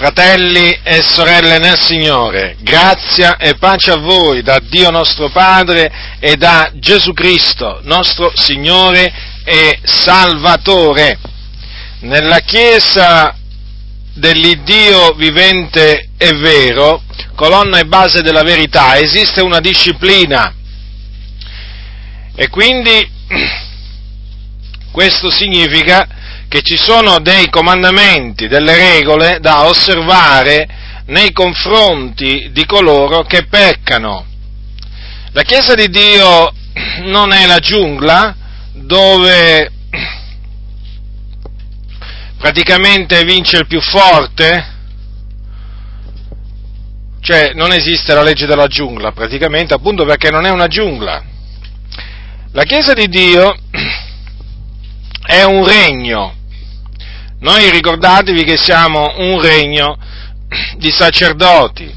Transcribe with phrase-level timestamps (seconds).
[0.00, 6.36] Fratelli e sorelle nel Signore, grazia e pace a voi da Dio nostro Padre e
[6.36, 9.12] da Gesù Cristo, nostro Signore
[9.44, 11.18] e Salvatore.
[11.98, 13.36] Nella Chiesa
[14.14, 17.02] dell'Iddio vivente e vero,
[17.34, 20.54] colonna e base della verità, esiste una disciplina
[22.34, 23.06] e quindi
[24.90, 26.08] questo significa
[26.50, 30.66] che ci sono dei comandamenti, delle regole da osservare
[31.06, 34.26] nei confronti di coloro che peccano.
[35.30, 36.52] La Chiesa di Dio
[37.02, 38.34] non è la giungla
[38.72, 39.70] dove
[42.36, 44.74] praticamente vince il più forte,
[47.20, 51.22] cioè non esiste la legge della giungla praticamente appunto perché non è una giungla.
[52.50, 53.54] La Chiesa di Dio
[55.24, 56.38] è un regno
[57.40, 59.96] noi ricordatevi che siamo un regno
[60.76, 61.90] di sacerdoti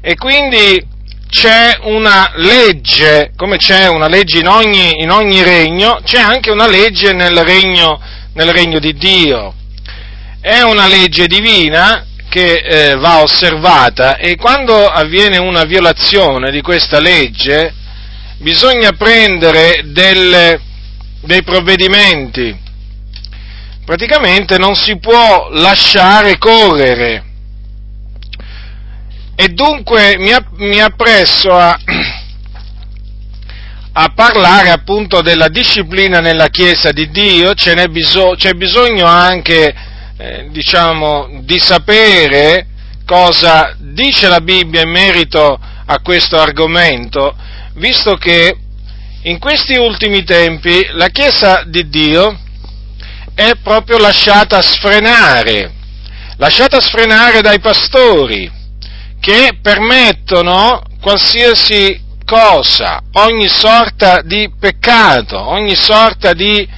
[0.00, 0.86] e quindi
[1.28, 6.66] c'è una legge, come c'è una legge in ogni, in ogni regno, c'è anche una
[6.66, 8.00] legge nel regno,
[8.34, 9.54] nel regno di Dio.
[10.40, 17.00] È una legge divina che eh, va osservata e quando avviene una violazione di questa
[17.00, 17.74] legge
[18.38, 20.60] bisogna prendere del,
[21.22, 22.66] dei provvedimenti
[23.88, 27.24] praticamente non si può lasciare correre.
[29.34, 31.74] E dunque mi, mi appresso a,
[33.92, 37.54] a, parlare appunto della disciplina nella Chiesa di Dio,
[37.88, 39.74] biso- c'è bisogno anche,
[40.18, 42.66] eh, diciamo, di sapere
[43.06, 47.34] cosa dice la Bibbia in merito a questo argomento,
[47.76, 48.54] visto che
[49.22, 52.40] in questi ultimi tempi la Chiesa di Dio
[53.38, 55.72] è proprio lasciata sfrenare,
[56.38, 58.50] lasciata sfrenare dai pastori
[59.20, 66.68] che permettono qualsiasi cosa, ogni sorta di peccato, ogni sorta di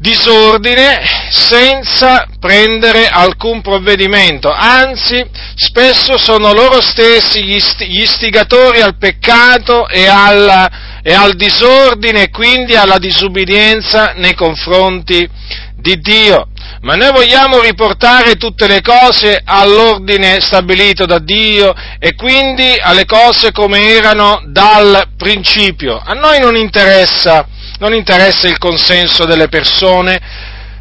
[0.00, 10.04] disordine senza prendere alcun provvedimento, anzi spesso sono loro stessi gli istigatori al peccato e
[10.08, 15.26] alla e al disordine e quindi alla disubbidienza nei confronti
[15.74, 16.48] di Dio.
[16.82, 23.52] Ma noi vogliamo riportare tutte le cose all'ordine stabilito da Dio e quindi alle cose
[23.52, 25.98] come erano dal principio.
[25.98, 27.48] A noi non interessa,
[27.78, 30.20] non interessa il consenso delle persone,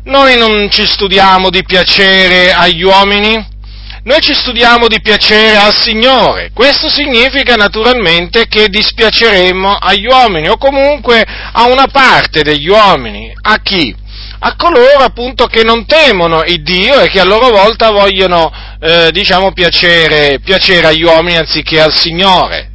[0.03, 3.55] noi non ci studiamo di piacere agli uomini,
[4.07, 10.55] noi ci studiamo di piacere al Signore, questo significa naturalmente che dispiaceremo agli uomini o
[10.55, 13.33] comunque a una parte degli uomini.
[13.41, 13.93] A chi?
[14.39, 19.11] A coloro appunto che non temono il Dio e che a loro volta vogliono, eh,
[19.11, 22.71] diciamo, piacere, piacere agli uomini anziché al Signore.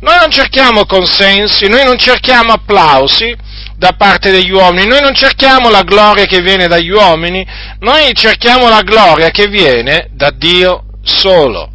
[0.00, 3.34] Noi non cerchiamo consensi, noi non cerchiamo applausi,
[3.78, 4.86] da parte degli uomini.
[4.86, 7.46] Noi non cerchiamo la gloria che viene dagli uomini,
[7.78, 11.70] noi cerchiamo la gloria che viene da Dio solo.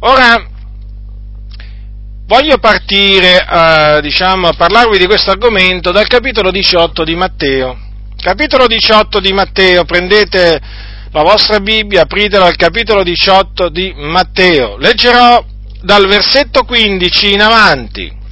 [0.00, 0.48] Ora,
[2.26, 7.78] voglio partire a, diciamo, a parlarvi di questo argomento dal capitolo 18 di Matteo.
[8.16, 10.58] Capitolo 18 di Matteo, prendete
[11.10, 14.78] la vostra Bibbia, apritela al capitolo 18 di Matteo.
[14.78, 15.44] Leggerò
[15.82, 18.22] dal versetto 15 in avanti.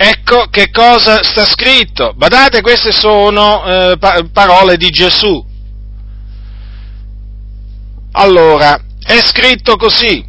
[0.00, 2.12] Ecco che cosa sta scritto.
[2.14, 5.44] Badate, queste sono eh, pa- parole di Gesù.
[8.12, 10.24] Allora, è scritto così.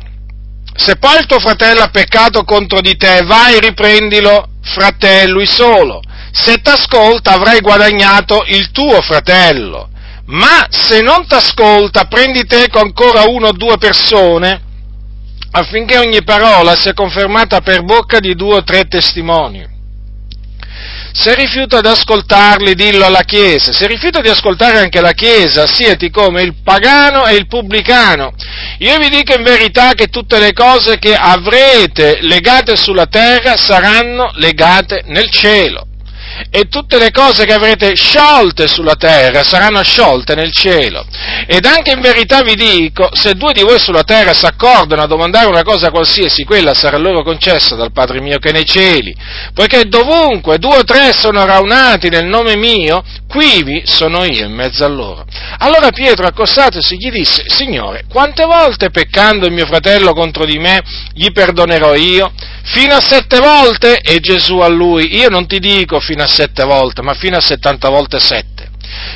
[0.73, 5.21] Se poi il tuo fratello ha peccato contro di te, vai e riprendilo fra te
[5.21, 6.01] e lui solo.
[6.31, 9.89] Se t'ascolta avrai guadagnato il tuo fratello.
[10.25, 14.63] Ma se non t'ascolta, prendi te con ancora uno o due persone
[15.51, 19.77] affinché ogni parola sia confermata per bocca di due o tre testimoni.
[21.11, 23.73] Se rifiuta di ascoltarli, dillo alla Chiesa.
[23.73, 28.31] Se rifiuta di ascoltare anche la Chiesa, sieti come il pagano e il pubblicano.
[28.79, 34.31] Io vi dico in verità che tutte le cose che avrete legate sulla terra saranno
[34.35, 35.88] legate nel cielo
[36.49, 41.05] e tutte le cose che avrete sciolte sulla terra saranno sciolte nel cielo.
[41.47, 45.07] Ed anche in verità vi dico, se due di voi sulla terra si accordano a
[45.07, 49.15] domandare una cosa qualsiasi, quella sarà loro concessa dal Padre mio che è nei cieli,
[49.53, 54.85] poiché dovunque due o tre sono raunati nel nome mio, quivi sono io in mezzo
[54.85, 55.25] a loro.
[55.59, 60.81] Allora Pietro accostatosi gli disse, Signore, quante volte peccando il mio fratello contro di me
[61.13, 62.31] gli perdonerò io?
[62.63, 63.99] Fino a sette volte?
[63.99, 67.41] E Gesù a lui, io non ti dico fino a sette volte, ma fino a
[67.41, 68.69] settanta volte sette.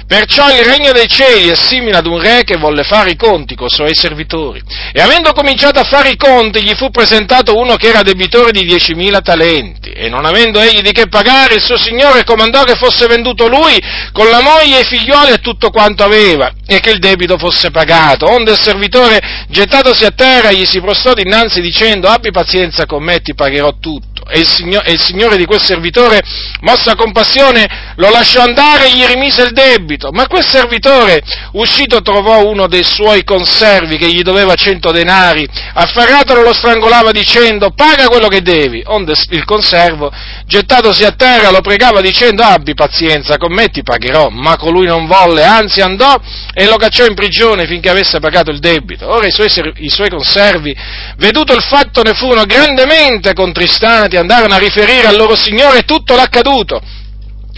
[0.06, 3.56] Perciò il regno dei cieli è simile ad un re che volle fare i conti
[3.56, 4.62] con i suoi servitori.
[4.92, 8.64] E avendo cominciato a fare i conti, gli fu presentato uno che era debitore di
[8.66, 9.92] diecimila talenti.
[9.92, 13.82] E non avendo egli di che pagare, il suo signore comandò che fosse venduto lui
[14.12, 17.72] con la moglie e i figlioli e tutto quanto aveva, e che il debito fosse
[17.72, 18.30] pagato.
[18.30, 23.22] Onde il servitore, gettatosi a terra, gli si prostrò dinanzi dicendo, abbi pazienza con me,
[23.22, 26.22] ti pagherò tutto e il, signore, e il signore di quel servitore,
[26.62, 30.10] mossa compassione, lo lasciò andare e gli rimise il debito.
[30.12, 31.22] Ma quel servitore,
[31.54, 37.72] uscito, trovò uno dei suoi conservi che gli doveva cento denari, afferratolo lo strangolava dicendo,
[37.72, 38.82] paga quello che devi.
[38.86, 40.12] Onde il conservo,
[40.46, 44.30] gettatosi a terra, lo pregava dicendo, abbi pazienza, con me ti pagherò.
[44.30, 46.20] Ma colui non volle, anzi andò
[46.54, 49.08] e lo cacciò in prigione finché avesse pagato il debito.
[49.10, 50.76] Ora i suoi, i suoi conservi,
[51.18, 56.16] veduto il fatto, ne furono grandemente contristati andati, andarono a riferire al loro Signore tutto
[56.16, 56.82] l'accaduto.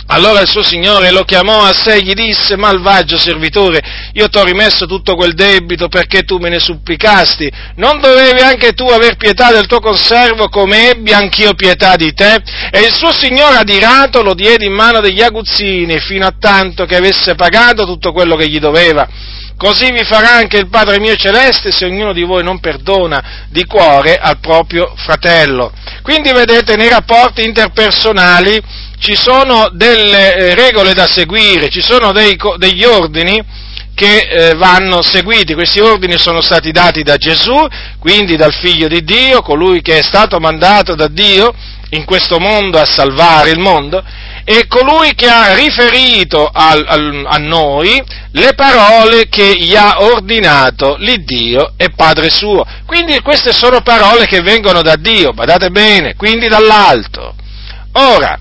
[0.07, 3.81] Allora il suo Signore lo chiamò a sé e gli disse, malvagio servitore,
[4.13, 8.73] io ti ho rimesso tutto quel debito perché tu me ne supplicasti, non dovevi anche
[8.73, 12.39] tu aver pietà del tuo conservo come ebbi anch'io pietà di te?
[12.69, 16.95] E il suo Signore adirato lo diede in mano degli aguzzini fino a tanto che
[16.95, 19.07] avesse pagato tutto quello che gli doveva.
[19.57, 23.65] Così vi farà anche il Padre mio celeste se ognuno di voi non perdona di
[23.65, 25.71] cuore al proprio fratello.
[26.01, 28.61] Quindi vedete, nei rapporti interpersonali
[28.99, 33.41] ci sono delle eh, regole da seguire, ci sono dei, degli ordini
[33.95, 35.53] che eh, vanno seguiti.
[35.53, 37.65] Questi ordini sono stati dati da Gesù,
[37.99, 41.53] quindi dal Figlio di Dio, colui che è stato mandato da Dio
[41.91, 44.03] in questo mondo a salvare il mondo,
[44.43, 50.97] e colui che ha riferito al, al, a noi le parole che gli ha ordinato
[50.99, 52.65] l'Iddio e Padre suo.
[52.85, 57.33] Quindi queste sono parole che vengono da Dio, badate bene, quindi dall'alto.
[57.93, 58.37] Ora,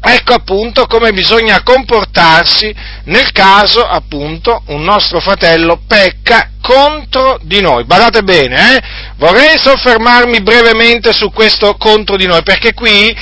[0.00, 2.74] ecco appunto come bisogna comportarsi
[3.04, 7.84] nel caso appunto un nostro fratello pecca contro di noi.
[7.84, 8.82] Badate bene, eh?
[9.16, 13.14] Vorrei soffermarmi brevemente su questo contro di noi, perché qui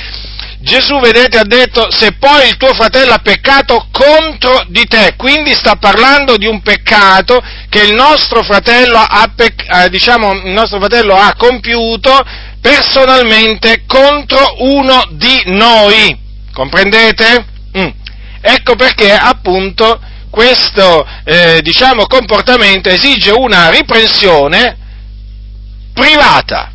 [0.59, 5.53] Gesù, vedete, ha detto, se poi il tuo fratello ha peccato contro di te, quindi
[5.53, 11.15] sta parlando di un peccato che il nostro fratello ha, eh, diciamo, il nostro fratello
[11.15, 12.11] ha compiuto
[12.59, 16.25] personalmente contro uno di noi.
[16.57, 17.45] Comprendete?
[17.77, 17.89] Mm.
[18.41, 20.01] Ecco perché appunto
[20.31, 24.75] questo eh, diciamo, comportamento esige una riprensione
[25.93, 26.71] privata,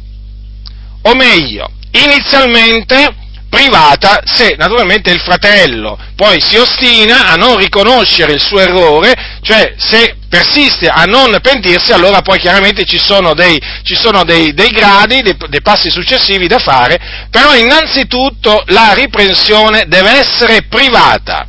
[1.03, 3.13] o meglio, inizialmente
[3.49, 9.13] privata se naturalmente il fratello poi si ostina a non riconoscere il suo errore,
[9.43, 14.55] cioè se persiste a non pentirsi, allora poi chiaramente ci sono dei, ci sono dei,
[14.55, 21.47] dei gradi, dei, dei, passi successivi da fare, però innanzitutto la riprensione deve essere privata.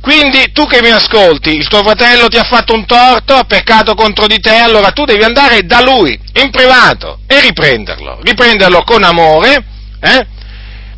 [0.00, 3.94] Quindi tu che mi ascolti, il tuo fratello ti ha fatto un torto, ha peccato
[3.94, 9.04] contro di te, allora tu devi andare da lui, in privato, e riprenderlo, riprenderlo con
[9.04, 9.64] amore,
[10.00, 10.26] eh?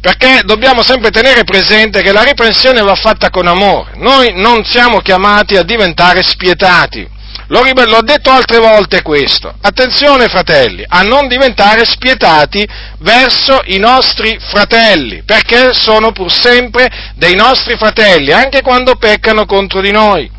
[0.01, 3.93] Perché dobbiamo sempre tenere presente che la riprensione va fatta con amore.
[3.97, 7.19] Noi non siamo chiamati a diventare spietati.
[7.49, 9.53] L'ho, l'ho, detto altre volte questo.
[9.61, 12.67] Attenzione fratelli, a non diventare spietati
[12.99, 19.81] verso i nostri fratelli, perché sono pur sempre dei nostri fratelli, anche quando peccano contro
[19.81, 20.31] di noi.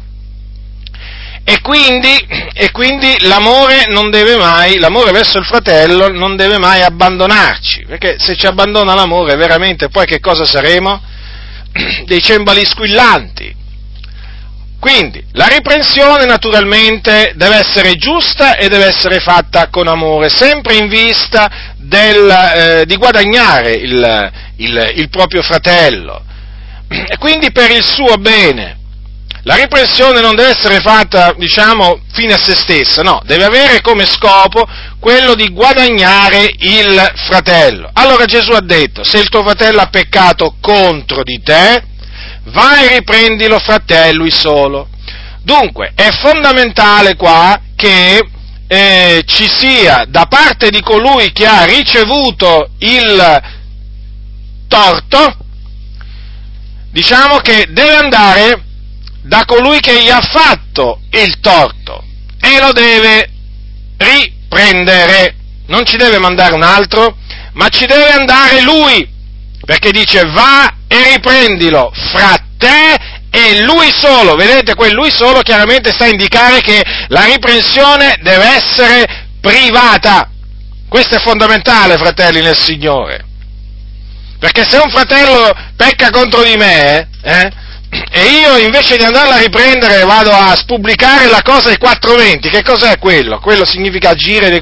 [1.44, 2.16] E quindi,
[2.54, 3.86] e quindi l'amore,
[4.38, 9.90] mai, l'amore verso il fratello non deve mai abbandonarci, perché se ci abbandona l'amore veramente
[9.90, 11.02] poi che cosa saremo?
[12.06, 13.60] Dei cembali squillanti.
[14.80, 20.88] Quindi la riprensione naturalmente deve essere giusta e deve essere fatta con amore, sempre in
[20.88, 26.24] vista del, eh, di guadagnare il, il, il proprio fratello,
[26.90, 28.80] e quindi per il suo bene.
[29.44, 34.06] La riprensione non deve essere fatta, diciamo, fine a se stessa, no, deve avere come
[34.06, 34.68] scopo
[35.00, 37.90] quello di guadagnare il fratello.
[37.94, 41.84] Allora Gesù ha detto, se il tuo fratello ha peccato contro di te,
[42.46, 44.88] vai e riprendilo fra te e lui solo.
[45.42, 48.24] Dunque, è fondamentale qua che
[48.68, 53.42] eh, ci sia da parte di colui che ha ricevuto il
[54.68, 55.36] torto,
[56.92, 58.64] diciamo che deve andare
[59.22, 62.04] da colui che gli ha fatto il torto
[62.40, 63.30] e lo deve
[63.98, 65.36] riprendere.
[65.68, 67.16] Non ci deve mandare un altro,
[67.54, 69.08] ma ci deve andare lui,
[69.66, 72.98] perché dice va e riprendilo fra te
[73.30, 74.36] e lui solo.
[74.36, 80.30] Vedete, quel lui solo chiaramente sta a indicare che la riprensione deve essere privata.
[80.90, 83.26] Questo è fondamentale, fratelli nel Signore.
[84.38, 87.52] Perché se un fratello pecca contro di me, eh,
[88.14, 92.64] e io invece di andarla a riprendere vado a spubblicare la cosa ai 420, che
[92.64, 93.40] cos'è quello?
[93.40, 94.60] Quello significa agire,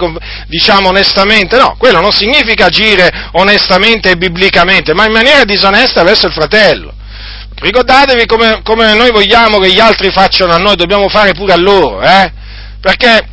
[0.47, 1.57] diciamo, onestamente?
[1.57, 6.91] No, quello non significa agire onestamente e biblicamente, ma in maniera disonesta verso il fratello.
[7.55, 11.57] Ricordatevi come, come noi vogliamo che gli altri facciano a noi, dobbiamo fare pure a
[11.57, 12.31] loro, eh?
[12.81, 13.27] Perché,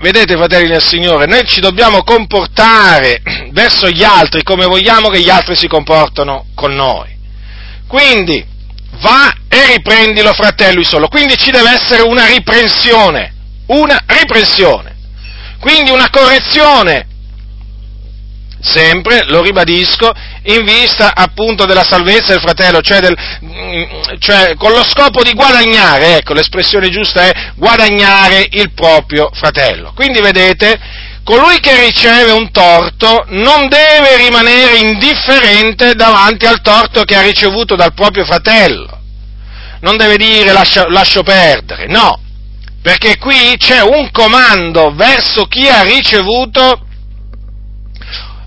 [0.00, 5.30] vedete fratelli del Signore, noi ci dobbiamo comportare verso gli altri come vogliamo che gli
[5.30, 7.08] altri si comportano con noi.
[7.88, 8.49] Quindi,
[8.98, 11.08] va e riprendilo fratello solo.
[11.08, 13.32] Quindi ci deve essere una riprensione,
[13.66, 14.96] una riprensione.
[15.58, 17.06] Quindi una correzione,
[18.60, 20.10] sempre, lo ribadisco,
[20.44, 23.16] in vista appunto della salvezza del fratello, cioè, del,
[24.18, 29.92] cioè con lo scopo di guadagnare, ecco, l'espressione giusta è guadagnare il proprio fratello.
[29.94, 30.78] Quindi vedete,
[31.30, 37.76] colui che riceve un torto non deve rimanere indifferente davanti al torto che ha ricevuto
[37.76, 38.98] dal proprio fratello.
[39.82, 42.18] Non deve dire lascio, lascio perdere, no,
[42.82, 46.84] perché qui c'è un comando verso chi ha ricevuto,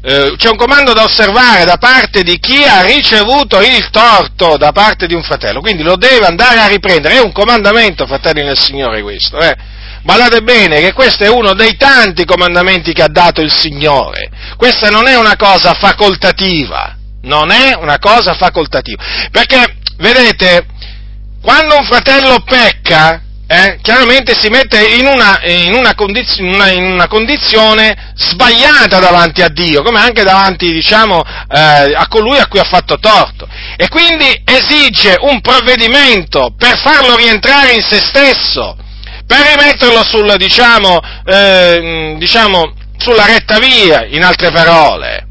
[0.02, 4.74] eh, c'è un comando da osservare da parte di chi ha ricevuto il torto da
[4.74, 8.60] parte di un fratello, quindi lo deve andare a riprendere, è un comandamento, fratelli nel
[8.60, 9.72] Signore questo, eh
[10.03, 14.29] Badate bene che questo è uno dei tanti comandamenti che ha dato il Signore.
[14.57, 19.01] Questa non è una cosa facoltativa, non è una cosa facoltativa.
[19.31, 20.65] Perché, vedete,
[21.41, 26.69] quando un fratello pecca, eh, chiaramente si mette in una, in, una condiz- in, una,
[26.69, 32.48] in una, condizione sbagliata davanti a Dio, come anche davanti, diciamo, eh, a colui a
[32.48, 33.48] cui ha fatto torto.
[33.77, 38.75] E quindi esige un provvedimento per farlo rientrare in se stesso
[39.25, 45.27] per rimetterlo sul, diciamo, eh, diciamo, sulla retta via, in altre parole.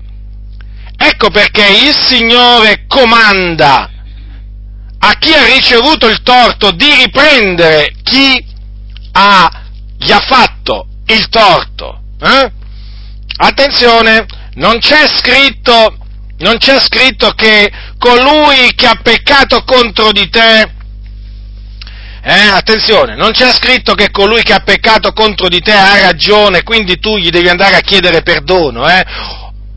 [0.97, 3.91] Ecco perché il Signore comanda
[5.05, 8.45] a chi ha ricevuto il torto di riprendere chi
[9.13, 9.63] ha,
[9.99, 12.03] gli ha fatto il torto.
[12.21, 12.53] Eh?
[13.37, 15.97] Attenzione, non c'è scritto,
[16.39, 20.71] non c'è scritto che colui che ha peccato contro di te
[22.25, 26.63] eh, attenzione, non c'è scritto che colui che ha peccato contro di te ha ragione,
[26.63, 29.05] quindi tu gli devi andare a chiedere perdono, eh?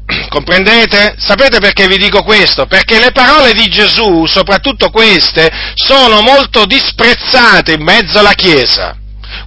[0.29, 1.15] Comprendete?
[1.17, 2.67] Sapete perché vi dico questo?
[2.67, 8.95] Perché le parole di Gesù, soprattutto queste, sono molto disprezzate in mezzo alla Chiesa.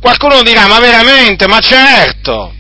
[0.01, 2.53] Qualcuno dirà, ma veramente, ma certo.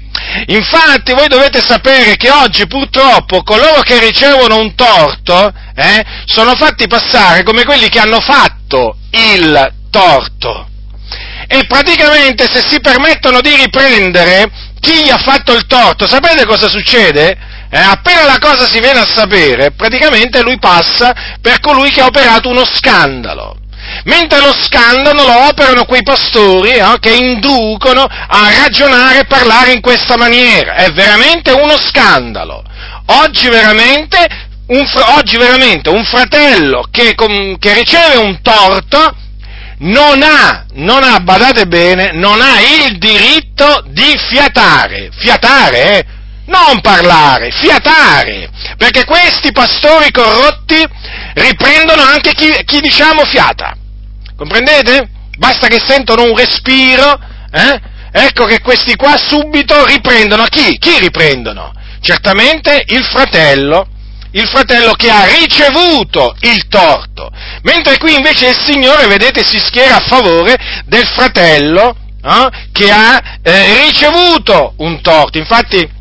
[0.47, 6.87] Infatti voi dovete sapere che oggi purtroppo coloro che ricevono un torto eh, sono fatti
[6.87, 10.69] passare come quelli che hanno fatto il torto.
[11.47, 16.69] E praticamente se si permettono di riprendere chi gli ha fatto il torto, sapete cosa
[16.69, 17.37] succede?
[17.71, 22.07] Eh, appena la cosa si viene a sapere, praticamente lui passa per colui che ha
[22.07, 23.57] operato uno scandalo.
[24.05, 29.81] Mentre lo scandalo lo operano quei pastori eh, che inducono a ragionare e parlare in
[29.81, 30.75] questa maniera.
[30.75, 32.63] È veramente uno scandalo.
[33.07, 34.27] Oggi veramente
[34.67, 39.15] un, oggi veramente un fratello che, che riceve un torto
[39.79, 46.05] non ha, non ha, badate bene, non ha il diritto di fiatare, fiatare, eh?
[46.47, 50.85] non parlare, fiatare, perché questi pastori corrotti
[51.35, 53.77] riprendono anche chi, chi diciamo fiata,
[54.37, 55.11] comprendete?
[55.37, 57.21] Basta che sentono un respiro,
[57.53, 57.81] eh?
[58.11, 60.77] ecco che questi qua subito riprendono, chi?
[60.79, 61.73] Chi riprendono?
[62.01, 63.87] Certamente il fratello,
[64.33, 67.31] il fratello che ha ricevuto il torto,
[67.63, 73.21] mentre qui invece il Signore, vedete, si schiera a favore del fratello eh, che ha
[73.43, 75.39] eh, ricevuto un torto.
[75.39, 75.97] Infatti,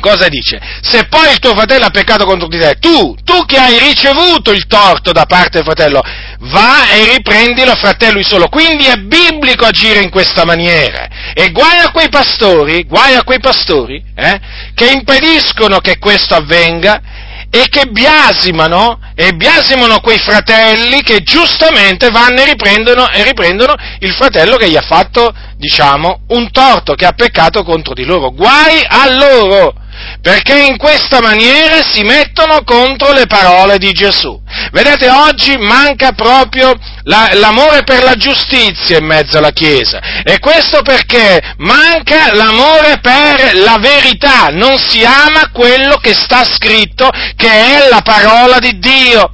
[0.00, 0.58] cosa dice?
[0.80, 4.52] Se poi il tuo fratello ha peccato contro di te, tu, tu che hai ricevuto
[4.52, 6.00] il torto da parte del fratello,
[6.40, 8.48] va e riprendilo fratello solo.
[8.48, 11.08] Quindi è biblico agire in questa maniera.
[11.34, 14.40] E guai a quei pastori, guai a quei pastori, eh,
[14.74, 17.00] che impediscono che questo avvenga
[17.50, 24.12] e che biasimano, e biasimano quei fratelli che giustamente vanno e riprendono, e riprendono il
[24.12, 28.32] fratello che gli ha fatto, diciamo, un torto, che ha peccato contro di loro.
[28.32, 29.74] Guai a loro!
[30.20, 34.40] Perché in questa maniera si mettono contro le parole di Gesù.
[34.72, 36.74] Vedete, oggi manca proprio
[37.04, 43.56] la, l'amore per la giustizia in mezzo alla Chiesa e questo perché manca l'amore per
[43.56, 49.30] la verità, non si ama quello che sta scritto, che è la parola di Dio.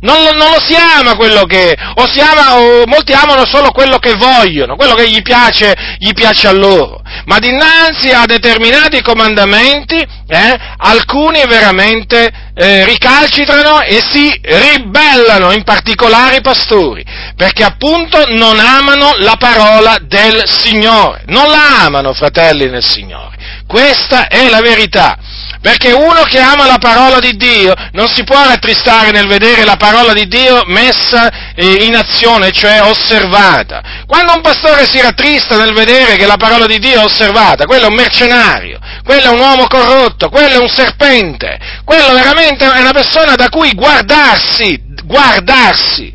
[0.00, 3.98] Non, non, lo si ama quello che, o si ama, o molti amano solo quello
[3.98, 7.02] che vogliono, quello che gli piace, gli piace a loro.
[7.24, 16.36] ma dinanzi a determinati comandamenti eh, alcuni veramente eh, ricalcitrano e si ribellano, in particolare
[16.36, 17.04] i pastori,
[17.36, 23.36] perché appunto non amano la parola del Signore, non la amano, fratelli nel Signore.
[23.66, 25.18] Questa è la verità.
[25.66, 29.74] Perché uno che ama la parola di Dio non si può rattristare nel vedere la
[29.74, 33.82] parola di Dio messa eh, in azione, cioè osservata.
[34.06, 37.86] Quando un pastore si rattrista nel vedere che la parola di Dio è osservata, quello
[37.86, 42.80] è un mercenario, quello è un uomo corrotto, quello è un serpente, quello veramente è
[42.80, 46.14] una persona da cui guardarsi, guardarsi.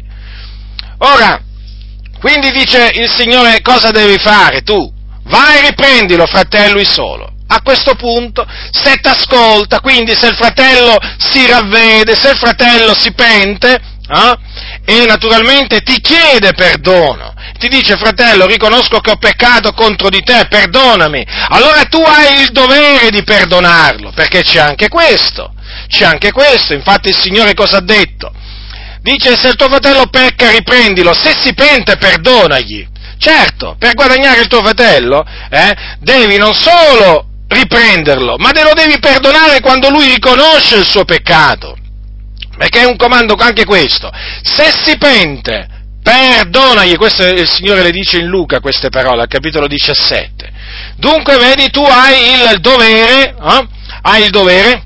[0.99, 1.41] Ora,
[2.21, 4.89] quindi dice il Signore cosa devi fare tu?
[5.25, 10.97] Vai e riprendilo, fratello solo a questo punto, se ti ascolta, quindi se il fratello
[11.17, 13.73] si ravvede, se il fratello si pente,
[14.07, 14.37] eh,
[14.85, 20.47] e naturalmente ti chiede perdono, ti dice fratello riconosco che ho peccato contro di te,
[20.49, 25.53] perdonami, allora tu hai il dovere di perdonarlo, perché c'è anche questo,
[25.87, 28.31] c'è anche questo, infatti il Signore cosa ha detto?
[29.01, 32.87] Dice se il tuo fratello pecca riprendilo, se si pente perdonagli.
[33.17, 38.97] Certo, per guadagnare il tuo fratello eh, devi non solo riprenderlo, ma te lo devi
[38.99, 41.75] perdonare quando lui riconosce il suo peccato.
[42.57, 44.09] Perché è un comando anche questo.
[44.43, 45.67] Se si pente,
[46.01, 50.51] perdonagli, questo il Signore le dice in Luca queste parole, al capitolo 17.
[50.97, 53.67] Dunque, vedi, tu hai il dovere, eh?
[54.01, 54.83] hai il dovere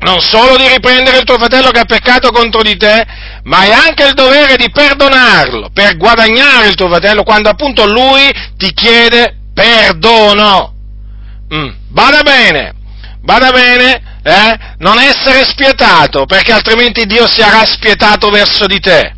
[0.00, 3.04] non solo di riprendere il tuo fratello che ha peccato contro di te,
[3.44, 8.30] ma hai anche il dovere di perdonarlo, per guadagnare il tuo fratello quando appunto lui
[8.56, 10.77] ti chiede perdono.
[11.54, 11.68] Mm.
[11.88, 12.72] Bada bene,
[13.20, 14.58] bada bene, eh?
[14.78, 19.14] non essere spietato, perché altrimenti Dio si sarà spietato verso di te.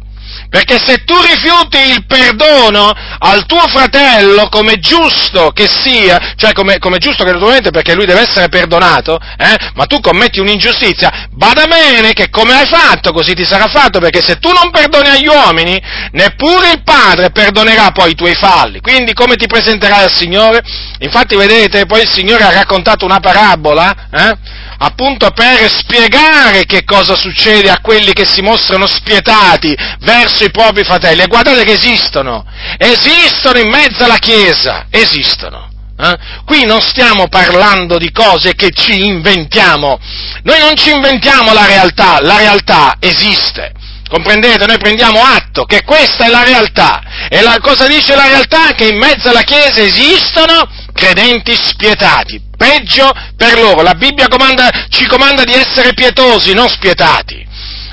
[0.51, 6.79] Perché se tu rifiuti il perdono al tuo fratello, come giusto che sia, cioè come,
[6.79, 11.67] come giusto che naturalmente perché lui deve essere perdonato, eh, ma tu commetti un'ingiustizia, bada
[11.67, 15.29] bene che come hai fatto così ti sarà fatto, perché se tu non perdoni agli
[15.29, 15.81] uomini,
[16.11, 18.81] neppure il Padre perdonerà poi i tuoi falli.
[18.81, 20.63] Quindi come ti presenterai al Signore?
[20.99, 24.37] Infatti vedete, poi il Signore ha raccontato una parabola, eh,
[24.79, 30.85] appunto per spiegare che cosa succede a quelli che si mostrano spietati verso i propri
[30.85, 31.23] fratelli.
[31.23, 32.45] E guardate che esistono,
[32.79, 35.69] esistono in mezzo alla Chiesa, esistono.
[35.99, 36.17] Eh?
[36.47, 39.99] Qui non stiamo parlando di cose che ci inventiamo,
[40.45, 43.73] noi non ci inventiamo la realtà, la realtà esiste.
[44.09, 44.67] Comprendete?
[44.67, 47.01] Noi prendiamo atto che questa è la realtà.
[47.29, 48.73] E la, cosa dice la realtà?
[48.73, 52.43] Che in mezzo alla Chiesa esistono credenti spietati.
[52.57, 53.83] Peggio per loro.
[53.83, 57.47] La Bibbia comanda, ci comanda di essere pietosi, non spietati.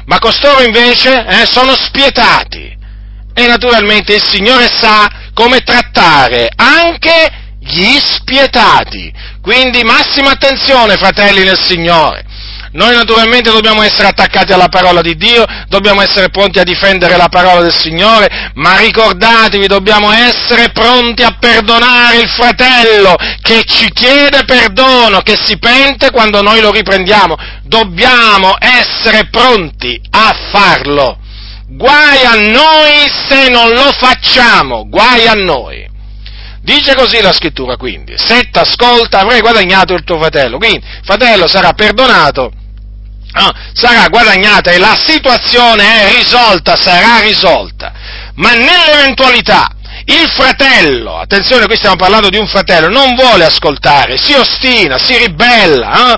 [0.07, 2.75] Ma costoro invece eh, sono spietati.
[3.33, 9.13] E naturalmente il Signore sa come trattare anche gli spietati.
[9.41, 12.25] Quindi massima attenzione, fratelli nel Signore.
[12.71, 17.29] Noi naturalmente dobbiamo essere attaccati alla parola di Dio, dobbiamo essere pronti a difendere la
[17.29, 24.43] parola del Signore, ma ricordatevi, dobbiamo essere pronti a perdonare il fratello che ci chiede
[24.45, 27.35] perdono, che si pente quando noi lo riprendiamo.
[27.63, 31.19] Dobbiamo essere pronti a farlo.
[31.69, 35.95] Guai a noi se non lo facciamo, guai a noi.
[36.67, 41.47] Dice così la scrittura quindi, se ti ascolta avrai guadagnato il tuo fratello, quindi fratello
[41.47, 42.51] sarà perdonato
[43.31, 47.93] no, sarà guadagnata e la situazione è risolta, sarà risolta.
[48.35, 49.69] Ma nell'eventualità
[50.07, 55.15] il fratello, attenzione qui stiamo parlando di un fratello, non vuole ascoltare, si ostina, si
[55.17, 56.15] ribella, eh?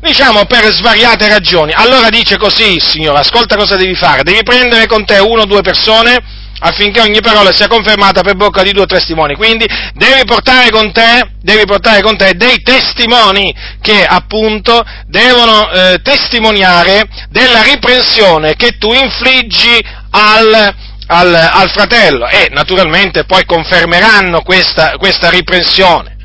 [0.00, 5.04] diciamo per svariate ragioni, allora dice così Signore, ascolta cosa devi fare, devi prendere con
[5.04, 9.34] te uno o due persone, affinché ogni parola sia confermata per bocca di due testimoni.
[9.34, 16.00] Quindi devi portare con te, devi portare con te dei testimoni che appunto devono eh,
[16.02, 20.74] testimoniare della riprensione che tu infliggi al,
[21.06, 26.18] al, al, fratello e naturalmente poi confermeranno questa, questa riprensione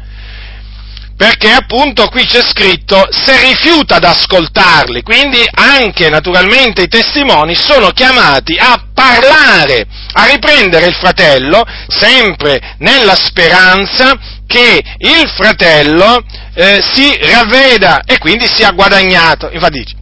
[1.17, 7.89] perché appunto qui c'è scritto se rifiuta ad ascoltarli, quindi anche naturalmente i testimoni sono
[7.91, 16.21] chiamati a parlare, a riprendere il fratello, sempre nella speranza che il fratello
[16.53, 19.49] eh, si ravveda e quindi sia guadagnato.
[19.51, 19.95] Infatti dice,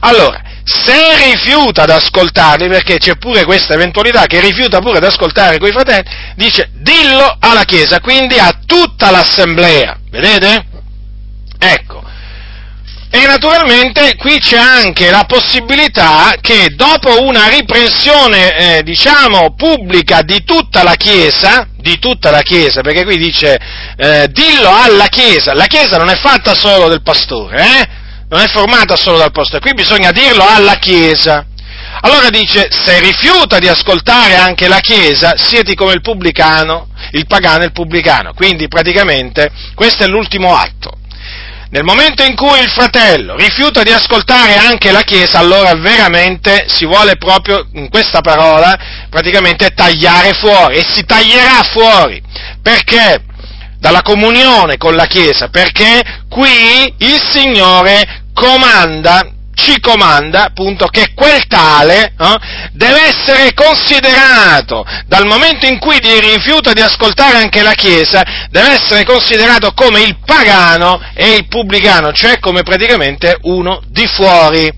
[0.00, 5.58] allora, se rifiuta ad ascoltarli, perché c'è pure questa eventualità che rifiuta pure ad ascoltare
[5.58, 6.04] quei fratelli,
[6.36, 10.66] dice dillo alla Chiesa, quindi a tutta l'assemblea, vedete?
[11.58, 12.02] Ecco.
[13.12, 20.44] E naturalmente qui c'è anche la possibilità che dopo una riprensione, eh, diciamo, pubblica di
[20.44, 23.58] tutta la Chiesa, di tutta la Chiesa, perché qui dice
[23.96, 27.88] eh, dillo alla Chiesa, la Chiesa non è fatta solo del pastore, eh?
[28.28, 31.46] non è formata solo dal pastore, qui bisogna dirlo alla Chiesa.
[32.02, 37.62] Allora dice, se rifiuta di ascoltare anche la Chiesa, sieti come il pubblicano, il pagano
[37.62, 38.32] e il pubblicano.
[38.32, 40.92] Quindi praticamente questo è l'ultimo atto.
[41.72, 46.84] Nel momento in cui il fratello rifiuta di ascoltare anche la Chiesa, allora veramente si
[46.86, 48.76] vuole proprio, in questa parola,
[49.08, 52.20] praticamente tagliare fuori, e si taglierà fuori.
[52.62, 53.24] Perché?
[53.78, 59.22] Dalla comunione con la Chiesa, perché qui il Signore comanda
[59.60, 62.36] ci comanda appunto che quel tale eh,
[62.72, 69.04] deve essere considerato, dal momento in cui rifiuta di ascoltare anche la Chiesa, deve essere
[69.04, 74.70] considerato come il pagano e il pubblicano, cioè come praticamente uno di fuori.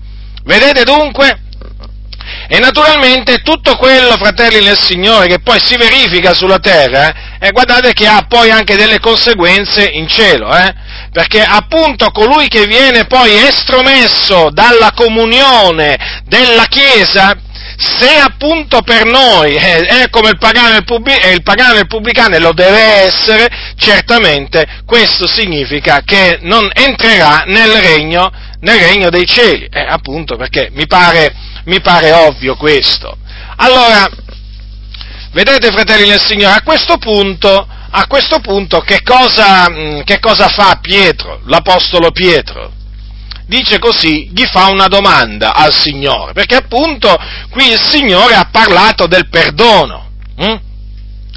[0.43, 1.39] Vedete dunque?
[2.47, 7.93] E naturalmente tutto quello, fratelli nel Signore, che poi si verifica sulla terra, eh, guardate
[7.93, 10.73] che ha poi anche delle conseguenze in cielo, eh?
[11.13, 17.37] Perché appunto colui che viene poi estromesso dalla comunione della Chiesa,
[17.77, 20.77] se appunto per noi è, come il pagano e
[21.31, 23.47] il, pagano e il pubblicano lo deve essere,
[23.77, 30.69] certamente questo significa che non entrerà nel regno, nel regno dei cieli, eh, appunto perché
[30.73, 31.31] mi pare,
[31.65, 33.17] mi pare ovvio questo.
[33.57, 34.09] Allora,
[35.31, 40.47] vedete fratelli nel Signore, a questo punto a questo punto che cosa, mm, che cosa
[40.47, 42.71] fa Pietro, l'Apostolo Pietro?
[43.45, 47.15] Dice così, gli fa una domanda al Signore, perché appunto
[47.49, 50.09] qui il Signore ha parlato del perdono.
[50.37, 50.71] Hm?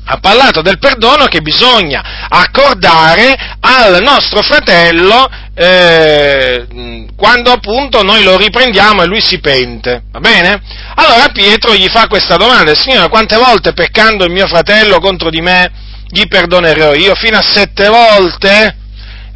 [0.08, 8.36] ha parlato del perdono che bisogna accordare al nostro fratello eh, quando appunto noi lo
[8.36, 10.62] riprendiamo e lui si pente, va bene?
[10.94, 15.40] Allora Pietro gli fa questa domanda, Signore, quante volte peccando il mio fratello contro di
[15.40, 15.72] me
[16.08, 18.76] gli perdonerò io fino a sette volte?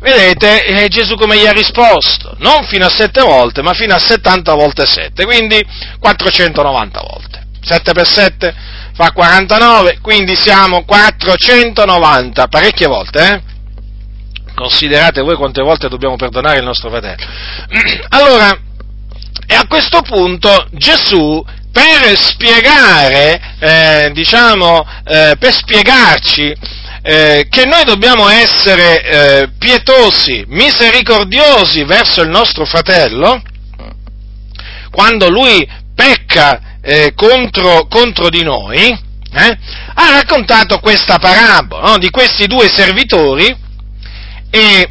[0.00, 2.34] Vedete eh, Gesù come gli ha risposto?
[2.38, 5.62] Non fino a sette volte, ma fino a 70 volte sette, quindi
[5.98, 7.46] 490 volte.
[7.62, 8.54] 7 per 7
[8.94, 13.42] fa 49, quindi siamo 490, parecchie volte, eh?
[14.54, 17.24] Considerate voi quante volte dobbiamo perdonare il nostro fratello.
[18.10, 18.58] Allora,
[19.46, 26.52] e a questo punto Gesù per spiegare, eh, diciamo, eh, per spiegarci
[27.02, 33.40] eh, che noi dobbiamo essere eh, pietosi, misericordiosi verso il nostro fratello,
[34.90, 38.88] quando lui pecca eh, contro, contro, di noi,
[39.32, 39.58] eh,
[39.94, 43.56] ha raccontato questa parabola no, di questi due servitori
[44.50, 44.88] e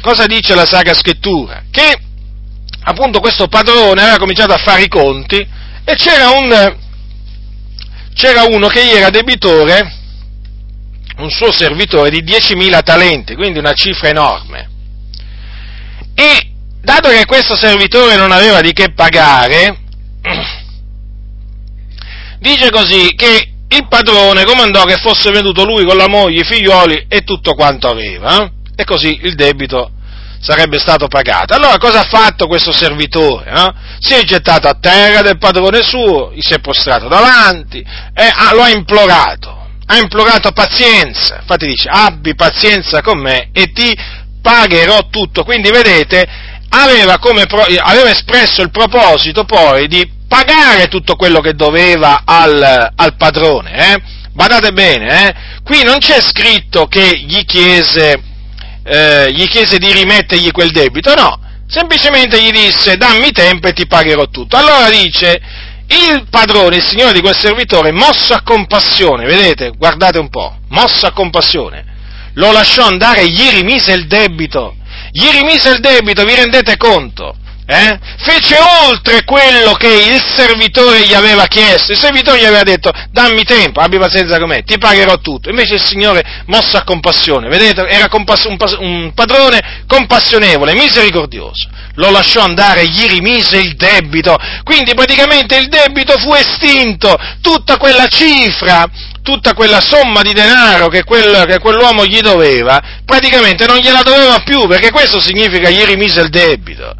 [0.00, 1.64] cosa dice la Sacra Scrittura?
[1.70, 1.98] Che
[2.84, 5.46] appunto questo padrone aveva cominciato a fare i conti
[5.84, 6.76] e c'era, un,
[8.14, 10.00] c'era uno che gli era debitore,
[11.16, 14.70] un suo servitore, di 10.000 talenti, quindi una cifra enorme.
[16.14, 19.78] E dato che questo servitore non aveva di che pagare,
[22.38, 27.06] dice così che il padrone comandò che fosse venuto lui con la moglie, i figlioli
[27.08, 28.50] e tutto quanto aveva, eh?
[28.76, 29.92] e così il debito
[30.42, 31.54] sarebbe stato pagato.
[31.54, 33.52] Allora cosa ha fatto questo servitore?
[33.52, 33.72] No?
[34.00, 38.52] Si è gettato a terra del padrone suo, gli si è prostrato davanti e ah,
[38.52, 43.96] lo ha implorato, ha implorato pazienza, infatti dice abbi pazienza con me e ti
[44.42, 45.44] pagherò tutto.
[45.44, 46.26] Quindi vedete,
[46.70, 53.16] aveva, come, aveva espresso il proposito poi di pagare tutto quello che doveva al, al
[53.16, 53.94] padrone.
[53.94, 54.02] Eh?
[54.32, 55.34] Badate bene, eh?
[55.62, 58.31] qui non c'è scritto che gli chiese
[58.84, 63.86] eh, gli chiese di rimettergli quel debito, no, semplicemente gli disse dammi tempo e ti
[63.86, 64.56] pagherò tutto.
[64.56, 65.40] Allora dice,
[65.86, 71.06] il padrone, il signore di quel servitore, mosso a compassione, vedete, guardate un po', mosso
[71.06, 71.84] a compassione,
[72.34, 74.76] lo lasciò andare e gli rimise il debito,
[75.10, 77.36] gli rimise il debito, vi rendete conto?
[77.64, 78.56] Eh, fece
[78.88, 81.92] oltre quello che il servitore gli aveva chiesto.
[81.92, 85.48] Il servitore gli aveva detto dammi tempo, abbi pazienza con me, ti pagherò tutto.
[85.48, 91.68] Invece il Signore mossa a compassione, vedete, era compass- un, pas- un padrone compassionevole, misericordioso.
[91.94, 94.36] Lo lasciò andare, gli rimise il debito.
[94.64, 98.86] Quindi praticamente il debito fu estinto, tutta quella cifra
[99.22, 104.40] tutta quella somma di denaro che, quel, che, quell'uomo gli doveva, praticamente non gliela doveva
[104.40, 106.92] più, perché questo significa gli rimise il debito.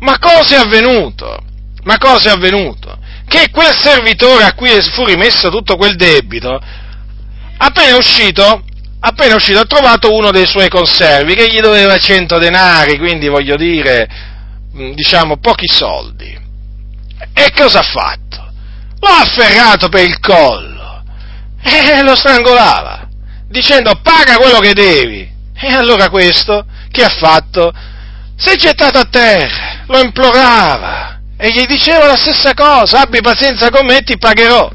[0.00, 1.42] Ma cosa è avvenuto?
[1.84, 2.98] Ma cosa è avvenuto?
[3.26, 6.60] Che quel servitore a cui fu rimesso tutto quel debito,
[7.56, 8.64] appena uscito,
[9.00, 13.56] appena uscito ha trovato uno dei suoi conservi che gli doveva 100 denari, quindi voglio
[13.56, 14.08] dire,
[14.94, 16.38] diciamo, pochi soldi.
[17.32, 18.52] E cosa ha fatto?
[19.00, 21.02] L'ha afferrato per il collo
[21.62, 23.06] e lo strangolava,
[23.48, 25.30] dicendo paga quello che devi.
[25.54, 27.72] E allora questo, che ha fatto?
[28.36, 33.70] Si è gettato a terra, lo implorava e gli diceva la stessa cosa, abbi pazienza
[33.70, 34.70] con me, ti pagherò.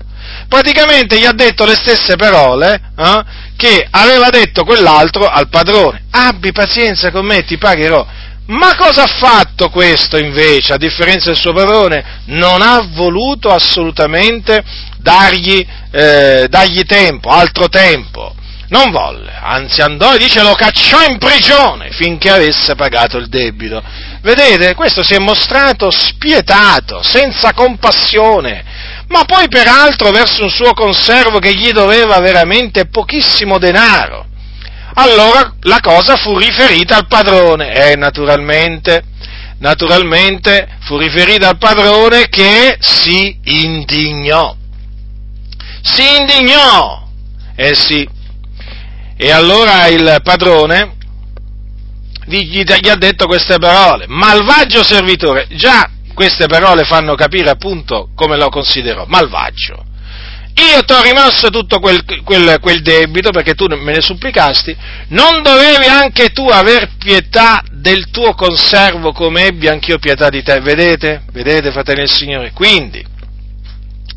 [0.47, 3.23] Praticamente gli ha detto le stesse parole eh,
[3.55, 8.05] che aveva detto quell'altro al padrone, abbi pazienza con me, ti pagherò.
[8.47, 12.21] Ma cosa ha fatto questo invece, a differenza del suo padrone?
[12.25, 14.63] Non ha voluto assolutamente
[14.99, 18.35] dargli, eh, dargli tempo, altro tempo.
[18.67, 23.81] Non volle, anzi andò e dice lo cacciò in prigione finché avesse pagato il debito.
[24.25, 28.65] Vedete, questo si è mostrato spietato, senza compassione,
[29.09, 34.25] ma poi peraltro verso un suo conservo che gli doveva veramente pochissimo denaro.
[34.95, 39.03] Allora la cosa fu riferita al padrone e naturalmente,
[39.59, 44.55] naturalmente fu riferita al padrone che si indignò.
[45.83, 47.07] Si indignò!
[47.55, 48.09] Eh sì.
[49.17, 50.95] E allora il padrone
[52.25, 58.37] gli, gli ha detto queste parole, malvagio servitore, già queste parole fanno capire appunto come
[58.37, 59.85] lo considerò, malvagio
[60.57, 64.75] io ti ho rimosso tutto quel, quel, quel, debito perché tu me ne supplicasti,
[65.09, 70.61] non dovevi anche tu aver pietà del tuo conservo come ebbi anch'io pietà di te,
[70.61, 71.23] vedete?
[71.33, 72.51] Vedete, fratelli del Signore?
[72.53, 73.05] Quindi,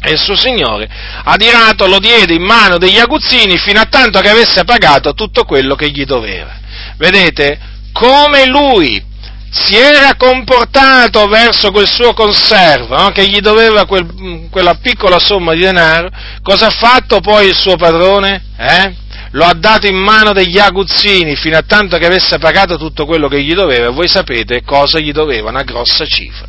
[0.00, 0.88] e il suo Signore,
[1.24, 5.74] adirato, lo diede in mano degli aguzzini fino a tanto che avesse pagato tutto quello
[5.74, 6.56] che gli doveva.
[6.98, 7.58] Vedete?
[7.98, 9.04] Come lui
[9.50, 13.10] si era comportato verso quel suo conservo, no?
[13.10, 16.08] che gli doveva quel, quella piccola somma di denaro,
[16.42, 18.44] cosa ha fatto poi il suo padrone?
[18.56, 18.94] Eh?
[19.32, 23.26] Lo ha dato in mano degli aguzzini fino a tanto che avesse pagato tutto quello
[23.26, 26.46] che gli doveva, voi sapete cosa gli doveva, una grossa cifra.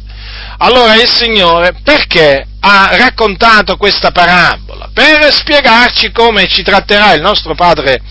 [0.60, 4.90] Allora il Signore perché ha raccontato questa parabola?
[4.94, 8.02] Per spiegarci come ci tratterà il nostro Padre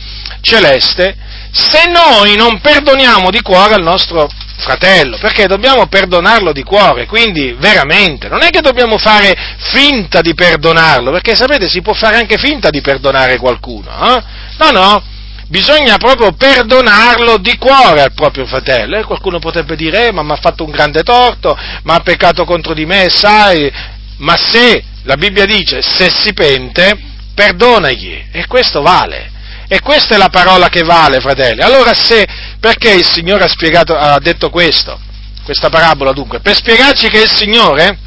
[0.41, 1.17] Celeste
[1.51, 7.55] se noi non perdoniamo di cuore al nostro fratello, perché dobbiamo perdonarlo di cuore, quindi
[7.59, 12.39] veramente, non è che dobbiamo fare finta di perdonarlo, perché sapete si può fare anche
[12.39, 14.23] finta di perdonare qualcuno, eh?
[14.59, 15.03] no, no,
[15.47, 20.33] bisogna proprio perdonarlo di cuore al proprio fratello, e qualcuno potrebbe dire, eh, ma mi
[20.33, 23.73] ha fatto un grande torto, ma ha peccato contro di me, sai,
[24.19, 26.99] ma se, la Bibbia dice, se si pente,
[27.35, 29.37] perdonagli, e questo vale.
[29.69, 31.61] E questa è la parola che vale, fratelli.
[31.61, 32.27] Allora se,
[32.59, 34.99] perché il Signore ha, spiegato, ha detto questo?
[35.45, 36.41] Questa parabola dunque?
[36.41, 37.99] Per spiegarci che il Signore,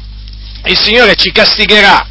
[0.64, 2.06] il Signore ci castigherà.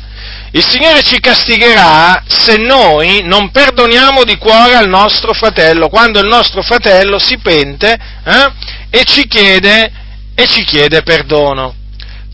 [0.52, 6.28] Il Signore ci castigherà se noi non perdoniamo di cuore al nostro fratello, quando il
[6.28, 8.52] nostro fratello si pente eh,
[8.90, 9.92] e, ci chiede,
[10.34, 11.76] e ci chiede perdono.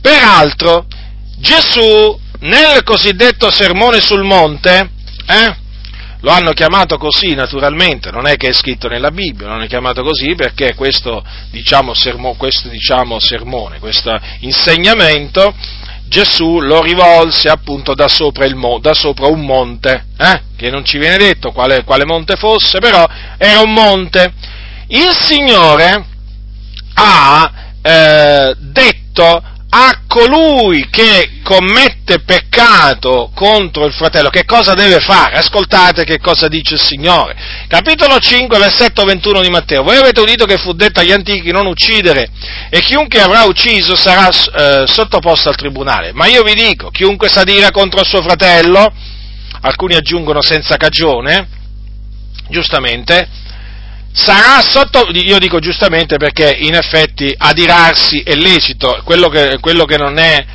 [0.01, 0.86] Peraltro,
[1.38, 4.89] Gesù nel cosiddetto sermone sul monte,
[5.27, 5.56] eh,
[6.21, 10.01] lo hanno chiamato così naturalmente, non è che è scritto nella Bibbia, non è chiamato
[10.01, 15.53] così perché questo, diciamo, sermo, questo diciamo, sermone, questo insegnamento,
[16.08, 20.41] Gesù lo rivolse appunto da sopra, mo, da sopra un monte, eh?
[20.56, 23.06] che non ci viene detto quale, quale monte fosse, però
[23.38, 24.34] era un monte.
[24.88, 26.06] Il Signore
[26.93, 27.51] ha
[27.82, 35.38] eh, detto a colui che commette peccato contro il fratello, che cosa deve fare?
[35.38, 37.36] Ascoltate che cosa dice il Signore.
[37.67, 39.84] Capitolo 5, versetto 21 di Matteo.
[39.84, 42.30] Voi avete udito che fu detto agli antichi non uccidere
[42.69, 46.13] e chiunque avrà ucciso sarà eh, sottoposto al tribunale.
[46.13, 48.93] Ma io vi dico, chiunque s'adira contro il suo fratello,
[49.62, 51.47] alcuni aggiungono senza cagione,
[52.49, 53.45] giustamente,
[54.11, 59.97] sarà sotto, io dico giustamente perché in effetti adirarsi è lecito, quello che, quello che,
[59.97, 60.45] non, è,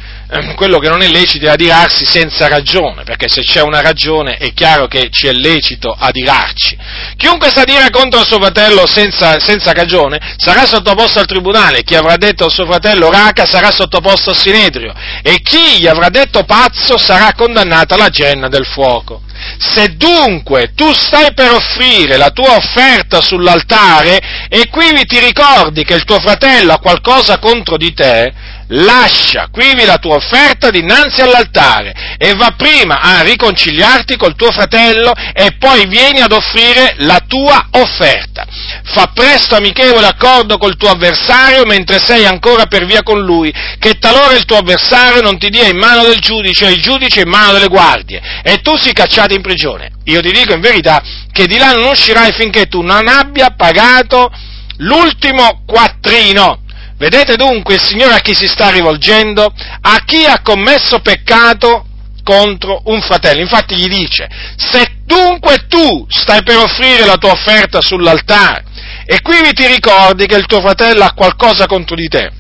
[0.55, 4.55] quello che non è lecito è adirarsi senza ragione, perché se c'è una ragione è
[4.55, 6.77] chiaro che ci è lecito adirarci.
[7.17, 12.17] Chiunque s'adira contro il suo fratello senza, senza cagione sarà sottoposto al tribunale, chi avrà
[12.17, 16.97] detto al suo fratello raca sarà sottoposto al sinedrio e chi gli avrà detto pazzo
[16.97, 19.21] sarà condannato alla genna del fuoco.
[19.59, 25.95] Se dunque tu stai per offrire la tua offerta sull'altare e qui ti ricordi che
[25.95, 28.33] il tuo fratello ha qualcosa contro di te,
[28.69, 35.13] lascia quivi la tua offerta dinanzi all'altare e va prima a riconciliarti col tuo fratello
[35.35, 38.47] e poi vieni ad offrire la tua offerta.
[38.85, 43.95] Fa presto amichevole accordo col tuo avversario mentre sei ancora per via con lui, che
[43.99, 47.29] talora il tuo avversario non ti dia in mano del giudice e il giudice in
[47.29, 49.91] mano delle guardie e tu si cacciato in prigione.
[50.05, 54.31] Io ti dico in verità che di là non uscirai finché tu non abbia pagato
[54.79, 56.62] l'ultimo quattrino
[57.03, 59.53] Vedete dunque il Signore a chi si sta rivolgendo?
[59.81, 61.85] A chi ha commesso peccato
[62.23, 63.41] contro un fratello.
[63.41, 68.63] Infatti gli dice, se dunque tu stai per offrire la tua offerta sull'altare
[69.05, 72.31] e qui ti ricordi che il tuo fratello ha qualcosa contro di te,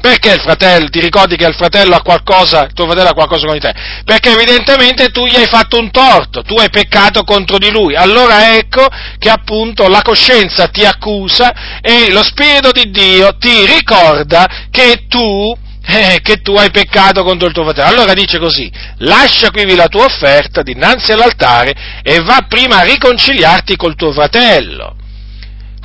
[0.00, 3.46] perché il fratello, ti ricordi che il fratello ha qualcosa, il tuo fratello ha qualcosa
[3.46, 3.74] con te?
[4.04, 7.96] Perché evidentemente tu gli hai fatto un torto, tu hai peccato contro di lui.
[7.96, 8.86] Allora ecco
[9.18, 15.56] che appunto la coscienza ti accusa e lo Spirito di Dio ti ricorda che tu,
[15.86, 17.88] eh, che tu hai peccato contro il tuo fratello.
[17.88, 23.74] Allora dice così, lascia qui la tua offerta dinanzi all'altare e va prima a riconciliarti
[23.76, 24.97] col tuo fratello.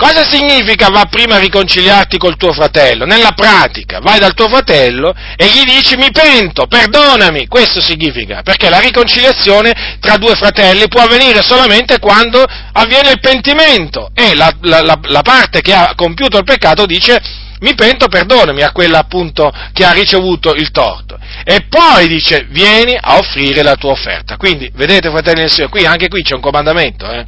[0.04, 3.06] Cosa significa va prima a riconciliarti col tuo fratello?
[3.06, 8.68] Nella pratica, vai dal tuo fratello e gli dici mi pento, perdonami, questo significa, perché
[8.68, 14.82] la riconciliazione tra due fratelli può avvenire solamente quando avviene il pentimento e la, la,
[14.82, 17.18] la, la parte che ha compiuto il peccato dice
[17.60, 21.18] mi pento, perdonami a quella appunto che ha ricevuto il torto.
[21.44, 24.36] E poi dice vieni a offrire la tua offerta.
[24.36, 27.24] Quindi, vedete fratelli del Signore, qui anche qui c'è un comandamento, eh?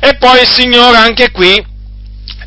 [0.00, 1.64] E poi il Signore anche qui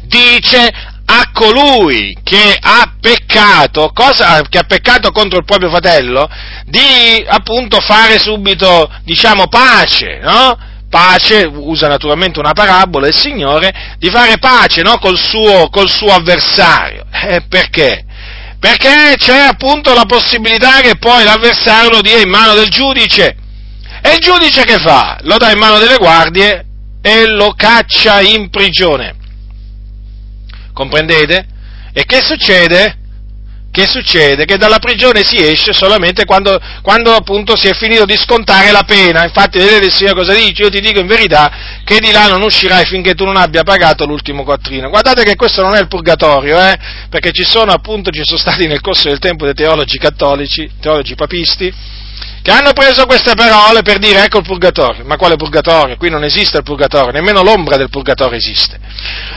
[0.03, 0.71] dice
[1.11, 6.29] a colui che ha peccato, cosa, che ha peccato contro il proprio fratello,
[6.65, 10.57] di appunto fare subito, diciamo, pace, no?
[10.87, 14.97] Pace, usa naturalmente una parabola il Signore, di fare pace, no?
[14.99, 17.05] Col suo, col suo avversario.
[17.11, 18.05] Eh, perché?
[18.59, 23.35] Perché c'è appunto la possibilità che poi l'avversario lo dia in mano del giudice.
[24.01, 25.17] E il giudice che fa?
[25.21, 26.68] Lo dà in mano delle guardie
[27.01, 29.15] e lo caccia in prigione.
[30.73, 31.45] Comprendete?
[31.93, 32.97] E che succede?
[33.71, 34.45] Che succede?
[34.45, 38.83] Che dalla prigione si esce solamente quando, quando, appunto si è finito di scontare la
[38.83, 39.23] pena.
[39.23, 40.63] Infatti, vedete il Signore cosa dice?
[40.63, 44.05] Io ti dico in verità che di là non uscirai finché tu non abbia pagato
[44.05, 44.89] l'ultimo quattrino.
[44.89, 46.77] Guardate che questo non è il purgatorio, eh?
[47.09, 51.13] Perché ci sono appunto, ci sono stati nel corso del tempo dei teologi cattolici, teologi
[51.13, 51.71] papisti,
[52.49, 55.05] che hanno preso queste parole per dire ecco il purgatorio.
[55.05, 55.97] Ma quale purgatorio?
[55.97, 58.79] Qui non esiste il purgatorio, nemmeno l'ombra del purgatorio esiste.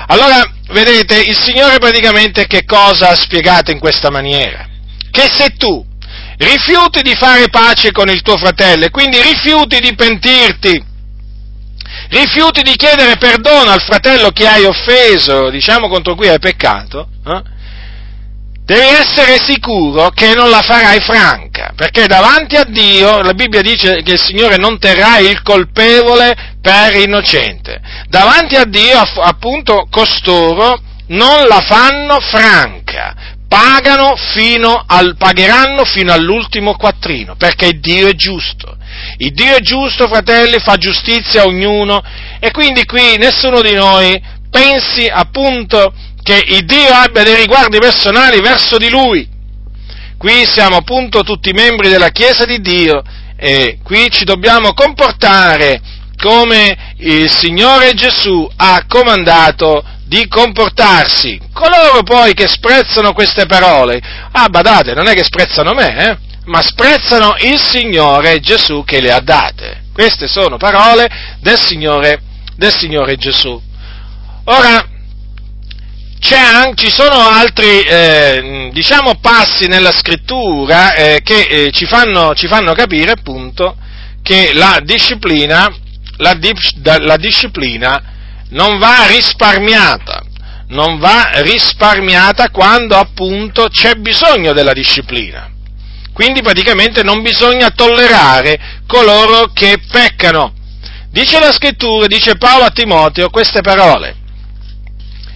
[0.07, 4.67] Allora, vedete, il Signore praticamente che cosa ha spiegato in questa maniera?
[5.11, 5.85] Che se tu
[6.39, 10.83] rifiuti di fare pace con il tuo fratello e quindi rifiuti di pentirti,
[12.09, 17.43] rifiuti di chiedere perdono al fratello che hai offeso, diciamo contro cui hai peccato, eh?
[18.73, 24.03] Devi essere sicuro che non la farai franca, perché davanti a Dio la Bibbia dice
[24.03, 27.81] che il Signore non terrà il colpevole per innocente.
[28.09, 33.15] Davanti a Dio, appunto, costoro non la fanno franca,
[34.33, 38.77] fino al, pagheranno fino all'ultimo quattrino, perché Dio è giusto.
[39.19, 42.03] Il Dio è giusto, fratelli, fa giustizia a ognuno
[42.41, 48.41] e quindi qui nessuno di noi pensi appunto che il Dio abbia dei riguardi personali
[48.41, 49.29] verso di lui.
[50.17, 53.03] Qui siamo appunto tutti membri della Chiesa di Dio
[53.37, 55.81] e qui ci dobbiamo comportare
[56.17, 61.41] come il Signore Gesù ha comandato di comportarsi.
[61.53, 66.17] Coloro poi che sprezzano queste parole, ah badate, non è che sprezzano me, eh?
[66.45, 69.85] ma sprezzano il Signore Gesù che le ha date.
[69.93, 71.09] Queste sono parole
[71.41, 72.21] del Signore,
[72.57, 73.61] del Signore Gesù.
[74.45, 74.87] Ora,
[76.23, 82.75] ci sono altri eh, diciamo, passi nella scrittura eh, che eh, ci, fanno, ci, fanno,
[82.75, 83.77] capire appunto
[84.23, 85.69] che la disciplina,
[86.19, 86.39] la,
[87.01, 88.03] la disciplina
[88.51, 90.23] non va risparmiata,
[90.69, 95.51] non va risparmiata quando appunto c'è bisogno della disciplina.
[96.13, 100.55] Quindi praticamente non bisogna tollerare coloro che peccano.
[101.11, 104.21] Dice la scrittura, dice Paolo a Timoteo queste parole.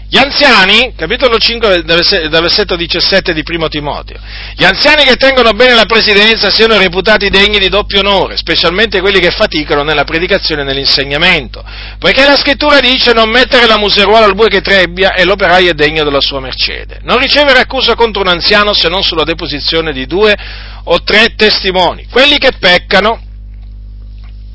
[0.08, 4.18] Gli anziani, capitolo 5 del versetto 17 di Primo Timoteo,
[4.54, 9.18] gli anziani che tengono bene la presidenza siano reputati degni di doppio onore, specialmente quelli
[9.18, 11.64] che faticano nella predicazione e nell'insegnamento,
[11.98, 15.74] poiché la scrittura dice non mettere la museruola al bue che trebbia e l'operaio è
[15.74, 20.06] degno della sua mercede, non ricevere accusa contro un anziano se non sulla deposizione di
[20.06, 20.36] due
[20.84, 23.25] o tre testimoni, quelli che peccano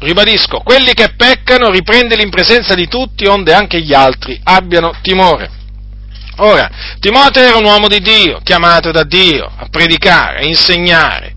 [0.01, 5.49] ribadisco, quelli che peccano riprendeli in presenza di tutti, onde anche gli altri abbiano timore.
[6.37, 11.33] Ora, Timoteo era un uomo di Dio, chiamato da Dio a predicare, a insegnare.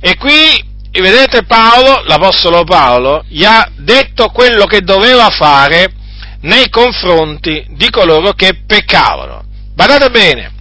[0.00, 0.62] E qui,
[0.92, 5.92] vedete, Paolo, l'Apostolo Paolo, gli ha detto quello che doveva fare
[6.42, 9.42] nei confronti di coloro che peccavano.
[9.74, 10.52] Badate bene,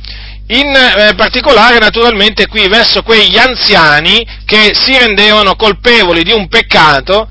[0.48, 7.28] in eh, particolare naturalmente qui verso quegli anziani che si rendevano colpevoli di un peccato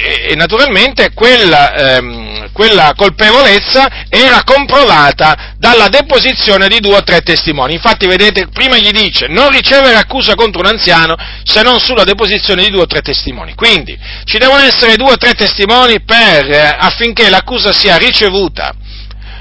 [0.00, 7.20] e, e naturalmente quella, ehm, quella, colpevolezza era comprovata dalla deposizione di due o tre
[7.20, 7.74] testimoni.
[7.74, 12.64] Infatti, vedete, prima gli dice non ricevere accusa contro un anziano se non sulla deposizione
[12.64, 13.54] di due o tre testimoni.
[13.54, 18.74] Quindi ci devono essere due o tre testimoni per, eh, affinché l'accusa sia ricevuta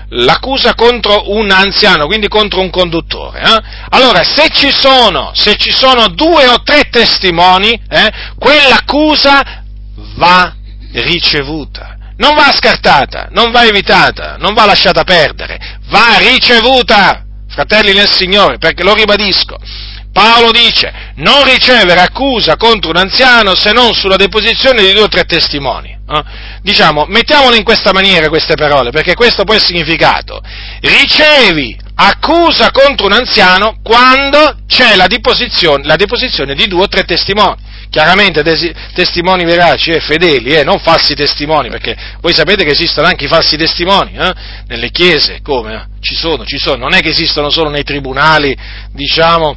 [0.09, 3.41] l'accusa contro un anziano, quindi contro un conduttore.
[3.41, 3.61] Eh?
[3.89, 9.63] Allora, se ci, sono, se ci sono due o tre testimoni, eh, quell'accusa
[10.15, 10.53] va
[10.91, 11.97] ricevuta.
[12.17, 18.57] Non va scartata, non va evitata, non va lasciata perdere, va ricevuta, fratelli nel Signore,
[18.57, 19.57] perché lo ribadisco.
[20.13, 25.07] Paolo dice, non ricevere accusa contro un anziano se non sulla deposizione di due o
[25.09, 25.89] tre testimoni.
[25.89, 26.23] Eh?
[26.61, 30.41] Diciamo, mettiamolo in questa maniera queste parole, perché questo poi è il significato.
[30.79, 37.03] Ricevi accusa contro un anziano quando c'è la deposizione, la deposizione di due o tre
[37.03, 37.64] testimoni
[37.95, 42.71] chiaramente tes- testimoni veraci e eh, fedeli, eh, non falsi testimoni, perché voi sapete che
[42.71, 44.33] esistono anche i falsi testimoni, eh?
[44.67, 45.91] nelle chiese, come?
[46.01, 48.53] Ci sono, ci sono, non è che esistono solo nei tribunali,
[48.91, 49.55] diciamo,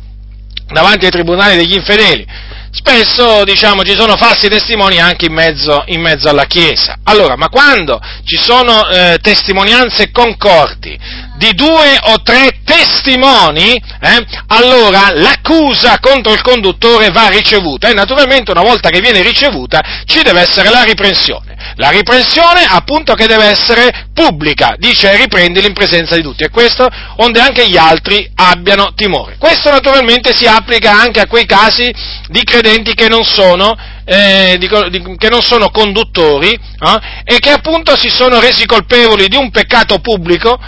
[0.68, 2.24] davanti ai tribunali degli infedeli.
[2.70, 6.98] Spesso, diciamo, ci sono falsi testimoni anche in mezzo, in mezzo alla Chiesa.
[7.02, 10.96] Allora, ma quando ci sono eh, testimonianze concordi
[11.38, 18.50] di due o tre testimoni, eh, allora l'accusa contro il conduttore va ricevuta e naturalmente
[18.50, 21.56] una volta che viene ricevuta ci deve essere la riprensione.
[21.76, 26.88] La riprensione appunto che deve essere pubblica, dice riprendili in presenza di tutti e questo
[27.16, 29.36] onde anche gli altri abbiano timore.
[29.38, 31.92] Questo naturalmente si applica anche a quei casi
[32.28, 37.50] di credenti che non sono eh, di, di, che non sono conduttori eh, e che
[37.50, 40.58] appunto si sono resi colpevoli di un peccato pubblico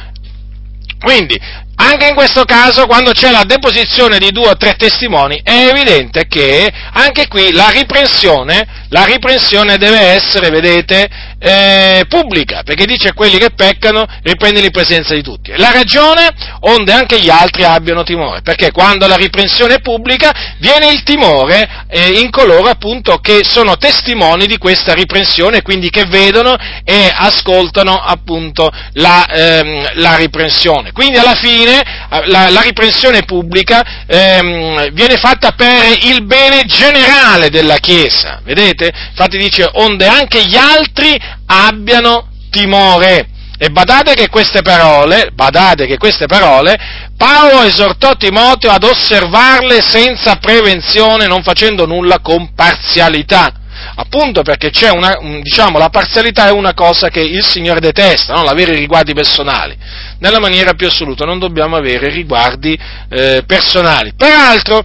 [1.01, 1.41] quindi,
[1.77, 6.27] anche in questo caso, quando c'è la deposizione di due o tre testimoni, è evidente
[6.29, 11.09] che anche qui la riprensione, la riprensione deve essere, vedete,
[11.41, 15.53] eh, pubblica, perché dice a quelli che peccano, riprendili in presenza di tutti.
[15.57, 16.29] La ragione,
[16.61, 21.87] onde anche gli altri abbiano timore, perché quando la riprensione è pubblica, viene il timore
[21.89, 27.97] eh, in coloro appunto che sono testimoni di questa riprensione, quindi che vedono e ascoltano
[27.99, 30.93] appunto la, ehm, la riprensione.
[30.93, 31.83] Quindi alla fine
[32.27, 38.93] la, la riprensione pubblica ehm, viene fatta per il bene generale della Chiesa, vedete?
[39.11, 41.19] Infatti dice, onde anche gli altri
[41.51, 43.29] abbiano timore.
[43.63, 46.79] E badate che queste parole, badate che queste parole,
[47.21, 53.53] Paolo esortò Timoteo ad osservarle senza prevenzione, non facendo nulla con parzialità.
[53.97, 58.43] Appunto perché c'è una, diciamo, la parzialità è una cosa che il Signore detesta, no?
[58.43, 59.77] l'avere riguardi personali.
[60.19, 62.79] Nella maniera più assoluta non dobbiamo avere riguardi
[63.11, 64.15] eh, personali.
[64.17, 64.83] Peraltro,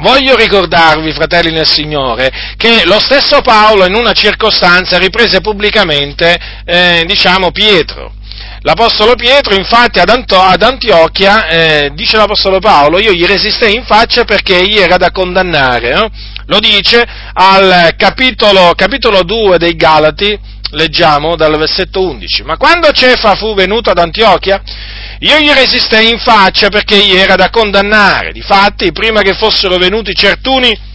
[0.00, 7.04] Voglio ricordarvi, fratelli nel Signore, che lo stesso Paolo in una circostanza riprese pubblicamente, eh,
[7.06, 8.12] diciamo, Pietro.
[8.62, 13.84] L'Apostolo Pietro, infatti, ad, Anto- ad Antiochia, eh, dice l'Apostolo Paolo, io gli resistei in
[13.84, 15.92] faccia perché egli era da condannare.
[15.92, 16.10] Eh?
[16.46, 20.36] Lo dice al capitolo, capitolo 2 dei Galati,
[20.74, 22.42] leggiamo dal versetto 11.
[22.42, 24.62] Ma quando Cefa fu venuto ad Antiochia,
[25.20, 28.32] io gli resistei in faccia perché egli era da condannare.
[28.32, 30.92] Difatti, prima che fossero venuti certuni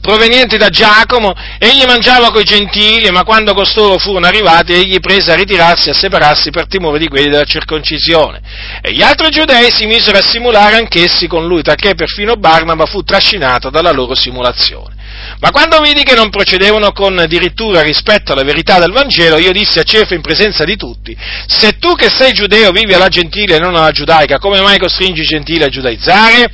[0.00, 5.34] provenienti da Giacomo, egli mangiava coi gentili, ma quando costoro furono arrivati, egli prese a
[5.34, 8.40] ritirarsi e a separarsi per timore di quelli della circoncisione.
[8.80, 13.02] E gli altri giudei si misero a simulare anch'essi con lui, talché perfino Barnaba fu
[13.02, 14.96] trascinato dalla loro simulazione.
[15.40, 19.78] Ma quando vidi che non procedevano con dirittura rispetto alla verità del Vangelo, io dissi
[19.78, 23.58] a Cefa in presenza di tutti, se tu che sei giudeo vivi alla gentile e
[23.58, 26.50] non alla giudaica, come mai costringi i gentili a giudaizzare?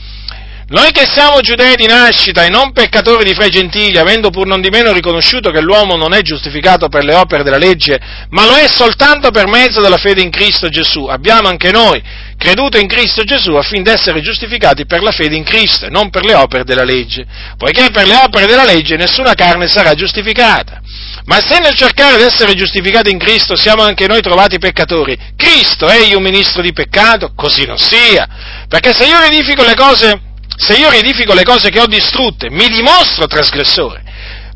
[0.69, 4.49] Noi che siamo giudei di nascita e non peccatori di fra i gentili, avendo pur
[4.49, 8.01] non di meno riconosciuto che l'uomo non è giustificato per le opere della legge,
[8.31, 12.03] ma lo è soltanto per mezzo della fede in Cristo Gesù, abbiamo anche noi
[12.37, 16.25] creduto in Cristo Gesù affinché essere giustificati per la fede in Cristo e non per
[16.25, 17.25] le opere della legge,
[17.57, 20.81] poiché per le opere della legge nessuna carne sarà giustificata.
[21.27, 25.87] Ma se nel cercare di essere giustificati in Cristo siamo anche noi trovati peccatori, Cristo
[25.87, 27.35] è un ministro di peccato?
[27.37, 28.27] Così non sia.
[28.69, 30.21] Perché se io edifico le cose
[30.57, 34.03] se io riedifico le cose che ho distrutte, mi dimostro trasgressore,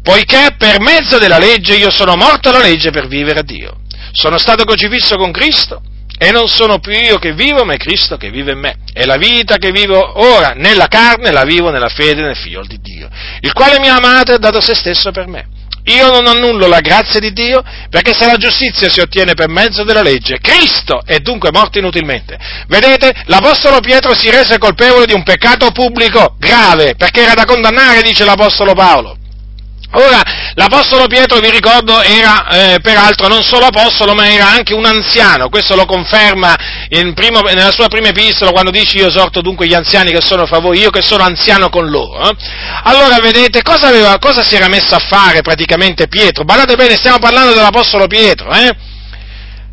[0.02, 3.80] poiché per mezzo della legge io sono morto alla legge per vivere a Dio.
[4.12, 5.82] Sono stato crocifisso con Cristo
[6.18, 8.76] e non sono più io che vivo, ma è Cristo che vive in me.
[8.92, 12.78] E la vita che vivo ora nella carne la vivo nella fede nel figlio di
[12.80, 13.08] Dio,
[13.40, 15.59] il quale mi ha amato e ha dato se stesso per me.
[15.90, 19.82] Io non annullo la grazia di Dio, perché se la giustizia si ottiene per mezzo
[19.82, 22.38] della legge, Cristo è dunque morto inutilmente.
[22.68, 28.02] Vedete, l'Apostolo Pietro si rese colpevole di un peccato pubblico grave, perché era da condannare,
[28.02, 29.19] dice l'Apostolo Paolo.
[29.92, 30.22] Ora,
[30.54, 35.48] l'Apostolo Pietro, vi ricordo, era eh, peraltro non solo apostolo, ma era anche un anziano,
[35.48, 36.56] questo lo conferma
[37.14, 40.60] primo, nella sua prima epistola quando dice io esorto dunque gli anziani che sono fra
[40.60, 42.28] voi, io che sono anziano con loro.
[42.28, 42.36] Eh?
[42.84, 46.44] Allora, vedete, cosa, aveva, cosa, si era messo a fare praticamente Pietro?
[46.44, 48.76] Guardate bene, stiamo parlando dell'Apostolo Pietro, eh?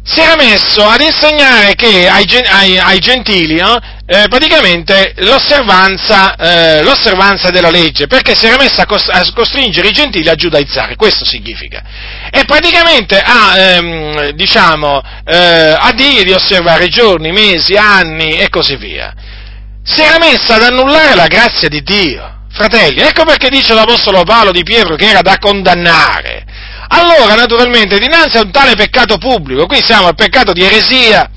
[0.07, 6.81] Si era messo ad insegnare che ai, ai, ai gentili no, eh, praticamente l'osservanza, eh,
[6.81, 10.95] l'osservanza, della legge, perché si era messo a, cost- a, costringere i gentili a giudaizzare,
[10.95, 11.83] questo significa.
[12.31, 18.77] E praticamente a, ehm, diciamo, eh, a dire di osservare giorni, mesi, anni e così
[18.77, 19.13] via.
[19.83, 22.35] Si era messo ad annullare la grazia di Dio.
[22.49, 26.45] Fratelli, ecco perché dice l'Apostolo Paolo di Pietro che era da condannare
[26.89, 31.29] allora, naturalmente, dinanzi a un tale peccato pubblico, qui siamo al peccato di eresia.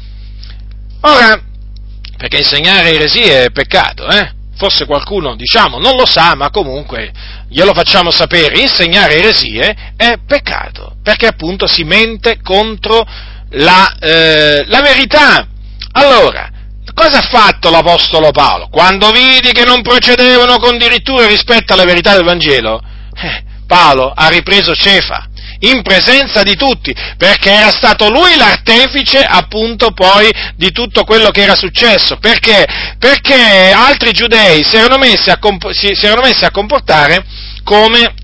[1.02, 1.42] Ora,
[2.16, 4.32] perché insegnare eresie è peccato, eh?
[4.56, 7.10] Forse qualcuno, diciamo, non lo sa, ma comunque
[7.48, 13.06] glielo facciamo sapere, insegnare eresie è peccato, perché appunto si mente contro
[13.52, 15.48] la, eh, la verità.
[15.92, 16.50] Allora,
[16.92, 18.68] cosa ha fatto l'Apostolo Paolo?
[18.68, 22.82] Quando vidi che non procedevano con dirittura rispetto alla verità del Vangelo,
[23.14, 25.29] eh, Paolo ha ripreso Cefa
[25.60, 31.42] in presenza di tutti, perché era stato lui l'artefice appunto poi di tutto quello che
[31.42, 32.66] era successo, perché,
[32.98, 35.38] perché altri giudei si erano, messi a,
[35.72, 37.24] si, si erano messi a comportare
[37.64, 38.14] come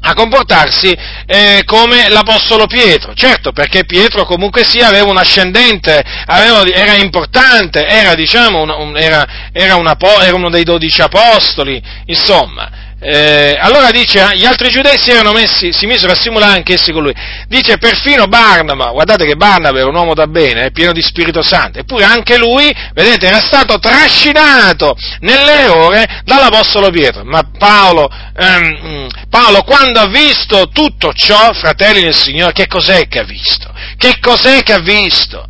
[0.00, 3.14] a comportarsi eh, come l'Apostolo Pietro.
[3.14, 8.96] Certo, perché Pietro comunque sia aveva un ascendente, aveva, era importante, era, diciamo, un, un,
[8.96, 12.86] era, era, una, era, uno dei dodici apostoli, insomma.
[13.00, 17.04] Eh, allora dice, ah, gli altri giudei si messi, si misero a simulare anch'essi con
[17.04, 17.14] lui.
[17.46, 21.40] Dice, perfino Barnaba, guardate che Barnaba era un uomo da bene, è pieno di Spirito
[21.40, 27.22] Santo, eppure anche lui, vedete, era stato trascinato nell'errore dall'Apostolo Pietro.
[27.24, 33.20] Ma Paolo, ehm, Paolo, quando ha visto tutto ciò, fratelli del Signore, che cos'è che
[33.20, 33.72] ha visto?
[33.96, 35.46] Che cos'è che ha visto?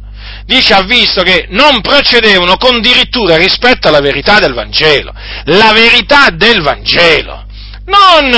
[0.49, 5.13] Dice ha visto che non procedevano con dirittura rispetto alla verità del Vangelo.
[5.45, 7.45] La verità del Vangelo.
[7.85, 8.31] Non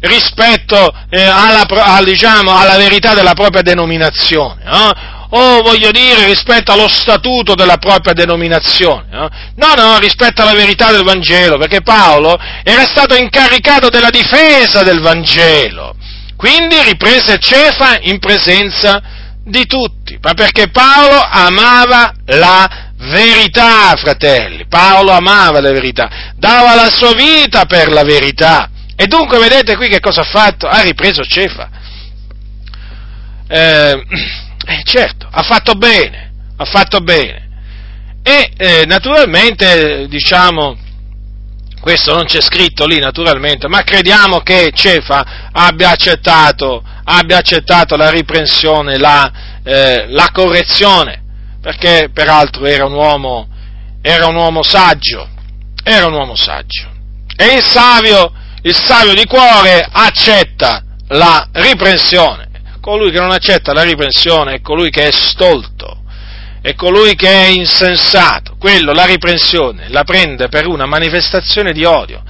[0.00, 4.92] rispetto eh, alla, a, diciamo, alla, verità della propria denominazione, no?
[5.30, 9.06] o voglio dire rispetto allo statuto della propria denominazione.
[9.10, 9.28] No?
[9.56, 15.00] no, no, rispetto alla verità del Vangelo, perché Paolo era stato incaricato della difesa del
[15.00, 15.94] Vangelo.
[16.36, 19.15] Quindi riprese Cefa in presenza
[19.46, 24.66] di tutti, ma perché Paolo amava la verità, fratelli.
[24.66, 28.70] Paolo amava la verità, dava la sua vita per la verità.
[28.96, 30.66] E dunque vedete qui che cosa ha fatto?
[30.66, 31.68] Ha ripreso Cefa.
[33.48, 34.04] Eh,
[34.66, 37.44] eh, certo, ha fatto bene, ha fatto bene.
[38.24, 40.76] E eh, naturalmente, diciamo,
[41.80, 48.10] questo non c'è scritto lì naturalmente, ma crediamo che Cefa abbia accettato, abbia accettato la
[48.10, 51.22] riprensione, la, eh, la, correzione,
[51.60, 53.48] perché peraltro era un, uomo,
[54.02, 55.28] era un uomo saggio,
[55.82, 56.90] era un uomo saggio.
[57.36, 58.32] E il savio,
[58.62, 62.44] il savio di cuore accetta la riprensione.
[62.80, 66.02] Colui che non accetta la riprensione è colui che è stolto,
[66.60, 72.22] è colui che è insensato, quello la riprensione la prende per una manifestazione di odio.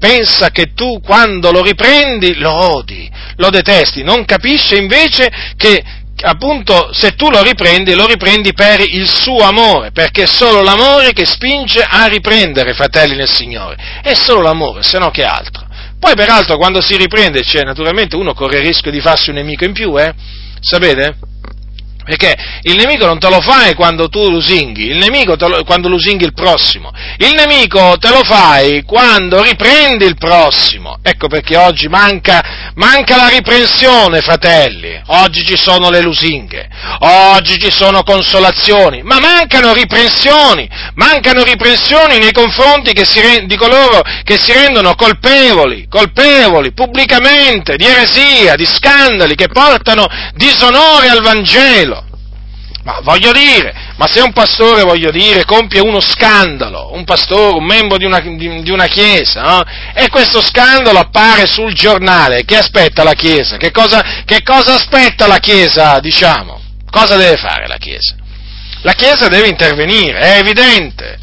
[0.00, 5.84] Pensa che tu quando lo riprendi lo odi, lo detesti, non capisce invece che
[6.22, 11.12] appunto se tu lo riprendi, lo riprendi per il suo amore, perché è solo l'amore
[11.12, 13.76] che spinge a riprendere, fratelli nel Signore.
[14.02, 15.66] È solo l'amore, se no che altro.
[15.98, 19.64] Poi peraltro quando si riprende, cioè, naturalmente uno corre il rischio di farsi un nemico
[19.64, 20.14] in più, eh?
[20.60, 21.16] Sapete?
[22.10, 26.24] Perché il nemico non te lo fai quando tu lusinghi, il nemico lo, quando lusinghi
[26.24, 30.98] il prossimo, il nemico te lo fai quando riprendi il prossimo.
[31.04, 35.00] Ecco perché oggi manca, manca la riprensione, fratelli.
[35.06, 42.32] Oggi ci sono le lusinghe, oggi ci sono consolazioni, ma mancano riprensioni, mancano riprensioni nei
[42.32, 49.46] confronti si, di coloro che si rendono colpevoli, colpevoli pubblicamente di eresia, di scandali che
[49.46, 51.98] portano disonore al Vangelo.
[52.82, 57.64] Ma voglio dire, ma se un pastore, voglio dire, compie uno scandalo, un pastore, un
[57.64, 59.62] membro di una, di, di una chiesa, no?
[59.92, 63.58] e questo scandalo appare sul giornale, che aspetta la chiesa?
[63.58, 66.58] Che cosa, che cosa aspetta la chiesa, diciamo?
[66.90, 68.14] Cosa deve fare la chiesa?
[68.82, 71.18] La chiesa deve intervenire, è evidente.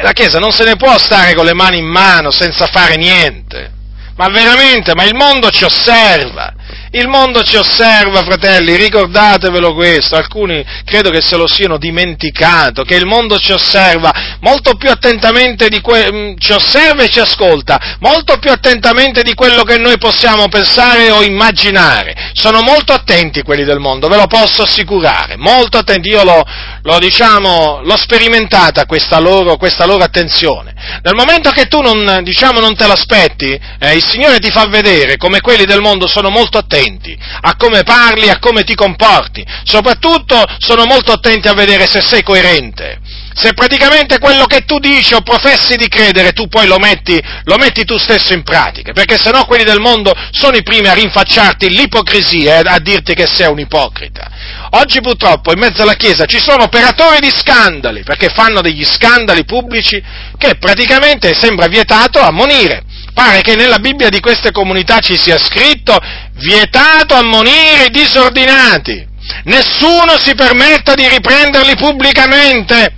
[0.00, 3.72] La chiesa non se ne può stare con le mani in mano senza fare niente.
[4.16, 6.52] Ma veramente, ma il mondo ci osserva,
[6.94, 12.94] Il mondo ci osserva, fratelli, ricordatevelo questo, alcuni credo che se lo siano dimenticato, che
[12.94, 17.96] il mondo ci osserva molto più attentamente di que- mm, ci osserva e ci ascolta,
[17.98, 22.30] molto più attentamente di quello che noi possiamo pensare o immaginare.
[22.32, 26.44] Sono molto attenti quelli del mondo, ve lo posso assicurare, molto attenti, io l'ho,
[26.80, 30.72] l'ho, diciamo, l'ho sperimentata questa loro, questa loro, attenzione.
[31.02, 35.16] Nel momento che tu non, diciamo, non te l'aspetti, eh, il Signore ti fa vedere
[35.16, 36.82] come quelli del mondo sono molto attenti
[37.40, 42.22] a come parli, a come ti comporti, soprattutto sono molto attenti a vedere se sei
[42.22, 43.00] coerente.
[43.34, 47.56] Se praticamente quello che tu dici o professi di credere tu poi lo metti, lo
[47.56, 51.68] metti tu stesso in pratica, perché sennò quelli del mondo sono i primi a rinfacciarti
[51.68, 54.30] l'ipocrisia e a dirti che sei un ipocrita.
[54.70, 59.44] Oggi purtroppo in mezzo alla Chiesa ci sono operatori di scandali, perché fanno degli scandali
[59.44, 60.00] pubblici
[60.38, 62.84] che praticamente sembra vietato ammonire.
[63.14, 65.96] Pare che nella Bibbia di queste comunità ci sia scritto
[66.34, 69.06] vietato ammonire i disordinati.
[69.44, 72.92] Nessuno si permetta di riprenderli pubblicamente.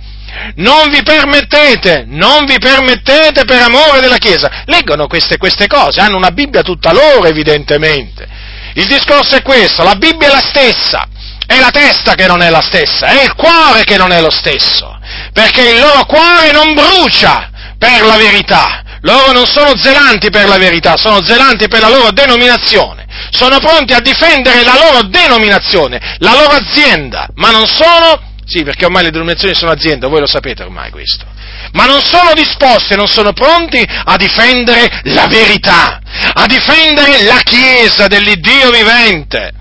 [0.55, 4.63] Non vi permettete, non vi permettete per amore della Chiesa.
[4.65, 8.27] Leggono queste, queste cose, hanno una Bibbia tutta loro evidentemente.
[8.73, 11.07] Il discorso è questo, la Bibbia è la stessa,
[11.45, 14.29] è la testa che non è la stessa, è il cuore che non è lo
[14.29, 14.99] stesso,
[15.33, 20.57] perché il loro cuore non brucia per la verità, loro non sono zelanti per la
[20.57, 26.33] verità, sono zelanti per la loro denominazione, sono pronti a difendere la loro denominazione, la
[26.33, 30.63] loro azienda, ma non sono, sì perché ormai le denominazioni sono aziende, voi lo sapete
[30.63, 31.25] ormai questo,
[31.73, 35.99] ma non sono disposti, non sono pronti a difendere la verità,
[36.33, 39.53] a difendere la Chiesa dell'Iddio vivente.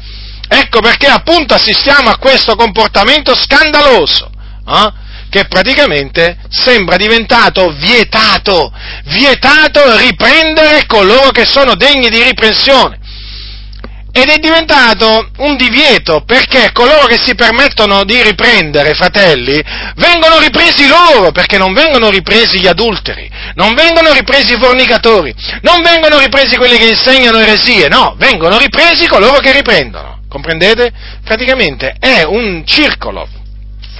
[0.48, 4.30] Ecco perché appunto assistiamo a questo comportamento scandaloso,
[4.68, 5.04] eh?
[5.36, 8.72] Che praticamente sembra diventato vietato,
[9.04, 12.98] vietato riprendere coloro che sono degni di riprensione.
[14.12, 19.62] Ed è diventato un divieto perché coloro che si permettono di riprendere, fratelli,
[19.96, 25.82] vengono ripresi loro, perché non vengono ripresi gli adulteri, non vengono ripresi i fornicatori, non
[25.82, 30.22] vengono ripresi quelli che insegnano eresie, no, vengono ripresi coloro che riprendono.
[30.30, 30.90] Comprendete?
[31.22, 33.28] Praticamente è un circolo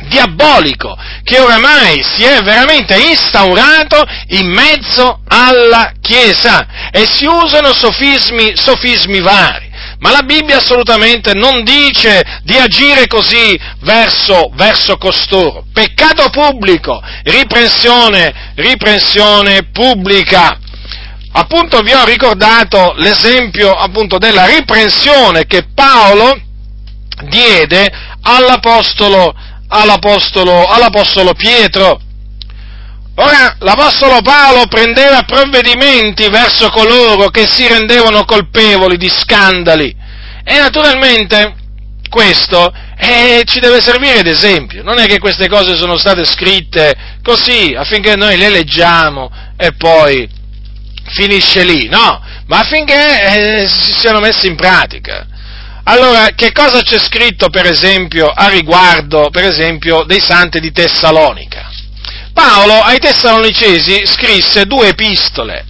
[0.08, 8.52] diabolico che oramai si è veramente instaurato in mezzo alla Chiesa e si usano sofismi,
[8.54, 9.64] sofismi vari.
[9.98, 15.64] Ma la Bibbia assolutamente non dice di agire così verso, verso costoro.
[15.72, 20.58] Peccato pubblico, riprensione, riprensione pubblica
[21.38, 26.40] appunto vi ho ricordato l'esempio appunto della riprensione che Paolo
[27.24, 27.90] diede
[28.22, 29.34] all'apostolo,
[29.68, 32.00] all'apostolo, all'apostolo Pietro.
[33.18, 39.94] Ora, l'Apostolo Paolo prendeva provvedimenti verso coloro che si rendevano colpevoli di scandali
[40.44, 41.54] e naturalmente
[42.10, 44.82] questo eh, ci deve servire d'esempio.
[44.82, 50.28] Non è che queste cose sono state scritte così affinché noi le leggiamo e poi
[51.08, 55.26] finisce lì, no, ma affinché eh, si siano messi in pratica.
[55.88, 61.70] Allora, che cosa c'è scritto, per esempio, a riguardo, per esempio, dei santi di Tessalonica?
[62.32, 65.64] Paolo ai Tessalonicesi scrisse due epistole,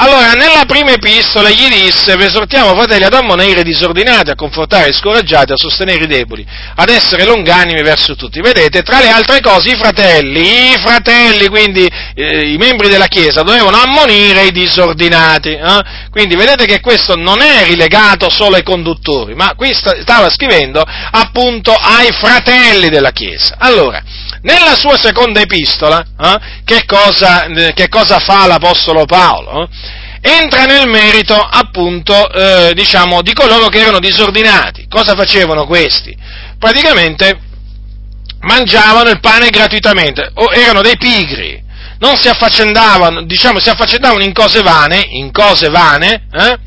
[0.00, 4.90] allora, nella prima epistola gli disse, vi esortiamo fratelli ad ammonire i disordinati, a confortare
[4.90, 6.46] i scoraggiati, a sostenere i deboli,
[6.76, 8.40] ad essere longanimi verso tutti.
[8.40, 11.84] Vedete, tra le altre cose i fratelli, i fratelli, quindi
[12.14, 15.50] eh, i membri della Chiesa, dovevano ammonire i disordinati.
[15.50, 15.82] Eh?
[16.10, 20.80] Quindi vedete che questo non è rilegato solo ai conduttori, ma qui stava scrivendo
[21.10, 23.56] appunto ai fratelli della Chiesa.
[23.58, 24.00] Allora,
[24.42, 29.68] nella sua seconda epistola, eh, che, cosa, che, cosa, fa l'Apostolo Paolo?
[30.20, 34.86] Entra nel merito appunto eh, diciamo, di coloro che erano disordinati.
[34.88, 36.16] Cosa facevano questi?
[36.58, 37.38] Praticamente
[38.40, 41.62] mangiavano il pane gratuitamente, o erano dei pigri,
[41.98, 46.58] non si affaccendavano, diciamo, si affaccendavano in cose vane, in cose vane, eh?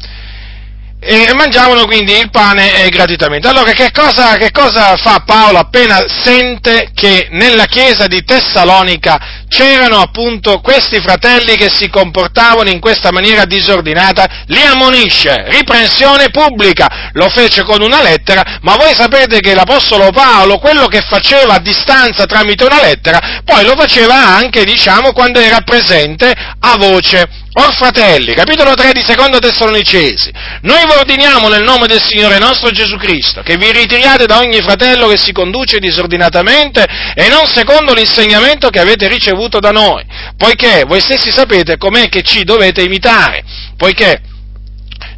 [1.03, 3.47] E mangiavano quindi il pane eh, gratuitamente.
[3.47, 9.99] Allora che cosa, che cosa, fa Paolo appena sente che nella chiesa di Tessalonica c'erano
[9.99, 14.43] appunto questi fratelli che si comportavano in questa maniera disordinata?
[14.45, 20.59] Li ammonisce, riprensione pubblica, lo fece con una lettera, ma voi sapete che l'Apostolo Paolo
[20.59, 25.61] quello che faceva a distanza tramite una lettera, poi lo faceva anche, diciamo, quando era
[25.61, 27.39] presente a voce.
[27.53, 30.31] Or fratelli, capitolo 3 di secondo Tessalonicesi,
[30.61, 34.61] noi vi ordiniamo nel nome del Signore nostro Gesù Cristo che vi ritiriate da ogni
[34.61, 40.01] fratello che si conduce disordinatamente e non secondo l'insegnamento che avete ricevuto da noi,
[40.37, 43.43] poiché voi stessi sapete com'è che ci dovete imitare,
[43.75, 44.21] poiché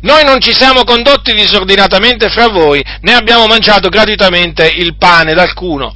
[0.02, 5.96] Noi non ci siamo condotti disordinatamente fra voi, né abbiamo mangiato gratuitamente il pane d'alcuno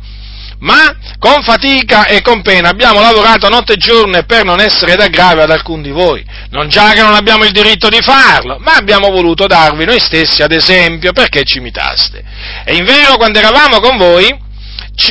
[0.59, 5.43] ma con fatica e con pena abbiamo lavorato notte e giorno per non essere d'aggravio
[5.43, 6.25] ad alcun di voi.
[6.49, 10.41] Non già che non abbiamo il diritto di farlo, ma abbiamo voluto darvi noi stessi
[10.41, 12.23] ad esempio perché ci imitaste.
[12.65, 14.35] E in vero, quando eravamo con voi,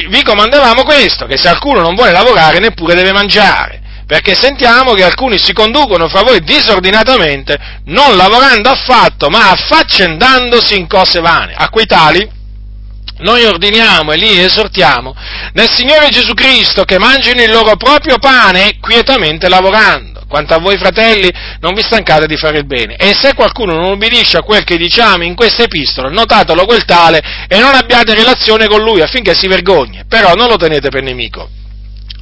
[0.09, 5.03] vi comandavamo questo, che se qualcuno non vuole lavorare neppure deve mangiare perché sentiamo che
[5.03, 11.55] alcuni si conducono fra voi disordinatamente, non lavorando affatto, ma affaccendandosi in cose vane.
[11.57, 12.31] A quei tali
[13.19, 15.15] noi ordiniamo e li esortiamo
[15.53, 20.15] nel Signore Gesù Cristo che mangino il loro proprio pane quietamente lavorando.
[20.29, 22.97] Quanto a voi fratelli, non vi stancate di fare il bene.
[22.97, 27.23] E se qualcuno non ubbidisce a quel che diciamo in questa epistola, notatelo quel tale
[27.47, 30.03] e non abbiate relazione con lui affinché si vergogni.
[30.09, 31.49] Però non lo tenete per nemico,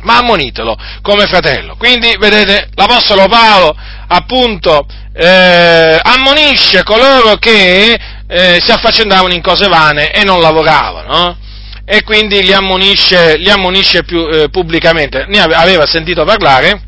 [0.02, 1.76] ma ammonitelo come fratello.
[1.76, 3.74] Quindi, vedete, l'Apostolo Paolo,
[4.06, 7.98] appunto, eh, ammonisce coloro che
[8.34, 11.38] eh, si affaccendavano in cose vane e non lavoravano,
[11.84, 15.26] e quindi li ammonisce, li ammonisce più, eh, pubblicamente.
[15.28, 16.82] Ne aveva sentito parlare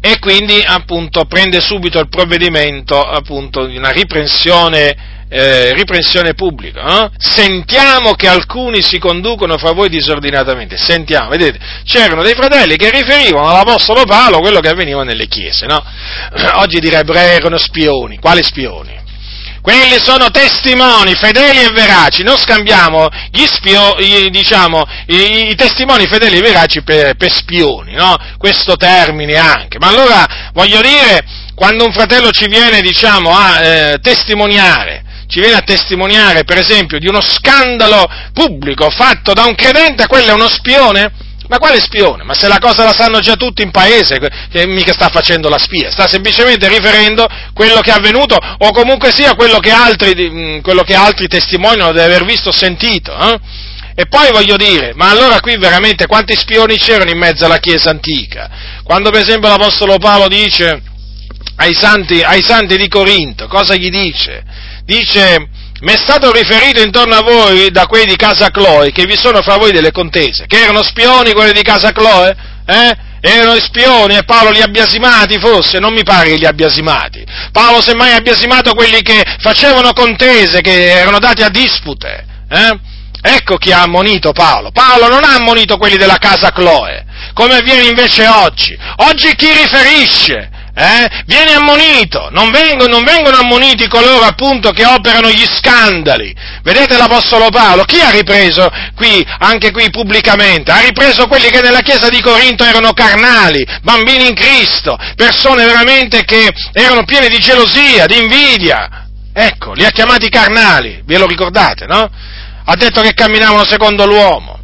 [0.00, 6.82] e quindi appunto prende subito il provvedimento appunto di una riprensione eh, riprensione pubblica.
[6.82, 7.12] No?
[7.16, 10.76] Sentiamo che alcuni si conducono fra voi disordinatamente.
[10.76, 15.66] Sentiamo, vedete, c'erano dei fratelli che riferivano all'Apostolo Paolo quello che avveniva nelle chiese.
[15.66, 15.82] No?
[16.60, 18.18] Oggi direbbero erano spioni.
[18.18, 18.97] Quali spioni?
[19.60, 23.08] Quelli sono testimoni fedeli e veraci, non scambiamo
[23.46, 23.96] spio,
[24.30, 28.16] diciamo, i, i, testimoni fedeli e veraci per, per spioni, no?
[28.36, 29.78] Questo termine anche.
[29.78, 35.56] Ma allora, voglio dire, quando un fratello ci viene, diciamo, a eh, testimoniare, ci viene
[35.56, 40.48] a testimoniare, per esempio, di uno scandalo pubblico fatto da un credente, quello è uno
[40.48, 41.26] spione?
[41.48, 42.24] Ma quale spione?
[42.24, 44.18] Ma se la cosa la sanno già tutti in paese,
[44.50, 49.12] che mica sta facendo la spia, sta semplicemente riferendo quello che è avvenuto o comunque
[49.12, 53.16] sia quello che altri, mm, quello che altri testimoniano di aver visto o sentito.
[53.16, 53.38] Eh?
[53.94, 57.90] E poi voglio dire, ma allora qui veramente quanti spioni c'erano in mezzo alla Chiesa
[57.90, 58.48] antica?
[58.84, 60.82] Quando per esempio l'Apostolo Paolo dice
[61.56, 64.44] ai santi, ai santi di Corinto, cosa gli dice?
[64.84, 65.48] Dice,
[65.80, 69.42] mi è stato riferito intorno a voi da quelli di casa Chloe che vi sono
[69.42, 72.36] fra voi delle contese, che erano spioni quelli di casa Chloe?
[72.66, 73.06] Eh?
[73.20, 75.78] Erano spioni e Paolo li ha biasimati forse?
[75.78, 77.24] Non mi pare che li abbia biasimati.
[77.50, 82.24] Paolo semmai ha biasimato quelli che facevano contese, che erano dati a dispute.
[82.48, 82.78] Eh?
[83.20, 84.70] Ecco chi ha ammonito Paolo.
[84.70, 87.04] Paolo non ha ammonito quelli della casa Chloe,
[87.34, 88.76] come avviene invece oggi.
[88.96, 90.50] Oggi chi riferisce?
[90.78, 96.32] Eh, viene ammonito, non vengono, non vengono, ammoniti coloro appunto che operano gli scandali.
[96.62, 100.70] Vedete l'Apostolo Paolo, chi ha ripreso qui, anche qui pubblicamente?
[100.70, 106.24] Ha ripreso quelli che nella chiesa di Corinto erano carnali, bambini in Cristo, persone veramente
[106.24, 109.06] che erano piene di gelosia, di invidia.
[109.32, 112.08] Ecco, li ha chiamati carnali, ve lo ricordate, no?
[112.64, 114.60] Ha detto che camminavano secondo l'uomo.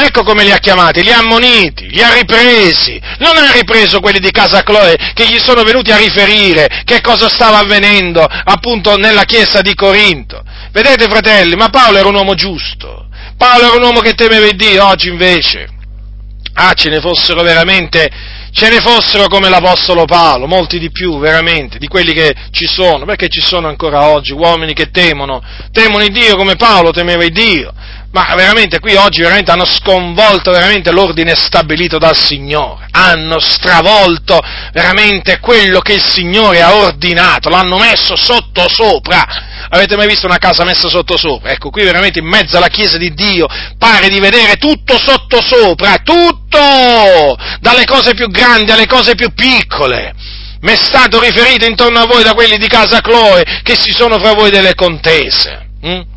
[0.00, 3.00] Ecco come li ha chiamati, li ha ammoniti, li ha ripresi.
[3.18, 7.28] Non ha ripreso quelli di casa Chloe che gli sono venuti a riferire che cosa
[7.28, 10.40] stava avvenendo appunto nella chiesa di Corinto.
[10.70, 13.08] Vedete fratelli, ma Paolo era un uomo giusto.
[13.36, 15.68] Paolo era un uomo che temeva Dio, oggi invece.
[16.54, 18.08] Ah, ce ne fossero veramente,
[18.52, 23.04] ce ne fossero come l'Apostolo Paolo, molti di più veramente, di quelli che ci sono,
[23.04, 25.42] perché ci sono ancora oggi uomini che temono,
[25.72, 27.72] temono il Dio come Paolo temeva il Dio
[28.10, 34.40] ma veramente qui oggi veramente hanno sconvolto veramente l'ordine stabilito dal Signore, hanno stravolto
[34.72, 39.66] veramente quello che il Signore ha ordinato, l'hanno messo sotto sopra.
[39.70, 41.50] Avete mai visto una casa messa sotto sopra?
[41.50, 43.46] Ecco, qui veramente in mezzo alla Chiesa di Dio
[43.76, 47.36] pare di vedere tutto sotto sopra, tutto!
[47.60, 50.14] Dalle cose più grandi alle cose più piccole.
[50.60, 54.18] Mi è stato riferito intorno a voi da quelli di casa Chloe che si sono
[54.18, 55.68] fra voi delle contese.
[55.82, 56.16] Hm?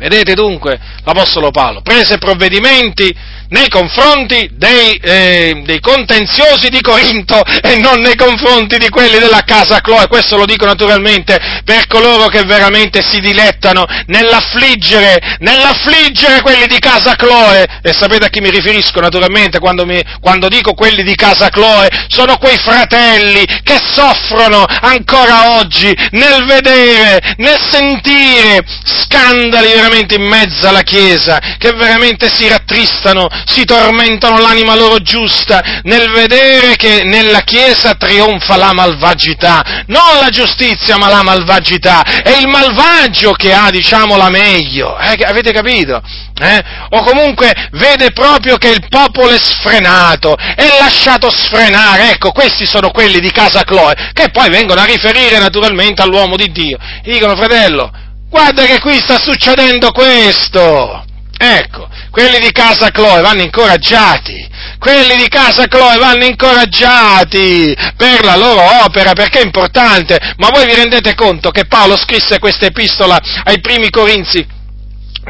[0.00, 3.14] Vedete dunque, l'Apostolo Paolo prese provvedimenti
[3.50, 9.42] nei confronti dei, eh, dei, contenziosi di Corinto e non nei confronti di quelli della
[9.44, 10.06] casa Chloe.
[10.08, 17.16] Questo lo dico naturalmente per coloro che veramente si dilettano nell'affliggere, nell'affliggere quelli di casa
[17.16, 17.80] Chloe.
[17.82, 21.88] E sapete a chi mi riferisco naturalmente quando, mi, quando dico quelli di casa Chloe?
[22.08, 30.68] Sono quei fratelli che soffrono ancora oggi nel vedere, nel sentire scandali veramente in mezzo
[30.68, 37.40] alla Chiesa, che veramente si rattristano si tormentano l'anima loro giusta nel vedere che nella
[37.40, 43.70] Chiesa trionfa la malvagità, non la giustizia ma la malvagità, è il malvagio che ha,
[43.70, 46.02] diciamo, la meglio, eh, avete capito?
[46.40, 46.62] Eh?
[46.90, 52.90] O comunque vede proprio che il popolo è sfrenato, è lasciato sfrenare, ecco, questi sono
[52.90, 56.78] quelli di casa Chloe, che poi vengono a riferire naturalmente all'uomo di Dio.
[57.02, 57.90] E dicono, fratello,
[58.28, 61.04] guarda che qui sta succedendo questo.
[61.42, 64.46] Ecco, quelli di casa Chloe vanno incoraggiati,
[64.78, 70.66] quelli di casa Chloe vanno incoraggiati per la loro opera, perché è importante, ma voi
[70.66, 74.46] vi rendete conto che Paolo scrisse questa epistola ai primi Corinzi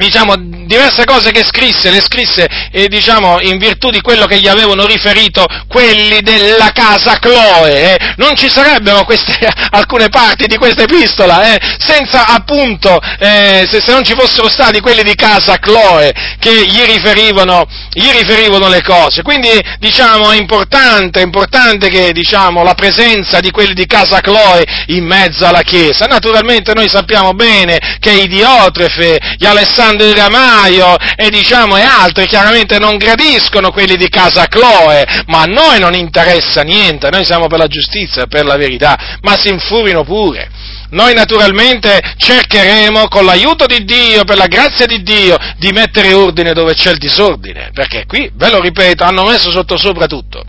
[0.00, 0.34] diciamo,
[0.66, 4.86] diverse cose che scrisse, le scrisse eh, diciamo, in virtù di quello che gli avevano
[4.86, 7.92] riferito quelli della casa Chloe.
[7.92, 8.14] Eh.
[8.16, 9.36] Non ci sarebbero queste,
[9.70, 14.80] alcune parti di questa epistola eh, senza appunto, eh, se, se, non ci fossero stati
[14.80, 19.22] quelli di casa Chloe che gli riferivano, gli riferivano le cose.
[19.22, 24.64] Quindi diciamo, è importante, è importante che diciamo, la presenza di quelli di casa Chloe
[24.86, 26.06] in mezzo alla Chiesa.
[26.06, 31.82] Naturalmente noi sappiamo bene che i Diotrefe, gli Alessandri, Alessandro Di Ramaio e diciamo e
[31.82, 37.24] altri chiaramente non gradiscono quelli di casa Chloe, ma a noi non interessa niente, noi
[37.24, 40.50] siamo per la giustizia, per la verità, ma si infurino pure.
[40.90, 46.52] Noi naturalmente cercheremo con l'aiuto di Dio, per la grazia di Dio, di mettere ordine
[46.52, 50.44] dove c'è il disordine, perché qui, ve lo ripeto, hanno messo sotto sopra tutto.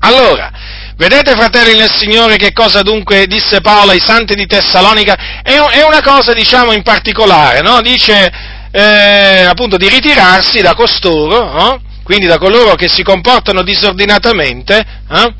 [0.00, 0.52] Allora,
[0.98, 5.42] Vedete, fratelli nel Signore, che cosa dunque disse Paolo ai santi di Tessalonica?
[5.42, 7.82] È, una cosa, diciamo, in particolare, no?
[7.82, 8.32] Dice,
[8.70, 11.82] eh, appunto, di ritirarsi da costoro, no?
[12.02, 14.78] quindi da coloro che si comportano disordinatamente,
[15.10, 15.34] eh?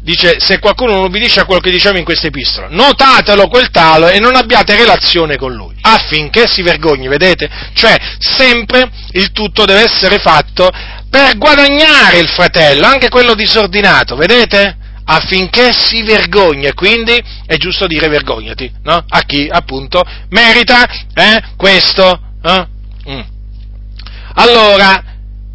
[0.00, 4.12] dice, se qualcuno non ubbidisce a quello che diciamo in questa epistola, notatelo quel tale
[4.12, 7.50] e non abbiate relazione con lui, affinché si vergogni, vedete?
[7.74, 10.70] Cioè, sempre il tutto deve essere fatto
[11.10, 14.76] per guadagnare il fratello, anche quello disordinato, vedete?
[15.12, 19.04] Affinché si vergogni, e quindi è giusto dire vergognati, no?
[19.08, 22.20] A chi appunto merita eh, questo.
[22.42, 22.66] Eh?
[23.10, 23.20] Mm.
[24.34, 25.02] Allora,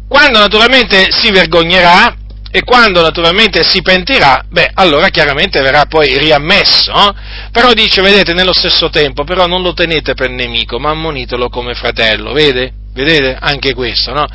[0.06, 2.14] quando naturalmente si vergognerà
[2.50, 7.14] e quando naturalmente si pentirà, beh, allora chiaramente verrà poi riammesso, no?
[7.50, 11.74] però dice, vedete, nello stesso tempo, però non lo tenete per nemico, ma ammonitelo come
[11.74, 12.72] fratello, vede?
[12.92, 13.36] Vedete?
[13.38, 14.26] Anche questo, no?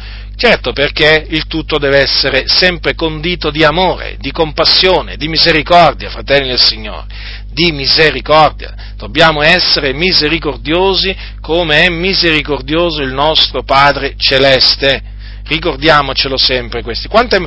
[0.42, 6.48] Certo, perché il tutto deve essere sempre condito di amore, di compassione, di misericordia, fratelli
[6.48, 7.06] del Signore,
[7.54, 8.74] di misericordia.
[8.96, 15.04] Dobbiamo essere misericordiosi come è misericordioso il nostro Padre Celeste.
[15.44, 17.08] Ricordiamocelo sempre questi.
[17.08, 17.38] Quante,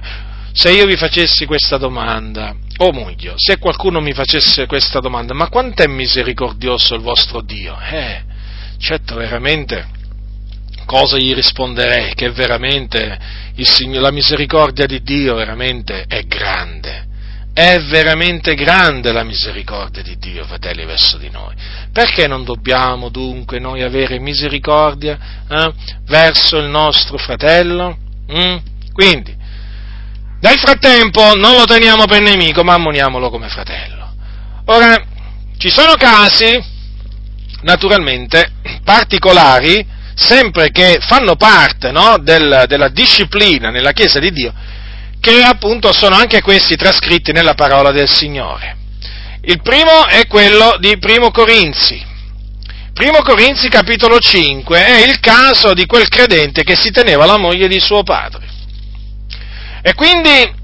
[0.52, 5.34] se io vi facessi questa domanda, o oh meglio, se qualcuno mi facesse questa domanda,
[5.34, 7.76] ma quanto è misericordioso il vostro Dio?
[7.90, 8.22] Eh,
[8.78, 9.93] certo, veramente
[10.84, 12.14] cosa gli risponderei?
[12.14, 13.18] Che veramente
[13.62, 17.12] Signore, la misericordia di Dio veramente è grande.
[17.52, 21.54] È veramente grande la misericordia di Dio, fratelli, verso di noi.
[21.92, 25.72] Perché non dobbiamo dunque noi avere misericordia eh,
[26.06, 27.96] verso il nostro fratello?
[28.32, 28.56] Mm?
[28.92, 29.36] Quindi,
[30.40, 34.12] nel frattempo non lo teniamo per nemico, ma ammoniamolo come fratello.
[34.66, 35.00] Ora,
[35.56, 36.60] ci sono casi,
[37.62, 38.50] naturalmente,
[38.82, 44.52] particolari, sempre che fanno parte no, del, della disciplina nella Chiesa di Dio,
[45.20, 48.76] che appunto sono anche questi trascritti nella parola del Signore.
[49.42, 52.12] Il primo è quello di Primo Corinzi.
[52.94, 57.68] Primo Corinzi capitolo 5 è il caso di quel credente che si teneva la moglie
[57.68, 58.46] di suo padre.
[59.82, 60.62] E quindi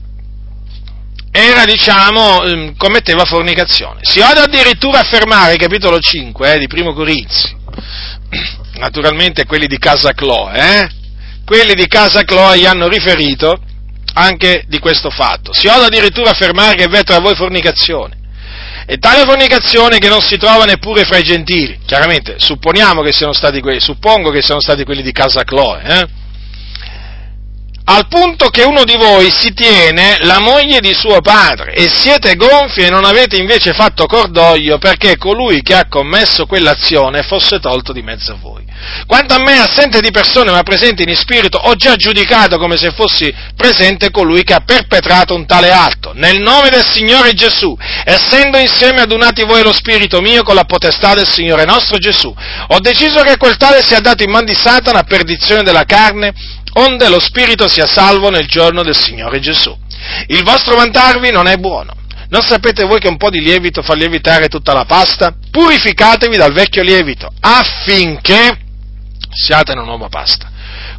[1.32, 4.00] era, diciamo, ehm, commetteva fornicazione.
[4.02, 7.54] Si ode addirittura affermare, capitolo 5 eh, di Primo Corinzi,
[8.80, 10.88] naturalmente quelli di Casa Chloe, eh?
[11.44, 13.60] quelli di Casa Chloe gli hanno riferito
[14.14, 15.52] anche di questo fatto.
[15.52, 18.18] Si osa addirittura affermare che è tra voi fornicazione.
[18.86, 21.78] E tale fornicazione che non si trova neppure fra i gentili.
[21.86, 26.06] Chiaramente, supponiamo che siano stati quelli, suppongo che siano stati quelli di Casa Chloe, eh?
[27.90, 32.36] Al punto che uno di voi si tiene la moglie di suo padre e siete
[32.36, 37.92] gonfi e non avete invece fatto cordoglio perché colui che ha commesso quell'azione fosse tolto
[37.92, 38.64] di mezzo a voi.
[39.06, 42.92] Quanto a me, assente di persone ma presente in spirito, ho già giudicato come se
[42.92, 46.12] fossi presente colui che ha perpetrato un tale atto.
[46.14, 51.14] Nel nome del Signore Gesù, essendo insieme adunati voi lo spirito mio con la potestà
[51.14, 52.32] del Signore nostro Gesù,
[52.68, 56.32] ho deciso che quel tale sia dato in man di Satana a perdizione della carne
[56.74, 59.76] onde lo spirito sia salvo nel giorno del Signore Gesù.
[60.28, 61.94] Il vostro vantarvi non è buono.
[62.28, 65.34] Non sapete voi che un po' di lievito fa lievitare tutta la pasta?
[65.50, 68.56] Purificatevi dal vecchio lievito affinché
[69.32, 70.48] siate una nuova pasta,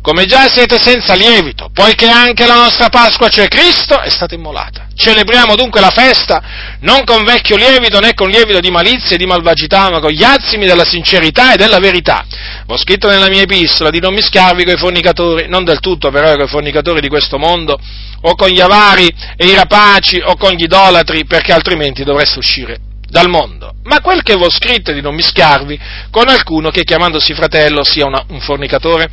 [0.01, 4.87] come già siete senza lievito, poiché anche la nostra Pasqua, cioè Cristo, è stata immolata.
[4.95, 6.41] Celebriamo dunque la festa
[6.81, 10.23] non con vecchio lievito né con lievito di malizia e di malvagità, ma con gli
[10.23, 12.25] azimi della sincerità e della verità.
[12.67, 16.35] Ho scritto nella mia epistola di non mischiarvi con i fornicatori, non del tutto però
[16.35, 17.79] con i fornicatori di questo mondo,
[18.21, 22.79] o con gli avari e i rapaci, o con gli idolatri, perché altrimenti dovreste uscire
[23.07, 23.75] dal mondo.
[23.83, 25.79] Ma quel che vi ho scritto è di non mischiarvi
[26.09, 29.09] con alcuno che chiamandosi fratello sia una, un fornicatore,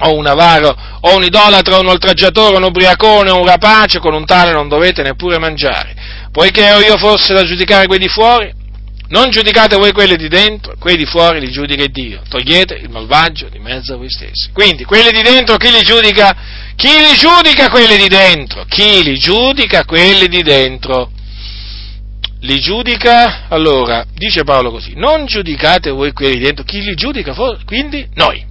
[0.00, 4.14] o un avaro, o un idolatro, o un oltraggiatore, un ubriacone, o un rapace, con
[4.14, 5.94] un tale non dovete neppure mangiare.
[6.32, 8.52] Poiché io fosse da giudicare quelli fuori,
[9.08, 12.22] non giudicate voi quelli di dentro, quelli di fuori li giudica Dio.
[12.28, 14.50] Togliete il malvagio di mezzo a voi stessi.
[14.52, 16.34] Quindi, quelli di dentro, chi li giudica?
[16.74, 18.64] Chi li giudica quelli di dentro?
[18.66, 21.10] Chi li giudica quelli di dentro?
[22.40, 27.34] Li giudica, allora, dice Paolo così, non giudicate voi quelli di dentro, chi li giudica?
[27.66, 28.50] Quindi noi.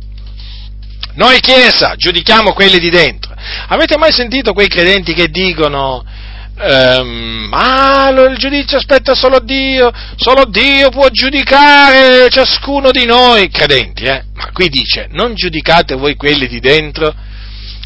[1.16, 3.34] Noi Chiesa giudichiamo quelli di dentro.
[3.68, 6.04] Avete mai sentito quei credenti che dicono,
[6.58, 7.50] ehm,
[8.30, 14.24] il giudizio aspetta solo Dio, solo Dio può giudicare ciascuno di noi, credenti, eh?
[14.34, 17.14] Ma qui dice, non giudicate voi quelli di dentro,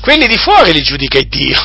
[0.01, 1.59] quelli di fuori li giudica Dio,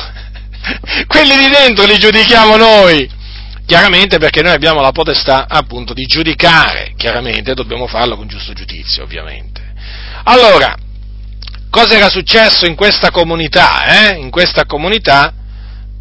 [1.07, 3.19] quelli di dentro li giudichiamo noi.
[3.65, 9.03] Chiaramente perché noi abbiamo la potestà appunto di giudicare, chiaramente dobbiamo farlo con giusto giudizio,
[9.03, 9.61] ovviamente.
[10.23, 10.75] Allora,
[11.71, 14.11] cosa era successo in questa comunità?
[14.11, 14.17] Eh?
[14.19, 15.33] In questa comunità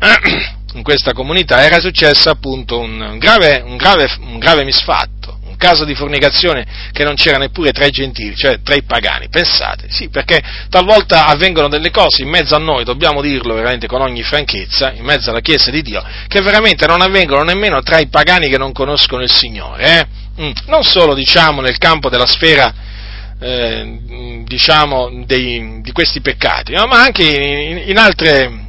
[0.74, 5.84] in questa comunità era successo appunto un grave, un grave, un grave misfatto, un caso
[5.84, 9.28] di fornicazione che non c'era neppure tra i gentili, cioè tra i pagani.
[9.28, 14.00] Pensate, sì, perché talvolta avvengono delle cose in mezzo a noi, dobbiamo dirlo veramente con
[14.00, 18.08] ogni franchezza, in mezzo alla Chiesa di Dio, che veramente non avvengono nemmeno tra i
[18.08, 19.84] pagani che non conoscono il Signore.
[19.84, 20.06] Eh?
[20.42, 20.50] Mm.
[20.66, 22.88] Non solo, diciamo, nel campo della sfera
[23.40, 26.86] eh, diciamo, dei, di questi peccati, no?
[26.86, 28.68] ma anche in, in altre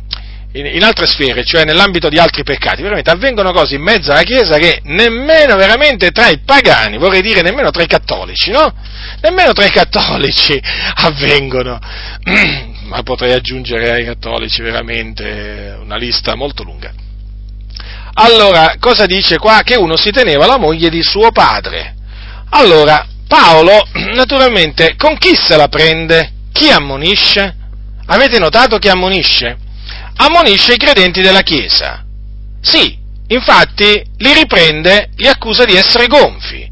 [0.53, 4.23] in, in, altre sfere, cioè nell'ambito di altri peccati, veramente avvengono cose in mezzo alla
[4.23, 8.73] Chiesa che nemmeno veramente tra i pagani, vorrei dire nemmeno tra i cattolici, no?
[9.21, 10.59] Nemmeno tra i cattolici
[10.95, 11.79] avvengono.
[12.91, 16.91] Ma potrei aggiungere ai cattolici veramente una lista molto lunga.
[18.15, 19.61] Allora, cosa dice qua?
[19.63, 21.95] Che uno si teneva la moglie di suo padre.
[22.49, 26.33] Allora, Paolo, naturalmente, con chi se la prende?
[26.51, 27.55] Chi ammonisce?
[28.07, 29.57] Avete notato chi ammonisce?
[30.17, 32.03] ammonisce i credenti della Chiesa.
[32.59, 36.69] Sì, infatti li riprende, li accusa di essere gonfi.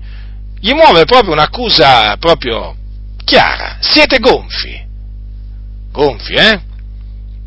[0.59, 2.75] Gli muove proprio un'accusa proprio
[3.23, 3.77] chiara.
[3.79, 4.85] Siete gonfi.
[5.93, 6.59] Gonfi, eh?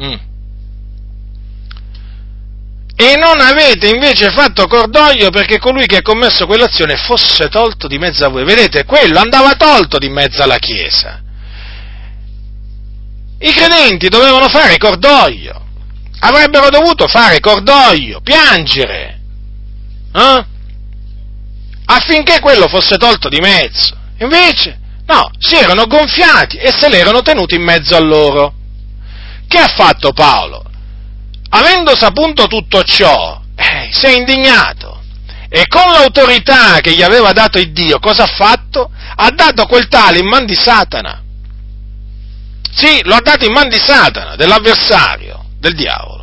[0.02, 0.14] Mm.
[3.02, 7.98] E non avete invece fatto cordoglio perché colui che ha commesso quell'azione fosse tolto di
[7.98, 8.44] mezzo a voi.
[8.44, 11.20] Vedete, quello andava tolto di mezzo alla Chiesa.
[13.40, 15.62] I credenti dovevano fare cordoglio
[16.24, 19.20] avrebbero dovuto fare cordoglio, piangere,
[20.14, 20.46] eh?
[21.86, 23.96] affinché quello fosse tolto di mezzo.
[24.18, 28.54] Invece, no, si erano gonfiati e se l'erano tenuti in mezzo a loro.
[29.48, 30.61] Che ha fatto Paolo?
[31.54, 35.00] Avendo saputo tutto ciò, eh, si è indignato
[35.48, 38.90] e con l'autorità che gli aveva dato il Dio, cosa ha fatto?
[39.16, 41.22] Ha dato quel tale in man di Satana.
[42.74, 46.22] Sì, lo ha dato in man di Satana, dell'avversario, del diavolo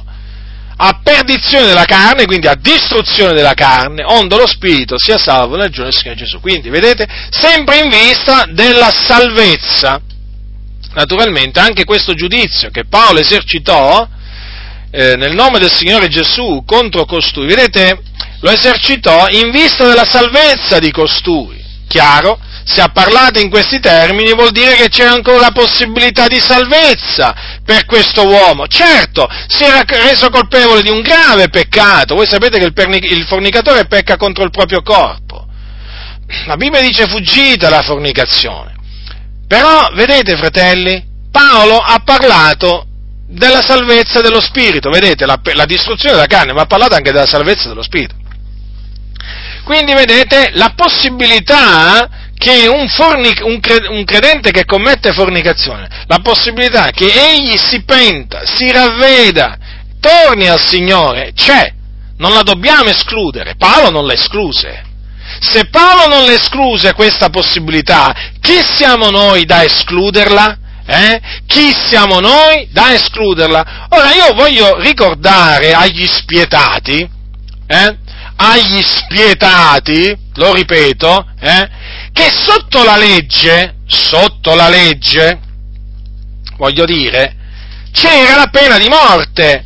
[0.81, 5.69] a perdizione della carne, quindi a distruzione della carne, onde lo spirito sia salvo nel
[5.69, 6.39] giorno del Signore Gesù.
[6.39, 10.01] Quindi, vedete, sempre in vista della salvezza.
[10.93, 14.07] Naturalmente anche questo giudizio che Paolo esercitò
[14.91, 18.01] eh, nel nome del Signore Gesù contro costui, vedete,
[18.41, 21.57] lo esercitò in vista della salvezza di costui.
[21.87, 22.39] Chiaro?
[22.69, 27.33] se ha parlato in questi termini vuol dire che c'è ancora possibilità di salvezza
[27.65, 28.67] per questo uomo.
[28.67, 32.13] Certo, si era reso colpevole di un grave peccato.
[32.13, 35.47] Voi sapete che il, pernic- il fornicatore pecca contro il proprio corpo.
[36.45, 38.75] La Bibbia dice fuggite la fornicazione.
[39.47, 42.85] Però, vedete fratelli, Paolo ha parlato
[43.29, 47.27] della salvezza dello spirito, vedete, la, la distruzione della carne, ma ha parlato anche della
[47.27, 48.15] salvezza dello spirito.
[49.63, 57.05] Quindi vedete la possibilità che un, fornic- un, credente che commette fornicazione, la possibilità che
[57.05, 59.57] egli si penta, si ravveda,
[59.99, 61.71] torni al Signore, c'è,
[62.17, 64.87] non la dobbiamo escludere, Paolo non la escluse.
[65.41, 70.57] Se Paolo non la escluse questa possibilità, chi siamo noi da escluderla?
[70.91, 71.21] Eh?
[71.45, 73.87] Chi siamo noi da escluderla?
[73.89, 77.07] Ora io voglio ricordare agli spietati,
[77.67, 77.97] eh?
[78.35, 81.69] agli spietati, lo ripeto, eh?
[82.11, 85.39] che sotto la legge, sotto la legge,
[86.57, 87.35] voglio dire,
[87.91, 89.65] c'era la pena di morte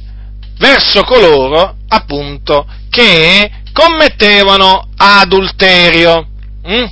[0.57, 6.27] verso coloro, appunto, che commettevano adulterio.
[6.67, 6.85] Mm?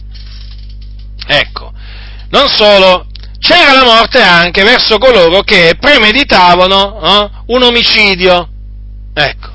[1.28, 1.74] Ecco,
[2.30, 3.08] non solo,
[3.42, 8.48] c'era la morte anche verso coloro che premeditavano eh, un omicidio.
[9.14, 9.50] Ecco.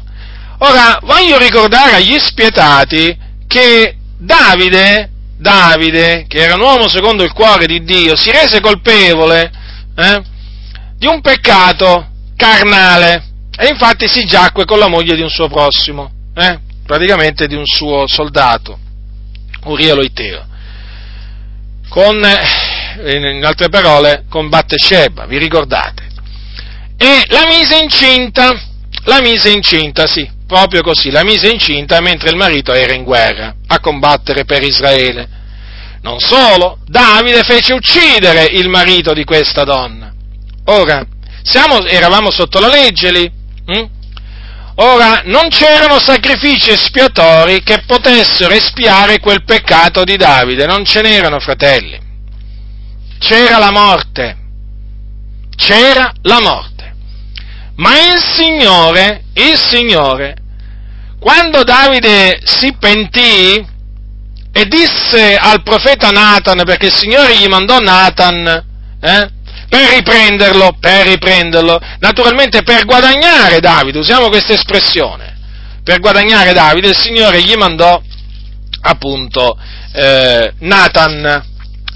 [0.59, 3.16] Ora, voglio ricordare agli spietati
[3.47, 9.53] che Davide, Davide, che era un uomo secondo il cuore di Dio, si rese colpevole
[9.97, 10.22] eh,
[10.97, 13.22] di un peccato carnale
[13.57, 17.66] e infatti si giacque con la moglie di un suo prossimo, eh, praticamente di un
[17.66, 18.78] suo soldato,
[19.64, 20.45] Uria Loiteo.
[21.89, 22.65] Con, eh,
[23.05, 26.05] in altre parole, con Battesheba, vi ricordate?
[26.97, 28.59] E la mise incinta,
[29.05, 33.55] la mise incinta, sì, proprio così, la mise incinta mentre il marito era in guerra
[33.66, 35.28] a combattere per Israele.
[36.03, 40.12] Non solo, Davide fece uccidere il marito di questa donna.
[40.66, 41.05] Ora,
[41.42, 43.30] siamo, eravamo sotto la legge lì.
[43.66, 43.88] Hm?
[44.76, 51.40] Ora, non c'erano sacrifici espiatori che potessero espiare quel peccato di Davide, non ce n'erano,
[51.40, 52.05] fratelli.
[53.18, 54.36] C'era la morte.
[55.56, 56.94] C'era la morte.
[57.76, 60.36] Ma il Signore, il Signore,
[61.18, 63.74] quando Davide si pentì
[64.52, 69.30] e disse al profeta Nathan, perché il Signore gli mandò Nathan, eh,
[69.68, 75.36] per riprenderlo, per riprenderlo, naturalmente per guadagnare Davide, usiamo questa espressione,
[75.82, 78.00] per guadagnare Davide il Signore gli mandò
[78.82, 79.58] appunto
[79.92, 81.44] eh, Nathan,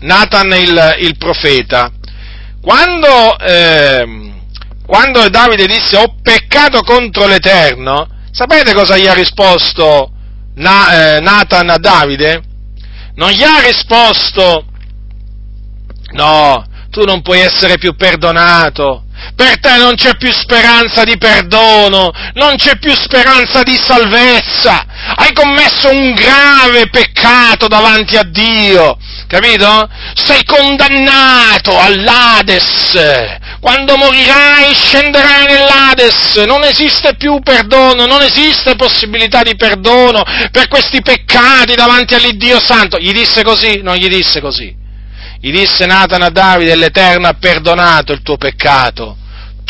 [0.01, 1.91] Nathan il, il profeta.
[2.61, 4.33] Quando, eh,
[4.87, 10.13] quando Davide disse ho peccato contro l'Eterno, sapete cosa gli ha risposto
[10.57, 12.43] Na, eh, Nathan a Davide?
[13.15, 14.65] Non gli ha risposto
[16.13, 22.11] no, tu non puoi essere più perdonato, per te non c'è più speranza di perdono,
[22.35, 24.85] non c'è più speranza di salvezza,
[25.17, 29.89] hai commesso un grave peccato davanti a Dio, capito?
[30.15, 32.99] Sei condannato all'Ades,
[33.61, 41.03] quando morirai scenderai nell'Ades, non esiste più perdono, non esiste possibilità di perdono per questi
[41.03, 42.99] peccati davanti all'Iddio Santo.
[42.99, 43.81] Gli disse così?
[43.83, 44.80] Non gli disse così.
[45.43, 49.17] Gli disse Nathan a Davide, l'Eterno ha perdonato il tuo peccato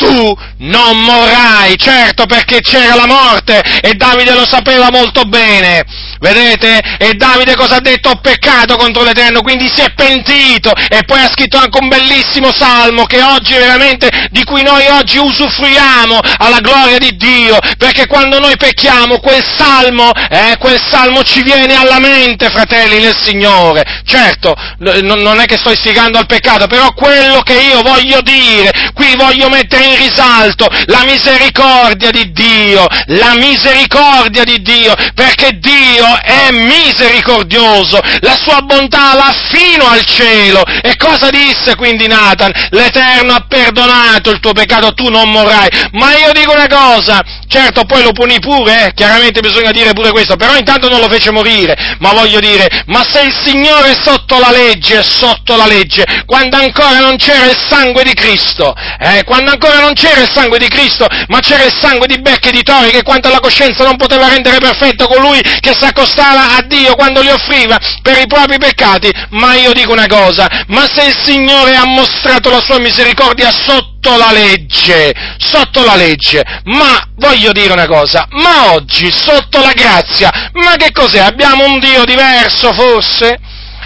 [0.01, 5.83] tu non morrai, certo perché c'era la morte e Davide lo sapeva molto bene,
[6.19, 6.79] vedete?
[6.97, 8.09] E Davide cosa ha detto?
[8.09, 12.51] Ho peccato contro l'Eterno, quindi si è pentito e poi ha scritto anche un bellissimo
[12.51, 18.39] salmo che oggi veramente, di cui noi oggi usufruiamo alla gloria di Dio, perché quando
[18.39, 24.01] noi pecchiamo quel salmo, eh, quel salmo ci viene alla mente, fratelli nel Signore.
[24.03, 29.15] Certo, non è che sto istigando al peccato, però quello che io voglio dire, qui
[29.15, 36.19] voglio mettere in in risalto la misericordia di Dio, la misericordia di Dio, perché Dio
[36.21, 40.63] è misericordioso, la sua bontà va fino al cielo.
[40.81, 42.51] E cosa disse quindi Nathan?
[42.69, 45.69] L'Eterno ha perdonato il tuo peccato, tu non morrai.
[45.91, 48.93] Ma io dico una cosa, certo poi lo punì pure, eh?
[48.93, 53.03] chiaramente bisogna dire pure questo, però intanto non lo fece morire, ma voglio dire, ma
[53.09, 57.45] se il Signore è sotto la legge, è sotto la legge, quando ancora non c'era
[57.45, 59.23] il sangue di Cristo, eh?
[59.23, 62.51] quando ancora non c'era il sangue di Cristo, ma c'era il sangue di becche e
[62.51, 66.61] di tori che quanto alla coscienza non poteva rendere perfetto colui che si accostava a
[66.63, 69.09] Dio quando li offriva per i propri peccati.
[69.29, 74.17] Ma io dico una cosa, ma se il Signore ha mostrato la sua misericordia sotto
[74.17, 80.31] la legge, sotto la legge, ma voglio dire una cosa, ma oggi sotto la grazia,
[80.53, 81.19] ma che cos'è?
[81.19, 83.39] Abbiamo un Dio diverso forse?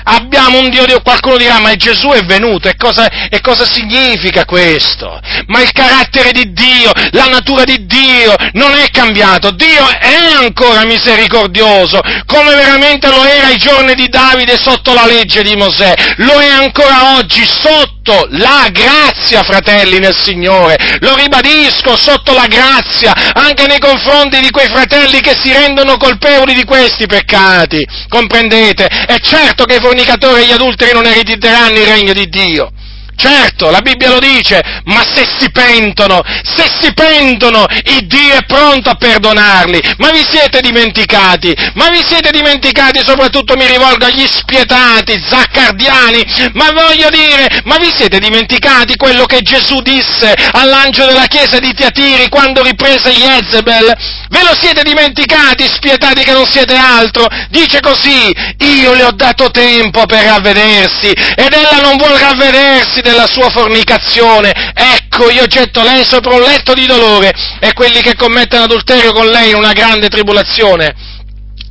[0.05, 4.45] Abbiamo un Dio, Dio, qualcuno dirà ma Gesù è venuto e cosa, e cosa significa
[4.45, 5.19] questo?
[5.47, 10.83] Ma il carattere di Dio, la natura di Dio non è cambiato, Dio è ancora
[10.85, 16.39] misericordioso, come veramente lo era ai giorni di Davide sotto la legge di Mosè, lo
[16.39, 17.94] è ancora oggi sotto
[18.29, 24.67] la grazia, fratelli nel Signore, lo ribadisco, sotto la grazia, anche nei confronti di quei
[24.67, 28.85] fratelli che si rendono colpevoli di questi peccati, comprendete?
[28.85, 32.71] È certo che i fornicatori e gli adulteri non erediteranno il regno di Dio.
[33.17, 38.45] Certo, la Bibbia lo dice, ma se si pentono, se si pentono, il Dio è
[38.45, 39.81] pronto a perdonarli.
[39.97, 41.55] Ma vi siete dimenticati?
[41.73, 47.91] Ma vi siete dimenticati, soprattutto mi rivolgo agli spietati, zaccardiani, ma voglio dire, ma vi
[47.95, 53.93] siete dimenticati quello che Gesù disse all'angelo della chiesa di Tiatiri quando riprese Jezebel?
[54.29, 57.27] Ve lo siete dimenticati, spietati che non siete altro?
[57.49, 63.27] Dice così, io le ho dato tempo per ravvedersi ed ella non vuol ravvedersi della
[63.27, 68.63] sua fornicazione, ecco io getto lei sopra un letto di dolore e quelli che commettono
[68.63, 71.13] adulterio con lei in una grande tribolazione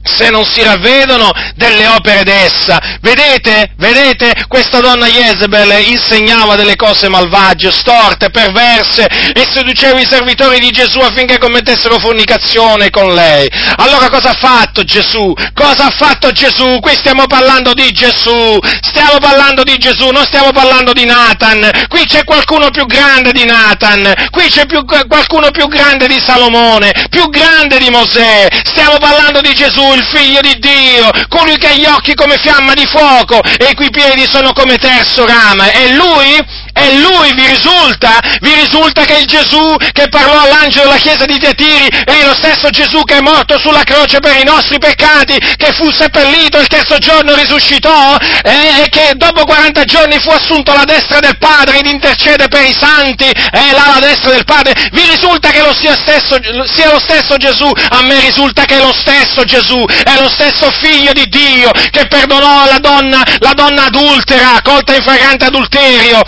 [0.04, 2.80] se non si ravvedono delle opere d'essa.
[3.00, 3.72] Vedete?
[3.76, 4.44] Vedete?
[4.46, 10.98] Questa donna Jezebel insegnava delle cose malvagie, storte, perverse e seduceva i servitori di Gesù
[10.98, 13.48] affinché commettessero fornicazione con lei.
[13.76, 15.32] Allora cosa ha fatto Gesù?
[15.54, 16.78] Cosa ha fatto Gesù?
[16.80, 21.86] Qui stiamo parlando di Gesù, stiamo parlando di Gesù, non stiamo parlando di Nathan.
[21.88, 26.92] Qui c'è qualcuno più grande di Nathan, qui c'è più, qualcuno più grande di Salomone,
[27.08, 28.48] più grande di Mosè.
[28.64, 32.74] Stiamo parlando di Gesù, il figlio di Dio, colui che ha gli occhi come fiamma
[32.74, 35.72] di fuoco e i cui piedi sono come terzo rame.
[35.74, 38.18] E lui e lui vi risulta?
[38.40, 42.68] Vi risulta che il Gesù che parlò all'angelo della chiesa di Tiatiri è lo stesso
[42.70, 46.98] Gesù che è morto sulla croce per i nostri peccati, che fu seppellito il terzo
[46.98, 51.86] giorno risuscitò eh, e che dopo 40 giorni fu assunto alla destra del Padre ed
[51.86, 54.74] intercede per i santi eh, là alla destra del Padre.
[54.92, 56.36] Vi risulta che lo sia, stesso,
[56.66, 57.70] sia lo stesso Gesù?
[57.90, 62.06] A me risulta che è lo stesso Gesù, è lo stesso figlio di Dio che
[62.06, 66.22] perdonò la donna, la donna adultera, colta in fragrante adulterio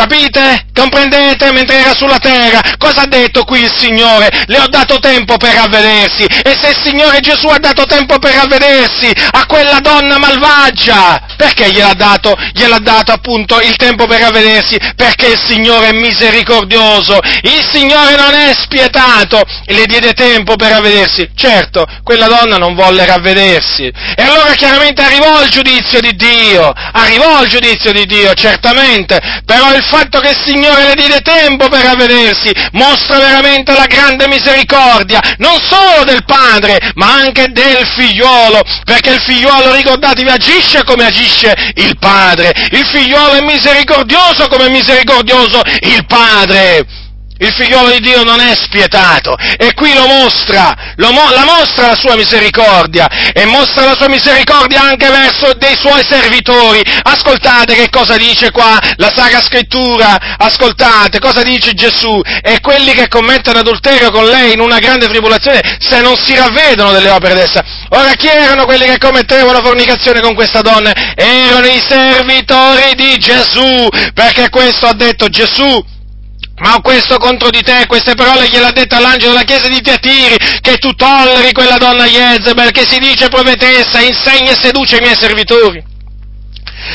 [0.00, 0.64] Capite?
[0.72, 1.52] Comprendete?
[1.52, 4.30] Mentre era sulla terra, cosa ha detto qui il Signore?
[4.46, 6.24] Le ho dato tempo per ravvedersi.
[6.24, 11.70] E se il Signore Gesù ha dato tempo per ravvedersi a quella donna malvagia, perché
[11.70, 12.34] gliel'ha dato?
[12.54, 14.78] Gliel'ha dato appunto il tempo per ravvedersi?
[14.96, 17.18] Perché il Signore è misericordioso.
[17.42, 19.42] Il Signore non è spietato.
[19.66, 21.28] E le diede tempo per ravvedersi.
[21.36, 23.84] Certo, quella donna non volle ravvedersi.
[23.84, 26.72] E allora chiaramente arrivò il giudizio di Dio.
[26.92, 29.42] Arrivò il giudizio di Dio, certamente.
[29.44, 34.28] Però il fatto che il Signore le diede tempo per avvedersi mostra veramente la grande
[34.28, 41.04] misericordia, non solo del padre, ma anche del figliuolo, perché il figliuolo, ricordatevi, agisce come
[41.04, 47.08] agisce il padre, il figliuolo è misericordioso come è misericordioso il padre.
[47.42, 51.86] Il figliolo di Dio non è spietato e qui lo mostra, lo mo- la mostra
[51.86, 56.82] la sua misericordia e mostra la sua misericordia anche verso dei suoi servitori.
[57.02, 63.08] Ascoltate che cosa dice qua la Sacra Scrittura, ascoltate cosa dice Gesù e quelli che
[63.08, 67.64] commettono adulterio con lei in una grande tribolazione se non si ravvedono delle opere d'essa.
[67.88, 70.92] Ora chi erano quelli che commettevano fornicazione con questa donna?
[71.14, 75.98] Erano i servitori di Gesù, perché questo ha detto Gesù
[76.60, 80.36] ma ho questo contro di te, queste parole gliel'ha detto all'angelo della chiesa di Tiatiri,
[80.60, 85.16] che tu tolleri quella donna Jezebel, che si dice profetessa, insegna e seduce i miei
[85.16, 85.89] servitori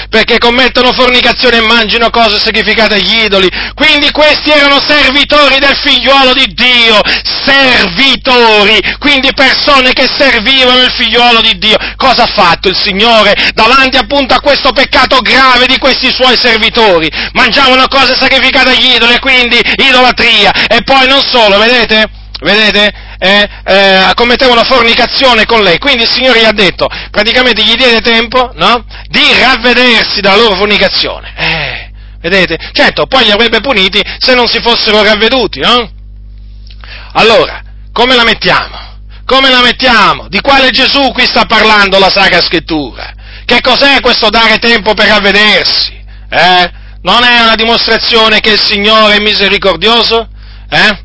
[0.09, 3.49] perché commettono fornicazione e mangino cose sacrificate agli idoli.
[3.73, 6.99] Quindi questi erano servitori del figliuolo di Dio,
[7.45, 11.77] servitori, quindi persone che servivano il figliuolo di Dio.
[11.95, 17.09] Cosa ha fatto il Signore davanti appunto a questo peccato grave di questi suoi servitori?
[17.33, 20.51] Mangiavano cose sacrificate agli idoli, quindi idolatria.
[20.67, 22.09] E poi non solo, vedete?
[22.41, 23.04] Vedete?
[23.17, 25.77] Eh, eh, commettevano fornicazione con lei.
[25.77, 28.85] Quindi il Signore gli ha detto, praticamente gli diede tempo, no?
[29.07, 31.33] Di ravvedersi dalla loro fornicazione.
[31.37, 32.57] Eh, vedete?
[32.73, 35.89] Certo, poi li avrebbe puniti se non si fossero ravveduti, no?
[37.13, 37.61] Allora,
[37.91, 38.83] come la mettiamo?
[39.25, 40.27] Come la mettiamo?
[40.27, 43.13] Di quale Gesù qui sta parlando la Sacra Scrittura?
[43.45, 45.93] Che cos'è questo dare tempo per ravvedersi?
[46.29, 46.71] Eh?
[47.01, 50.27] Non è una dimostrazione che il Signore è misericordioso?
[50.69, 51.03] Eh?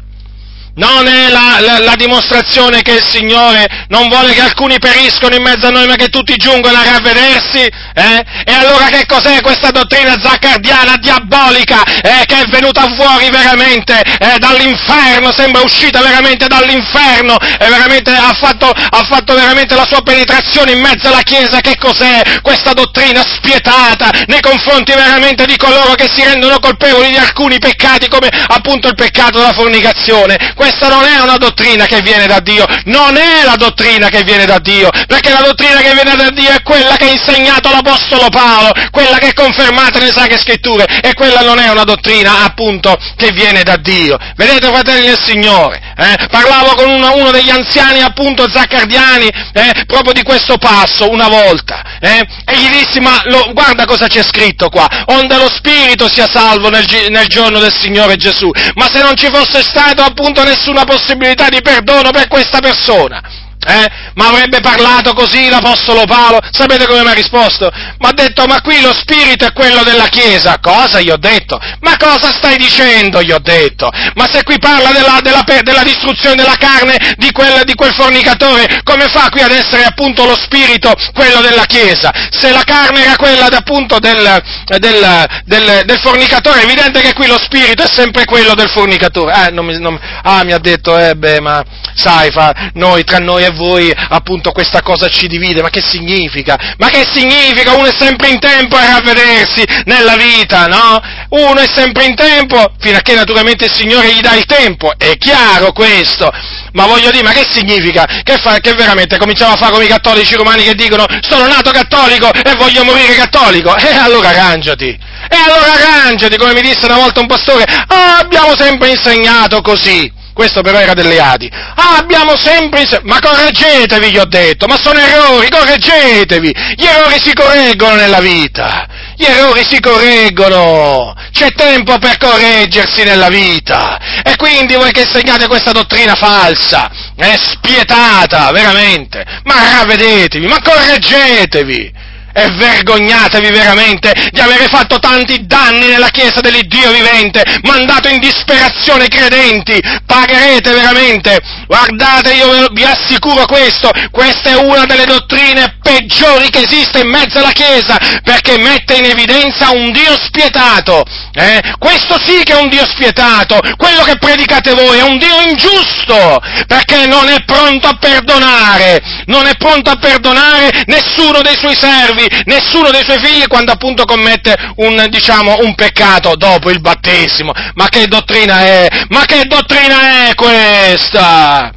[0.75, 5.43] Non è la, la, la, dimostrazione che il Signore non vuole che alcuni periscono in
[5.43, 7.59] mezzo a noi, ma che tutti giungano a ravvedersi?
[7.61, 8.25] Eh?
[8.45, 14.39] E allora che cos'è questa dottrina zaccardiana, diabolica, eh, che è venuta fuori veramente eh,
[14.39, 20.73] dall'inferno, sembra uscita veramente dall'inferno, e veramente ha fatto, ha fatto veramente la sua penetrazione
[20.73, 21.61] in mezzo alla Chiesa?
[21.61, 27.17] Che cos'è questa dottrina spietata nei confronti veramente di coloro che si rendono colpevoli di
[27.17, 30.55] alcuni peccati, come appunto il peccato della fornicazione?
[30.61, 34.45] Questa non è una dottrina che viene da Dio, non è la dottrina che viene
[34.45, 38.29] da Dio, perché la dottrina che viene da Dio è quella che ha insegnato l'Apostolo
[38.29, 42.95] Paolo, quella che è confermata nelle Sacre Scritture, e quella non è una dottrina, appunto,
[43.17, 44.19] che viene da Dio.
[44.37, 46.27] Vedete, fratelli del Signore, eh?
[46.29, 49.85] parlavo con uno, uno, degli anziani, appunto, zaccardiani, eh?
[49.87, 52.27] proprio di questo passo, una volta, eh?
[52.45, 56.71] e gli dissi, ma lo, guarda cosa c'è scritto qua, onde lo Spirito sia salvo
[56.71, 61.49] nel, nel giorno del Signore Gesù, ma se non ci fosse stato, appunto, nessuna possibilità
[61.49, 63.49] di perdono per questa persona.
[63.67, 63.87] Eh?
[64.15, 66.39] Ma avrebbe parlato così l'Apostolo Paolo?
[66.51, 67.71] Sapete come mi ha risposto?
[67.71, 70.59] Mi ha detto, ma qui lo spirito è quello della Chiesa.
[70.61, 71.01] Cosa?
[71.01, 71.61] Gli ho detto.
[71.81, 73.23] Ma cosa stai dicendo?
[73.23, 73.91] Gli ho detto.
[74.15, 78.81] Ma se qui parla della, della, della distruzione della carne di quel, di quel fornicatore,
[78.83, 82.11] come fa qui ad essere appunto lo spirito quello della Chiesa?
[82.31, 84.43] Se la carne era quella appunto del,
[84.79, 89.33] del, del, del fornicatore, è evidente che qui lo spirito è sempre quello del fornicatore.
[89.33, 91.63] Ah, non mi, non, ah, mi ha detto, eh beh, ma
[91.95, 96.75] sai, fa, noi, tra noi voi, appunto questa cosa ci divide, ma che significa?
[96.79, 97.75] Ma che significa?
[97.75, 101.01] Uno è sempre in tempo a ravvedersi nella vita, no?
[101.31, 104.93] Uno è sempre in tempo, fino a che naturalmente il Signore gli dà il tempo,
[104.97, 106.31] è chiaro questo.
[106.73, 108.05] Ma voglio dire, ma che significa?
[108.23, 111.71] Che, fa, che veramente cominciamo a fare come i cattolici romani che dicono sono nato
[111.71, 113.77] cattolico e voglio morire cattolico?
[113.77, 114.89] E allora arrangiati!
[114.89, 120.19] E allora arrangiati, come mi disse una volta un pastore, ah, abbiamo sempre insegnato così.
[120.41, 121.51] Questo però era delle Adi.
[121.53, 126.55] Ah, abbiamo sempre ma correggetevi, gli ho detto, ma sono errori, correggetevi.
[126.77, 128.87] Gli errori si correggono nella vita.
[129.17, 133.99] Gli errori si correggono, c'è tempo per correggersi nella vita.
[134.25, 141.93] E quindi voi che insegnate questa dottrina falsa, è spietata, veramente, ma ravvedetevi, ma correggetevi.
[142.33, 149.07] E vergognatevi veramente di avere fatto tanti danni nella Chiesa dell'Iddio vivente, mandato in disperazione
[149.07, 151.41] i credenti, pagherete veramente.
[151.67, 157.39] Guardate, io vi assicuro questo, questa è una delle dottrine peggiori che esiste in mezzo
[157.39, 161.05] alla Chiesa, perché mette in evidenza un Dio spietato.
[161.33, 161.61] Eh?
[161.79, 166.41] Questo sì che è un Dio spietato, quello che predicate voi è un Dio ingiusto,
[166.67, 172.20] perché non è pronto a perdonare, non è pronto a perdonare nessuno dei suoi servi
[172.21, 177.53] servi nessuno dei suoi figli quando appunto commette un, diciamo, un peccato dopo il battesimo.
[177.75, 178.89] Ma che dottrina è?
[179.09, 181.73] Ma che dottrina è questa?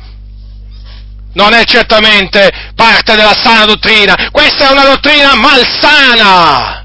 [1.34, 6.83] Non è certamente parte della sana dottrina, questa è una dottrina malsana!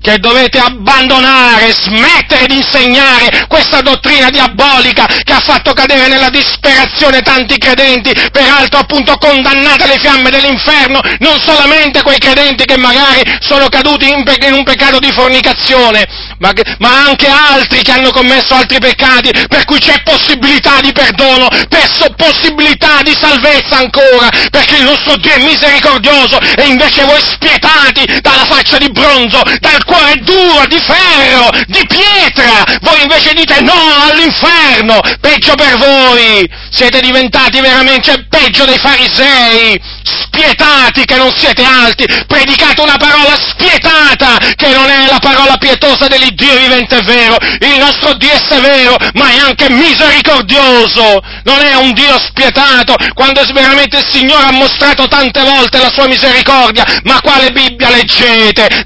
[0.00, 7.20] Che dovete abbandonare, smettere di insegnare questa dottrina diabolica che ha fatto cadere nella disperazione
[7.20, 13.68] tanti credenti, peraltro appunto condannati alle fiamme dell'inferno, non solamente quei credenti che magari sono
[13.68, 16.06] caduti in, pe- in un peccato di fornicazione,
[16.38, 20.92] ma, che, ma, anche altri che hanno commesso altri peccati, per cui c'è possibilità di
[20.92, 27.20] perdono, perso- possibilità di salvezza ancora, perché il nostro Dio è misericordioso e invece voi
[27.20, 33.60] spietati dalla faccia di bronzo, dal cuore duro, di ferro, di pietra, voi invece dite
[33.62, 33.74] no
[34.08, 42.06] all'inferno, peggio per voi, siete diventati veramente peggio dei farisei, spietati che non siete alti,
[42.26, 47.78] predicate una parola spietata che non è la parola pietosa dell'Iddio vivente e vero, il
[47.78, 53.98] nostro Dio è severo, ma è anche misericordioso, non è un Dio spietato, quando veramente
[53.98, 58.84] il Signore ha mostrato tante volte la sua misericordia, ma quale Bibbia leggete?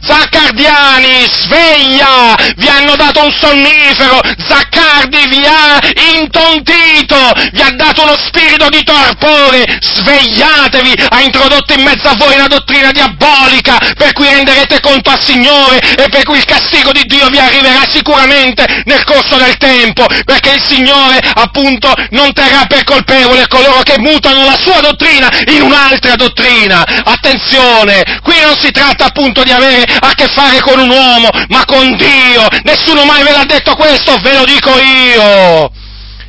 [0.95, 2.35] Zaccardiani, sveglia!
[2.57, 5.79] Vi hanno dato un sonnifero, Zaccardi vi ha
[6.15, 7.17] intontito,
[7.53, 12.47] vi ha dato uno spirito di torpore, svegliatevi, ha introdotto in mezzo a voi una
[12.47, 17.29] dottrina diabolica per cui renderete conto al Signore e per cui il castigo di Dio
[17.29, 23.49] vi arriverà sicuramente nel corso del tempo, perché il Signore appunto non terrà per colpevole
[23.49, 26.85] coloro che mutano la sua dottrina in un'altra dottrina.
[27.05, 31.65] Attenzione, qui non si tratta appunto di avere a che fare con un uomo, ma
[31.65, 32.47] con Dio.
[32.63, 35.71] Nessuno mai ve l'ha detto questo, ve lo dico io.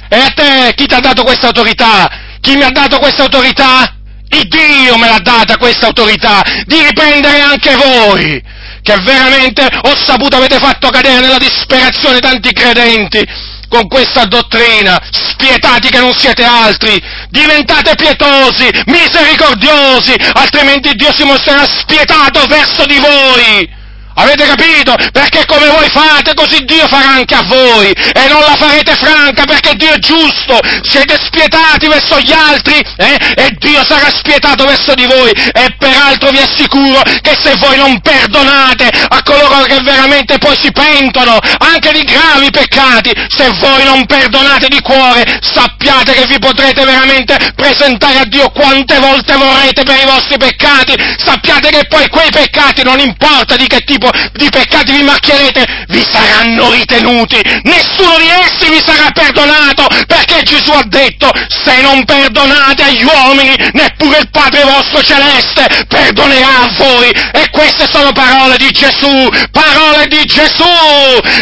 [0.07, 2.09] E a te chi ti ha dato questa autorità?
[2.39, 3.91] Chi mi ha dato questa autorità?
[4.29, 8.41] Il Dio me l'ha data questa autorità di riprendere anche voi,
[8.81, 13.23] che veramente ho saputo avete fatto cadere nella disperazione tanti credenti
[13.69, 21.65] con questa dottrina, spietati che non siete altri, diventate pietosi, misericordiosi, altrimenti Dio si mostrerà
[21.65, 23.83] spietato verso di voi.
[24.15, 24.95] Avete capito?
[25.11, 27.91] Perché come voi fate, così Dio farà anche a voi.
[27.91, 30.59] E non la farete franca perché Dio è giusto.
[30.83, 33.17] Siete spietati verso gli altri eh?
[33.35, 35.31] e Dio sarà spietato verso di voi.
[35.31, 40.71] E peraltro vi assicuro che se voi non perdonate a coloro che veramente poi si
[40.71, 46.85] pentono anche di gravi peccati, se voi non perdonate di cuore, sappiate che vi potrete
[46.85, 50.93] veramente presentare a Dio quante volte vorrete per i vostri peccati.
[51.17, 56.05] Sappiate che poi quei peccati non importa di che tipo di peccati vi macchierete, vi
[56.09, 61.31] saranno ritenuti, nessuno di essi vi sarà perdonato, perché Gesù ha detto
[61.63, 67.09] se non perdonate agli uomini, neppure il Padre vostro celeste perdonerà a voi.
[67.09, 70.63] E queste sono parole di Gesù, parole di Gesù!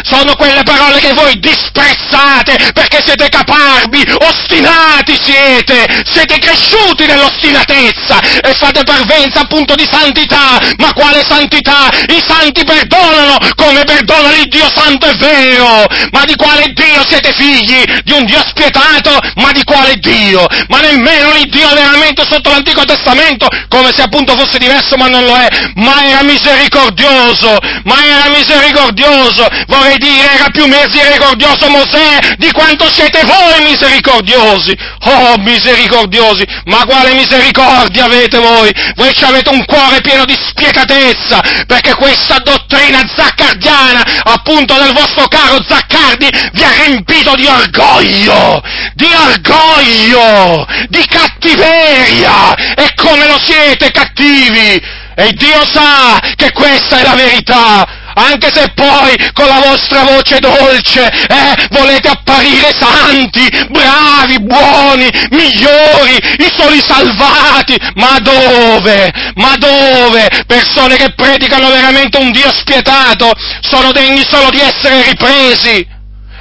[0.04, 8.54] Sono quelle parole che voi disprezzate perché siete caparbi, ostinati siete, siete cresciuti nell'ostinatezza e
[8.54, 10.60] fate parvenza appunto di santità.
[10.78, 11.90] Ma quale santità?
[12.08, 15.86] I santi perdonano come perdona il Dio santo è vero.
[16.12, 17.84] Ma di quale Dio siete figli?
[18.04, 19.20] Di un Dio spietato?
[19.36, 20.46] Ma di quale Dio?
[20.68, 25.36] Ma nemmeno l'Iddio veramente sotto l'Antico Testamento, come se appunto fosse diverso ma non lo
[25.36, 32.90] è, ma era misericordioso, ma era misericordioso, vorrei dire era più misericordioso Mosè di quanto
[32.90, 34.76] siete voi misericordiosi.
[35.06, 38.72] Oh, misericordiosi, ma quale misericordia avete voi?
[38.96, 45.58] Voi avete un cuore pieno di spietatezza, perché questa dottrina zaccardiana, appunto del vostro caro
[45.68, 48.62] Zaccardi, vi ha riempito di orgoglio,
[48.94, 54.82] di orgoglio, di cattiveria, e come lo siete cattivi,
[55.16, 60.40] e Dio sa che questa è la verità, anche se poi con la vostra voce
[60.40, 69.12] dolce eh, volete apparire santi, bravi, buoni, migliori, i soli salvati, ma dove?
[69.36, 70.30] Ma dove?
[70.46, 73.32] Persone che predicano veramente un Dio spietato
[73.62, 75.92] sono degni solo di essere ripresi.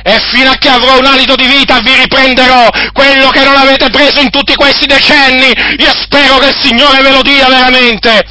[0.05, 3.89] E fino a che avrò un alito di vita vi riprenderò quello che non avete
[3.89, 5.47] preso in tutti questi decenni.
[5.79, 8.27] Io spero che il Signore ve lo dia veramente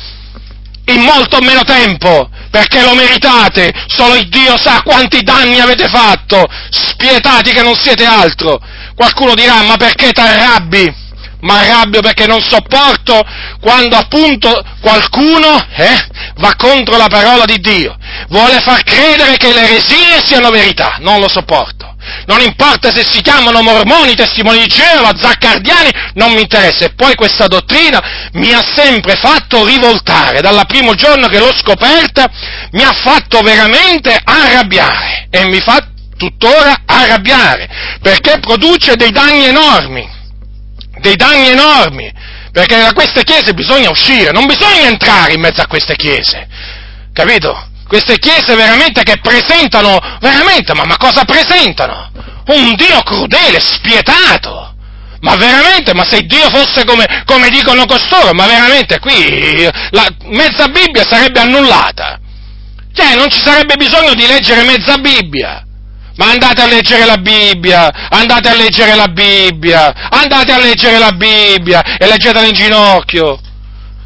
[0.87, 6.45] in molto meno tempo perché lo meritate, solo il Dio sa quanti danni avete fatto,
[6.69, 8.59] spietati che non siete altro.
[8.93, 10.99] Qualcuno dirà, ma perché ti arrabbi?
[11.39, 13.19] Ma arrabbio perché non sopporto
[13.59, 17.95] quando appunto qualcuno eh, va contro la parola di Dio,
[18.27, 21.80] vuole far credere che le eresie siano verità, non lo sopporto
[22.25, 26.85] non importa se si chiamano mormoni, testimoni di Geova, zaccardiani, non mi interessa.
[26.85, 32.29] E poi questa dottrina mi ha sempre fatto rivoltare, dal primo giorno che l'ho scoperta,
[32.71, 35.27] mi ha fatto veramente arrabbiare.
[35.29, 35.85] E mi fa
[36.17, 37.67] tuttora arrabbiare,
[38.01, 40.07] perché produce dei danni enormi,
[40.99, 42.11] dei danni enormi,
[42.51, 46.47] perché da queste chiese bisogna uscire, non bisogna entrare in mezzo a queste chiese,
[47.11, 47.69] capito?
[47.91, 52.09] Queste chiese veramente che presentano, veramente, ma, ma cosa presentano?
[52.45, 54.73] Un Dio crudele, spietato.
[55.19, 60.69] Ma veramente, ma se Dio fosse come, come dicono costoro, ma veramente qui la mezza
[60.69, 62.17] Bibbia sarebbe annullata.
[62.93, 65.61] Cioè, non ci sarebbe bisogno di leggere mezza Bibbia.
[66.15, 71.11] Ma andate a leggere la Bibbia, andate a leggere la Bibbia, andate a leggere la
[71.11, 73.41] Bibbia e leggetela in ginocchio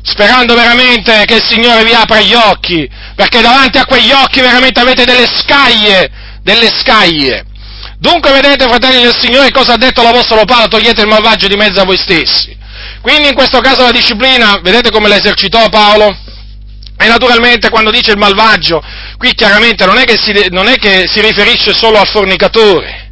[0.06, 4.80] sperando veramente che il Signore vi apra gli occhi, perché davanti a quegli occhi veramente
[4.80, 6.10] avete delle scaglie,
[6.44, 7.46] delle scaglie.
[7.98, 10.68] Dunque vedete, fratelli del Signore, cosa ha detto l'Apostolo Paolo?
[10.68, 12.56] Togliete il malvagio di mezzo a voi stessi.
[13.02, 16.16] Quindi in questo caso la disciplina, vedete come la esercitò Paolo?
[16.98, 18.82] E naturalmente quando dice il malvagio,
[19.18, 23.05] qui chiaramente non è che si, non è che si riferisce solo al fornicatore,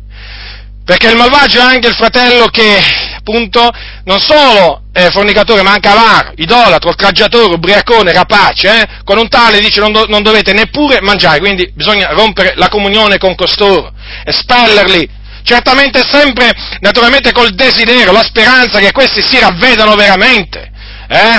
[0.86, 2.78] perché il malvagio è anche il fratello che,
[3.18, 3.70] appunto,
[4.04, 8.88] non solo è fornicatore, ma anche avaro, idolatro, oltraggiatore, ubriacone, rapace, eh?
[9.04, 13.18] con un tale dice non, do, non dovete neppure mangiare, quindi bisogna rompere la comunione
[13.18, 13.94] con costoro,
[14.26, 15.10] espellerli,
[15.44, 16.52] certamente sempre,
[16.82, 20.70] naturalmente col desiderio, la speranza che questi si ravvedano veramente,
[21.08, 21.38] eh?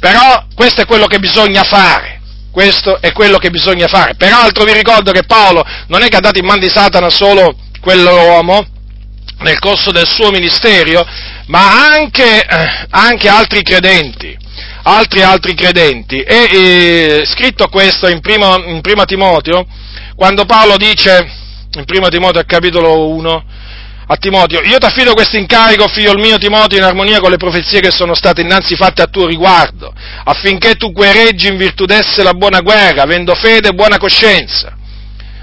[0.00, 2.20] però questo è quello che bisogna fare,
[2.50, 4.14] questo è quello che bisogna fare.
[4.14, 7.54] Peraltro vi ricordo che Paolo non è che ha dato in mano di Satana solo
[7.80, 8.64] quell'uomo,
[9.38, 11.06] nel corso del suo ministero,
[11.46, 14.36] ma anche, eh, anche altri credenti,
[14.82, 16.20] altri altri credenti.
[16.20, 19.66] E eh, scritto questo in primo, in primo Timoteo,
[20.14, 21.28] quando Paolo dice,
[21.74, 23.44] in primo Timoteo capitolo 1,
[24.08, 27.80] a Timoteo, io ti affido questo incarico, figlio mio Timoteo, in armonia con le profezie
[27.80, 29.92] che sono state innanzi fatte a tuo riguardo,
[30.24, 34.76] affinché tu guerreggi in virtù d'esse la buona guerra, avendo fede e buona coscienza,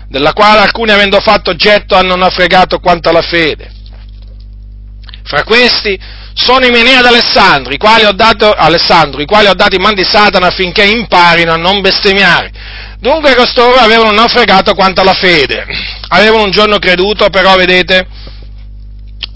[0.07, 3.72] della quale alcuni avendo fatto oggetto hanno naufragato quanto alla fede.
[5.23, 5.99] Fra questi
[6.33, 9.95] sono i Menea d'Alessandro, i quali ho dato, Alessandro, i quali ho dato in mano
[9.95, 12.51] di Satana affinché imparino a non bestemmiare.
[12.99, 15.65] Dunque costoro avevano naufragato quanto alla fede.
[16.09, 18.07] Avevano un giorno creduto, però vedete,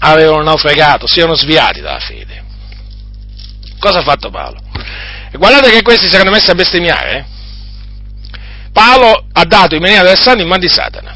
[0.00, 2.44] avevano naufragato, si erano sviati dalla fede.
[3.78, 4.60] Cosa ha fatto Paolo?
[5.30, 7.16] E guardate che questi si erano messi a bestemmiare.
[7.16, 7.24] Eh?
[8.72, 11.14] Paolo ha dato i Menea d'Alessandro in mano di Satana.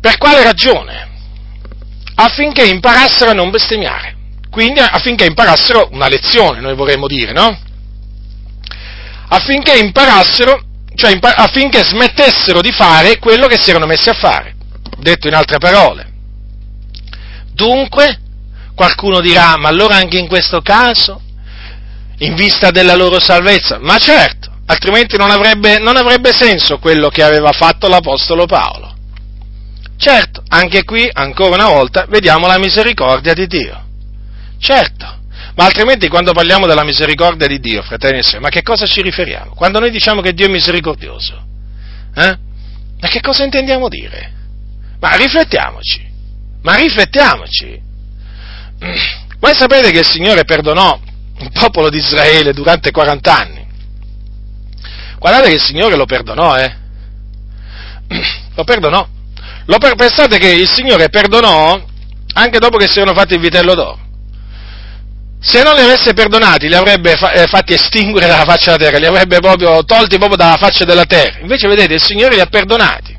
[0.00, 1.14] Per quale ragione?
[2.16, 4.14] Affinché imparassero a non bestemmiare.
[4.50, 7.58] Quindi affinché imparassero una lezione, noi vorremmo dire, no?
[9.28, 10.60] Affinché imparassero,
[10.94, 14.54] cioè impar- affinché smettessero di fare quello che si erano messi a fare.
[14.98, 16.14] Detto in altre parole,
[17.56, 18.20] Dunque,
[18.74, 21.22] qualcuno dirà, ma allora anche in questo caso,
[22.18, 27.22] in vista della loro salvezza, ma certo, altrimenti non avrebbe, non avrebbe senso quello che
[27.22, 28.85] aveva fatto l'Apostolo Paolo.
[29.96, 33.84] Certo, anche qui, ancora una volta, vediamo la misericordia di Dio.
[34.58, 35.20] Certo,
[35.54, 39.00] ma altrimenti quando parliamo della misericordia di Dio, fratelli e sorelle, ma che cosa ci
[39.00, 39.54] riferiamo?
[39.54, 41.34] Quando noi diciamo che Dio è misericordioso,
[42.14, 42.38] eh?
[42.98, 44.32] Ma che cosa intendiamo dire?
[45.00, 46.06] Ma riflettiamoci,
[46.62, 47.80] ma riflettiamoci.
[49.38, 50.98] Voi sapete che il Signore perdonò
[51.38, 53.66] il popolo di Israele durante 40 anni.
[55.18, 56.74] Guardate che il Signore lo perdonò, eh?
[58.54, 59.06] Lo perdonò.
[59.66, 61.80] Lo per- pensate che il Signore perdonò
[62.34, 64.04] anche dopo che si erano fatti il vitello d'oro.
[65.40, 68.98] Se non li avesse perdonati, li avrebbe fa- eh, fatti estinguere dalla faccia della terra,
[68.98, 71.38] li avrebbe proprio tolti proprio dalla faccia della terra.
[71.40, 73.16] Invece, vedete, il Signore li ha perdonati.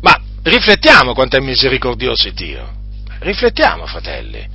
[0.00, 2.74] Ma riflettiamo quanto è misericordioso Dio.
[3.20, 4.46] Riflettiamo, fratelli.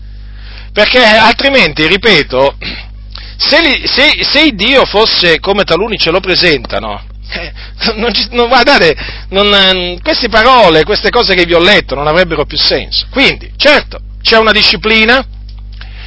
[0.72, 2.56] Perché altrimenti, ripeto,
[3.38, 7.53] se, li, se, se Dio fosse come taluni ce lo presentano, eh,
[7.95, 8.95] non, non, guardate,
[9.30, 13.08] non, eh, queste parole, queste cose che vi ho letto non avrebbero più senso.
[13.10, 15.26] Quindi, certo, c'è una disciplina,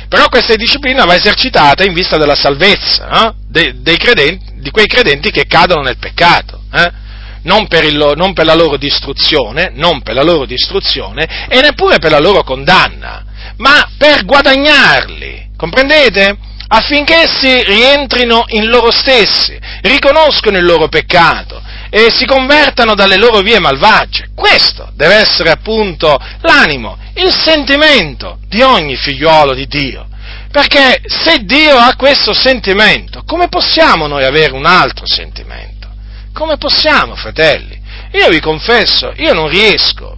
[0.09, 3.37] però questa disciplina va esercitata in vista della salvezza no?
[3.49, 6.63] de, credenti, di quei credenti che cadono nel peccato.
[6.73, 7.03] Eh?
[7.43, 11.99] Non, per il, non per la loro distruzione, non per la loro distruzione e neppure
[11.99, 13.25] per la loro condanna,
[13.59, 16.39] ma per guadagnarli, comprendete?
[16.69, 23.41] Affinché essi rientrino in loro stessi, riconoscono il loro peccato e si convertano dalle loro
[23.41, 24.31] vie malvagie.
[24.35, 30.09] Questo deve essere appunto l'animo, il sentimento di ogni figliuolo di Dio.
[30.51, 35.89] Perché se Dio ha questo sentimento, come possiamo noi avere un altro sentimento?
[36.33, 37.81] Come possiamo, fratelli?
[38.13, 40.17] Io vi confesso, io non riesco,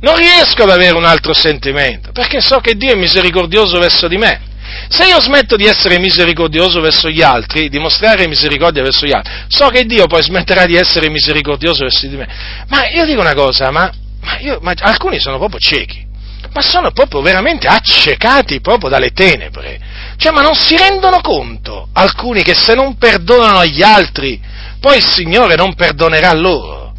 [0.00, 4.16] non riesco ad avere un altro sentimento, perché so che Dio è misericordioso verso di
[4.16, 4.40] me.
[4.88, 9.32] Se io smetto di essere misericordioso verso gli altri, di mostrare misericordia verso gli altri,
[9.48, 12.26] so che Dio poi smetterà di essere misericordioso verso di me.
[12.68, 13.90] Ma io dico una cosa, ma,
[14.20, 16.06] ma, io, ma alcuni sono proprio ciechi,
[16.52, 19.80] ma sono proprio veramente accecati proprio dalle tenebre.
[20.16, 24.40] Cioè, ma non si rendono conto alcuni che se non perdonano agli altri,
[24.80, 26.92] poi il Signore non perdonerà loro.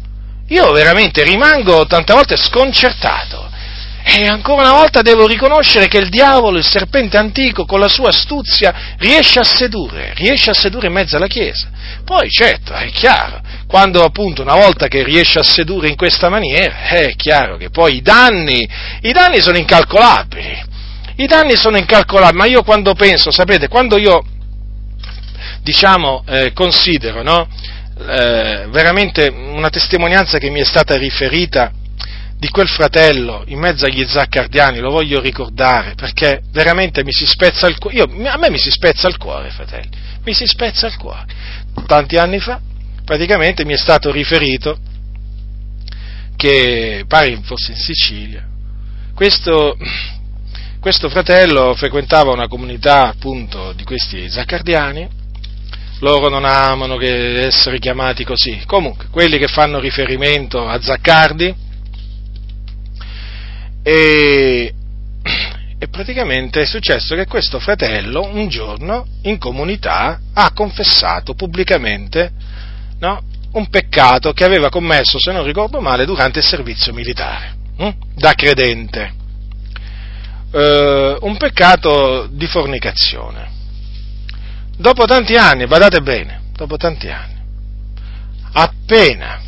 [0.48, 3.49] Io veramente rimango tante volte sconcertato
[4.12, 8.08] e ancora una volta devo riconoscere che il diavolo, il serpente antico, con la sua
[8.08, 11.70] astuzia, riesce a sedurre, riesce a sedurre in mezzo alla Chiesa.
[12.04, 16.88] Poi, certo, è chiaro, quando appunto una volta che riesce a sedurre in questa maniera,
[16.88, 18.68] è chiaro che poi i danni,
[19.02, 20.68] i danni sono incalcolabili.
[21.16, 24.24] I danni sono incalcolabili, ma io quando penso, sapete, quando io,
[25.62, 27.46] diciamo, eh, considero, no?
[27.96, 31.70] Eh, veramente una testimonianza che mi è stata riferita
[32.40, 37.66] di quel fratello in mezzo agli zaccardiani, lo voglio ricordare, perché veramente mi si spezza
[37.66, 39.90] il cuore, a me mi si spezza il cuore, fratelli,
[40.24, 41.26] mi si spezza il cuore.
[41.86, 42.58] Tanti anni fa,
[43.04, 44.78] praticamente mi è stato riferito
[46.34, 48.42] che, pare fosse in Sicilia,
[49.14, 49.76] questo,
[50.80, 55.06] questo fratello frequentava una comunità appunto di questi zaccardiani,
[55.98, 61.68] loro non amano che essere chiamati così, comunque quelli che fanno riferimento a Zaccardi,
[63.82, 64.74] e,
[65.78, 72.30] e praticamente è successo che questo fratello un giorno in comunità ha confessato pubblicamente
[72.98, 77.88] no, un peccato che aveva commesso, se non ricordo male, durante il servizio militare, hm?
[78.14, 79.18] da credente.
[80.52, 83.58] Uh, un peccato di fornicazione.
[84.76, 87.38] Dopo tanti anni, badate bene, dopo tanti anni,
[88.52, 89.40] appena,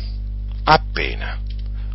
[0.63, 1.41] appena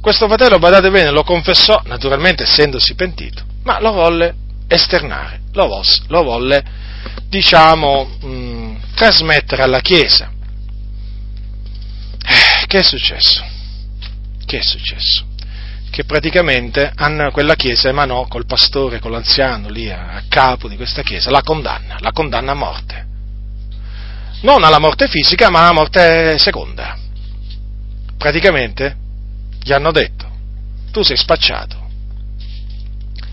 [0.01, 4.35] questo fratello, badate bene, lo confessò, naturalmente essendosi pentito, ma lo volle
[4.69, 6.63] esternare, lo, vosse, lo volle,
[7.29, 10.31] diciamo, mh, trasmettere alla Chiesa.
[12.25, 13.45] Eh, che è successo?
[14.45, 15.27] Che è successo?
[15.91, 16.93] Che praticamente
[17.33, 21.43] quella Chiesa emanò col pastore, con l'anziano lì a, a capo di questa Chiesa, la
[21.43, 23.07] condanna, la condanna a morte.
[24.43, 26.97] Non alla morte fisica, ma alla morte seconda.
[28.17, 29.07] Praticamente
[29.63, 30.27] gli hanno detto,
[30.91, 31.77] tu sei spacciato,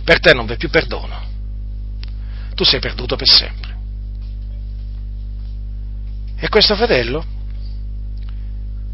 [0.04, 1.22] per te non v'è più perdono,
[2.54, 3.74] tu sei perduto per sempre.
[6.38, 7.26] E questo fratello,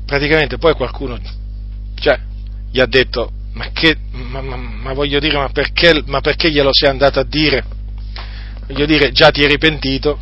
[0.06, 1.20] praticamente poi qualcuno,
[1.96, 2.20] cioè,
[2.72, 6.70] gli ha detto, ma, che, ma, ma, ma voglio dire, ma perché, ma perché glielo
[6.72, 7.64] sei andato a dire?
[8.68, 10.20] Voglio dire, già ti eri pentito?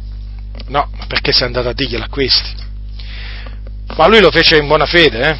[0.67, 2.67] No, ma perché sei andato a dirglielo a questi?
[3.95, 5.37] Ma lui lo fece in buona fede, eh?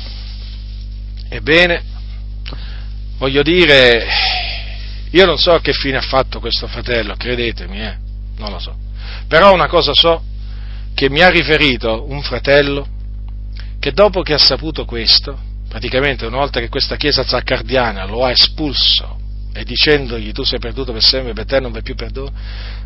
[1.29, 1.83] Ebbene,
[3.17, 4.07] voglio dire,
[5.11, 7.97] Io non so che fine ha fatto questo fratello, credetemi, eh,
[8.37, 8.75] non lo so.
[9.27, 10.23] Però una cosa so,
[10.93, 12.87] che mi ha riferito un fratello
[13.79, 18.31] che dopo che ha saputo questo, praticamente una volta che questa chiesa zaccardiana lo ha
[18.31, 19.17] espulso
[19.53, 22.31] e dicendogli tu sei perduto per sempre, per te non vai più perdono,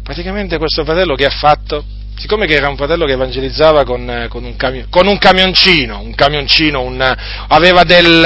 [0.02, 1.84] praticamente questo fratello che ha fatto,
[2.24, 6.16] siccome che era un fratello che evangelizzava con, con, un, camion, con un, camioncino, un
[6.16, 7.16] camioncino, un,
[7.50, 8.24] aveva, del,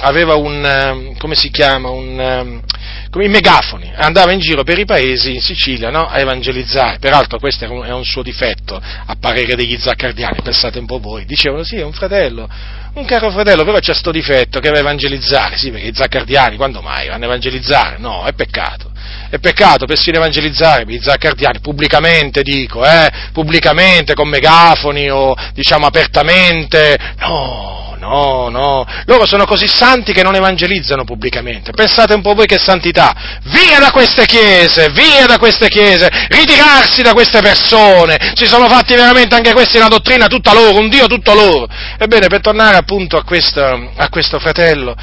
[0.00, 2.62] aveva un, come si chiama, un,
[3.10, 6.06] come i megafoni, andava in giro per i paesi in Sicilia no?
[6.06, 10.98] a evangelizzare, peraltro questo è un, suo difetto, a parere degli zaccardiani, pensate un po'
[10.98, 12.48] voi, dicevano sì è un fratello,
[12.94, 16.56] un caro fratello, però c'è questo difetto che va a evangelizzare, sì perché i zaccardiani
[16.56, 17.98] quando mai vanno a evangelizzare?
[17.98, 18.90] No, è peccato,
[19.30, 26.96] è peccato persino evangelizzare i zaccardiani, pubblicamente dico, eh, pubblicamente, con megafoni o diciamo apertamente,
[27.18, 31.72] no, no, no, loro sono così santi che non evangelizzano pubblicamente.
[31.72, 33.40] Pensate un po' voi che santità.
[33.44, 38.32] Via da queste chiese, via da queste chiese, ritirarsi da queste persone.
[38.34, 41.66] Si sono fatti veramente anche questi una dottrina tutta loro, un Dio tutto loro.
[41.98, 43.62] Ebbene, per tornare appunto a questo,
[43.96, 44.94] a questo fratello,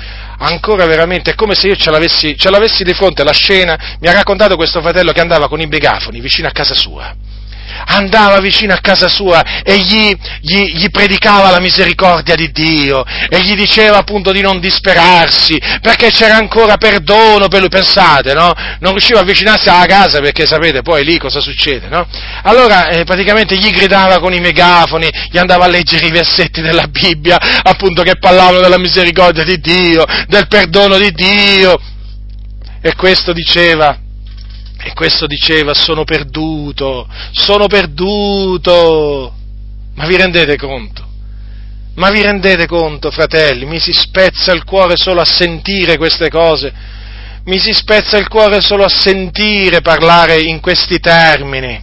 [0.42, 4.08] ancora veramente è come se io ce l'avessi, ce l'avessi di fronte alla scena, mi
[4.08, 7.14] ha raccontato questo fratello che andava con i begafoni vicino a casa sua
[7.86, 13.42] andava vicino a casa sua e gli, gli, gli, predicava la misericordia di Dio e
[13.42, 18.54] gli diceva appunto di non disperarsi perché c'era ancora perdono per lui, pensate, no?
[18.80, 22.06] Non riusciva a avvicinarsi alla casa perché sapete poi lì cosa succede, no?
[22.44, 26.88] Allora eh, praticamente gli gridava con i megafoni, gli andava a leggere i versetti della
[26.88, 31.80] Bibbia appunto che parlavano della misericordia di Dio, del perdono di Dio
[32.82, 34.01] e questo diceva
[34.84, 39.34] e questo diceva, sono perduto, sono perduto.
[39.94, 41.08] Ma vi rendete conto?
[41.96, 43.66] Ma vi rendete conto, fratelli?
[43.66, 46.74] Mi si spezza il cuore solo a sentire queste cose.
[47.46, 51.80] Mi si spezza il cuore solo a sentire parlare in questi termini.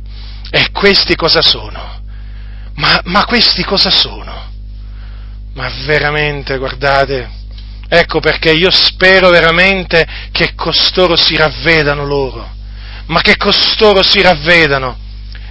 [0.51, 2.01] E questi cosa sono?
[2.75, 4.47] Ma, ma questi cosa sono?
[5.55, 7.29] Ma veramente, guardate,
[7.89, 12.57] ecco perché io spero veramente che costoro si ravvedano loro
[13.09, 14.97] ma che costoro si ravvedano,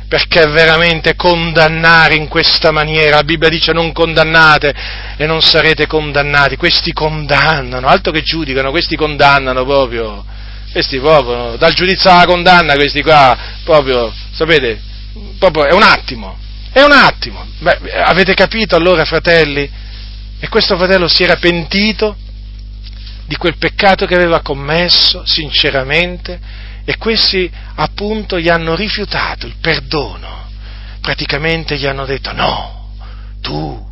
[0.07, 4.73] perché veramente condannare in questa maniera, la Bibbia dice non condannate
[5.17, 10.23] e non sarete condannati, questi condannano, altro che giudicano, questi condannano proprio,
[10.71, 14.79] questi proprio, dal giudizio alla condanna questi qua, proprio, sapete,
[15.39, 16.37] proprio è un attimo,
[16.71, 19.69] è un attimo, Beh, avete capito allora fratelli?
[20.39, 22.15] E questo fratello si era pentito
[23.25, 26.39] di quel peccato che aveva commesso, sinceramente,
[26.89, 30.47] e questi appunto gli hanno rifiutato il perdono,
[31.01, 32.93] praticamente gli hanno detto no,
[33.41, 33.85] tu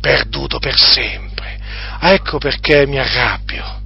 [0.00, 1.56] perduto per sempre.
[2.00, 3.80] Ah, ecco perché mi arrabbio.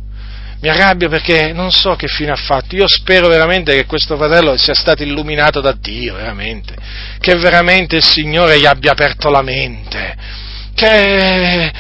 [0.63, 2.75] Mi arrabbio perché non so che fine ha fatto.
[2.77, 6.75] Io spero veramente che questo fratello sia stato illuminato da Dio, veramente.
[7.19, 10.17] Che veramente il Signore gli abbia aperto la mente.
[10.75, 11.73] Che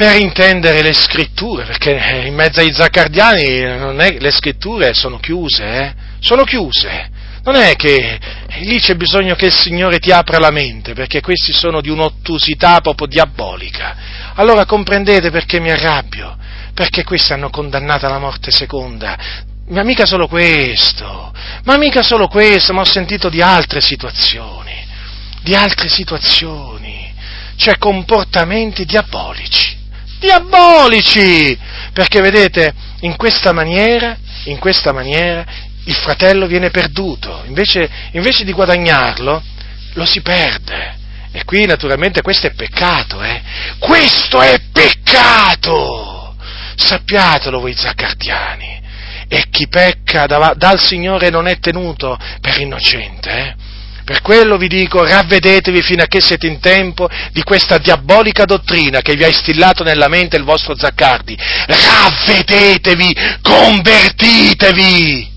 [0.00, 1.90] per intendere le scritture, perché
[2.24, 5.94] in mezzo ai zaccardiani è, le scritture sono chiuse, eh?
[6.20, 7.10] sono chiuse.
[7.44, 8.18] Non è che
[8.60, 12.80] lì c'è bisogno che il Signore ti apra la mente, perché questi sono di un'ottusità
[12.80, 14.32] proprio diabolica.
[14.36, 16.34] Allora comprendete perché mi arrabbio,
[16.72, 19.18] perché questi hanno condannato alla morte seconda.
[19.68, 21.30] Ma mica solo questo,
[21.64, 24.82] ma mica solo questo, ma ho sentito di altre situazioni,
[25.42, 27.12] di altre situazioni,
[27.56, 29.79] cioè comportamenti diabolici
[30.20, 31.58] diabolici,
[31.92, 35.44] perché vedete, in questa maniera, in questa maniera
[35.84, 39.42] il fratello viene perduto, invece, invece di guadagnarlo,
[39.94, 40.98] lo si perde.
[41.32, 43.40] E qui naturalmente questo è peccato, eh?
[43.78, 46.36] Questo è peccato!
[46.76, 48.78] Sappiatelo voi zaccardiani.
[49.28, 53.54] E chi pecca dal Signore non è tenuto per innocente, eh?
[54.10, 59.02] Per quello vi dico, ravvedetevi fino a che siete in tempo di questa diabolica dottrina
[59.02, 61.38] che vi ha instillato nella mente il vostro Zaccardi.
[61.66, 65.30] Ravvedetevi, convertitevi,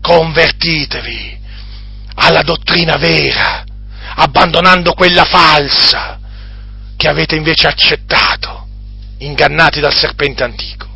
[0.00, 1.38] convertitevi
[2.16, 3.62] alla dottrina vera,
[4.16, 6.18] abbandonando quella falsa
[6.96, 8.66] che avete invece accettato,
[9.18, 10.88] ingannati dal serpente antico.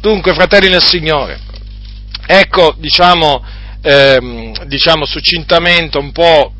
[0.00, 1.38] Dunque, fratelli nel Signore,
[2.26, 3.40] ecco, diciamo,
[3.82, 6.54] ehm, diciamo succintamente un po'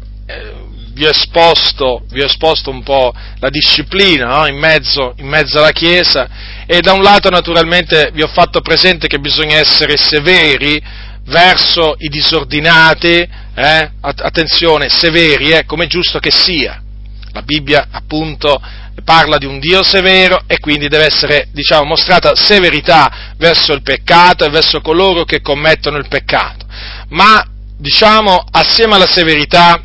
[0.93, 4.47] vi, ho esposto, vi, ho esposto, un po' la disciplina no?
[4.47, 6.29] in, mezzo, in, mezzo, alla Chiesa
[6.67, 10.83] e da un lato naturalmente vi ho fatto presente che bisogna essere severi
[11.27, 13.91] verso i disordinati, eh?
[14.01, 15.65] attenzione, severi, eh?
[15.65, 16.81] come è giusto che sia.
[17.33, 18.61] La Bibbia appunto
[19.05, 24.45] parla di un Dio severo e quindi deve essere, diciamo, mostrata severità verso il peccato
[24.45, 26.65] e verso coloro che commettono il peccato.
[27.11, 27.45] Ma,
[27.77, 29.81] diciamo, assieme alla severità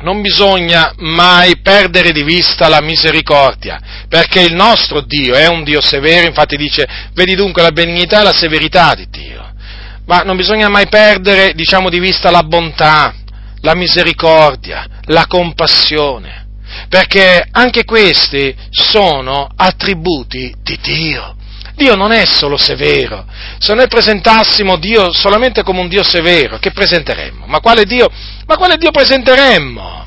[0.00, 5.80] non bisogna mai perdere di vista la misericordia, perché il nostro Dio è un Dio
[5.80, 9.46] severo, infatti dice, vedi dunque la benignità e la severità di Dio.
[10.06, 13.14] Ma non bisogna mai perdere, diciamo, di vista la bontà,
[13.60, 16.46] la misericordia, la compassione,
[16.88, 21.36] perché anche questi sono attributi di Dio.
[21.78, 23.24] Dio non è solo severo.
[23.58, 27.46] Se noi presentassimo Dio solamente come un Dio severo, che presenteremmo?
[27.46, 28.10] Ma quale Dio,
[28.44, 30.06] ma quale Dio presenteremmo?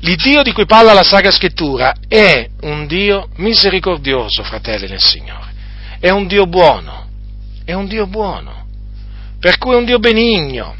[0.00, 5.52] L'Iddio di cui parla la Sacra Scrittura è un Dio misericordioso, fratelli del Signore.
[5.98, 7.08] È un Dio buono.
[7.64, 8.66] È un Dio buono.
[9.40, 10.76] Per cui è un Dio benigno,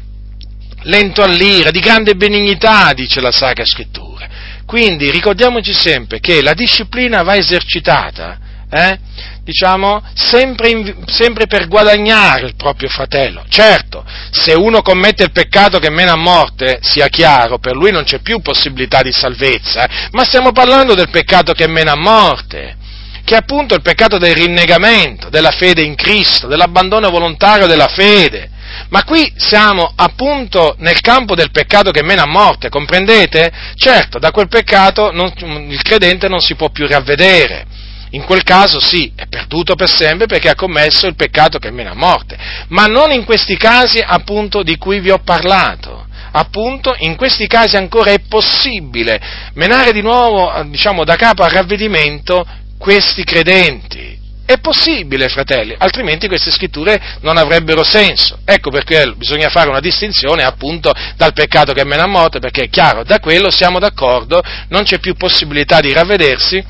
[0.83, 4.27] lento all'ira, di grande benignità, dice la Sacra Scrittura.
[4.65, 8.99] Quindi ricordiamoci sempre che la disciplina va esercitata eh,
[9.43, 13.45] diciamo, sempre, in, sempre, per guadagnare il proprio fratello.
[13.47, 18.03] Certo, se uno commette il peccato che mena a morte, sia chiaro, per lui non
[18.03, 22.75] c'è più possibilità di salvezza, eh, ma stiamo parlando del peccato che mena a morte,
[23.23, 28.51] che è appunto il peccato del rinnegamento, della fede in Cristo, dell'abbandono volontario della fede.
[28.89, 33.51] Ma qui siamo appunto nel campo del peccato che mena a morte, comprendete?
[33.75, 35.31] Certo, da quel peccato non,
[35.69, 37.65] il credente non si può più ravvedere
[38.11, 41.91] in quel caso sì, è perduto per sempre perché ha commesso il peccato che mena
[41.91, 42.37] a morte,
[42.69, 46.05] ma non in questi casi appunto di cui vi ho parlato.
[46.29, 49.19] Appunto, in questi casi ancora è possibile
[49.53, 52.45] menare di nuovo, diciamo, da capo al ravvedimento
[52.77, 54.15] questi credenti.
[54.45, 58.39] È possibile, fratelli, altrimenti queste scritture non avrebbero senso.
[58.45, 62.69] Ecco perché bisogna fare una distinzione appunto dal peccato che mena a morte, perché è
[62.69, 66.63] chiaro, da quello siamo d'accordo, non c'è più possibilità di ravvedersi,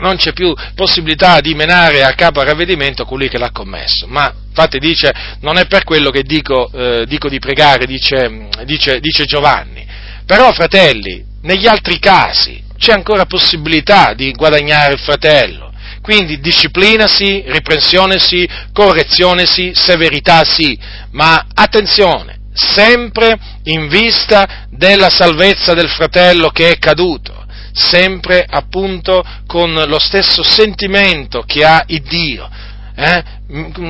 [0.00, 4.06] non c'è più possibilità di menare a capo a ravvedimento colui che l'ha commesso.
[4.06, 8.98] Ma infatti dice, non è per quello che dico, eh, dico di pregare, dice, dice,
[9.00, 9.86] dice Giovanni.
[10.26, 15.72] Però, fratelli, negli altri casi c'è ancora possibilità di guadagnare il fratello.
[16.00, 20.78] Quindi disciplina sì, riprensione sì, correzione sì, severità sì,
[21.10, 27.39] ma attenzione, sempre in vista della salvezza del fratello che è caduto
[27.80, 32.48] sempre appunto con lo stesso sentimento che ha il Dio,
[32.94, 33.24] eh?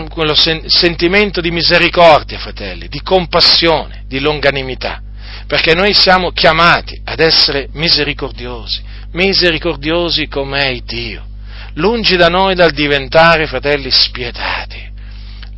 [0.08, 5.02] quello sen- sentimento di misericordia, fratelli, di compassione, di longanimità,
[5.46, 11.26] perché noi siamo chiamati ad essere misericordiosi, misericordiosi come è Dio,
[11.74, 14.89] lungi da noi dal diventare, fratelli, spietati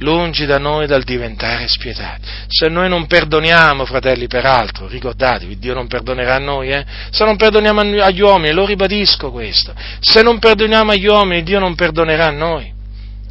[0.03, 2.21] lungi da noi dal diventare spietati.
[2.49, 6.85] Se noi non perdoniamo, fratelli, peraltro, ricordatevi, Dio non perdonerà a noi, eh?
[7.11, 11.75] Se non perdoniamo agli uomini, lo ribadisco questo, se non perdoniamo agli uomini, Dio non
[11.75, 12.71] perdonerà a noi.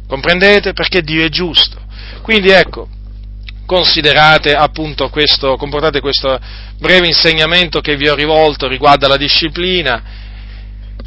[0.08, 0.72] Comprendete?
[0.72, 1.80] Perché Dio è giusto.
[2.22, 2.88] Quindi ecco,
[3.66, 6.38] considerate appunto questo, comportate questo
[6.78, 10.02] breve insegnamento che vi ho rivolto riguardo alla disciplina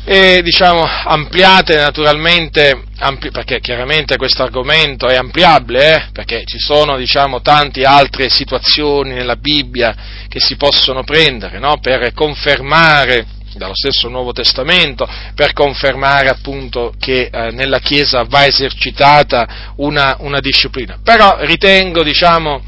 [0.07, 6.95] e diciamo ampliate naturalmente, ampli, perché chiaramente questo argomento è ampliabile, eh, perché ci sono
[6.95, 9.95] diciamo tante altre situazioni nella Bibbia
[10.27, 13.26] che si possono prendere no, per confermare
[13.56, 20.40] dallo stesso Nuovo Testamento per confermare appunto che eh, nella Chiesa va esercitata una, una
[20.40, 20.99] disciplina.
[21.02, 22.61] Però ritengo, diciamo,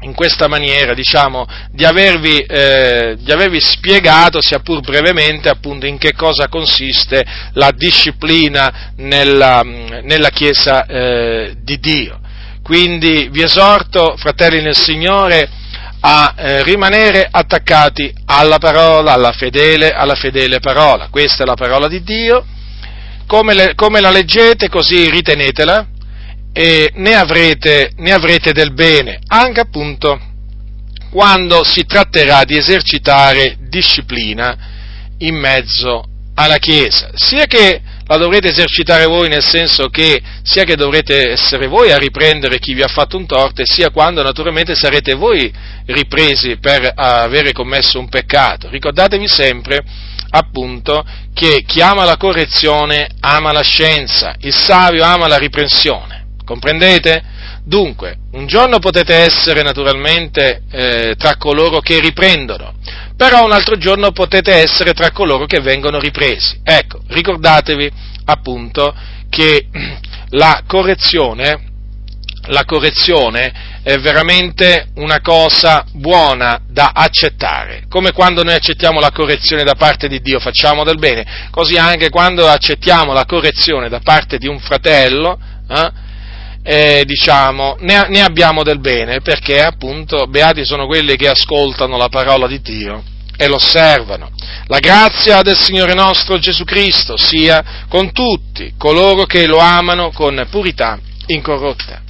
[0.00, 5.98] in questa maniera, diciamo, di avervi, eh, di avervi, spiegato, sia pur brevemente, appunto, in
[5.98, 7.24] che cosa consiste
[7.54, 12.20] la disciplina nella, nella Chiesa eh, di Dio.
[12.62, 15.48] Quindi vi esorto, fratelli nel Signore,
[16.02, 21.08] a eh, rimanere attaccati alla parola, alla fedele, alla fedele parola.
[21.10, 22.44] Questa è la parola di Dio.
[23.26, 25.86] Come, le, come la leggete, così ritenetela
[26.52, 30.20] e ne avrete, ne avrete del bene, anche appunto
[31.10, 34.56] quando si tratterà di esercitare disciplina
[35.18, 36.04] in mezzo
[36.34, 41.68] alla Chiesa, sia che la dovrete esercitare voi nel senso che sia che dovrete essere
[41.68, 45.52] voi a riprendere chi vi ha fatto un torto, sia quando naturalmente sarete voi
[45.86, 48.68] ripresi per avere commesso un peccato.
[48.68, 49.80] Ricordatevi sempre
[50.30, 56.19] appunto che chi ama la correzione ama la scienza, il savio ama la riprensione.
[56.50, 57.22] Comprendete?
[57.62, 62.74] Dunque, un giorno potete essere naturalmente eh, tra coloro che riprendono,
[63.16, 66.58] però un altro giorno potete essere tra coloro che vengono ripresi.
[66.64, 67.88] Ecco, ricordatevi
[68.24, 68.92] appunto
[69.28, 69.68] che
[70.30, 71.66] la correzione,
[72.48, 79.62] la correzione è veramente una cosa buona da accettare, come quando noi accettiamo la correzione
[79.62, 84.36] da parte di Dio facciamo del bene, così anche quando accettiamo la correzione da parte
[84.36, 86.08] di un fratello, eh,
[86.62, 92.08] eh, diciamo, ne, ne abbiamo del bene, perché appunto beati sono quelli che ascoltano la
[92.08, 93.02] parola di Dio
[93.36, 94.30] e lo osservano.
[94.66, 100.46] La grazia del Signore nostro Gesù Cristo sia con tutti coloro che lo amano con
[100.50, 102.02] purità incorrotta.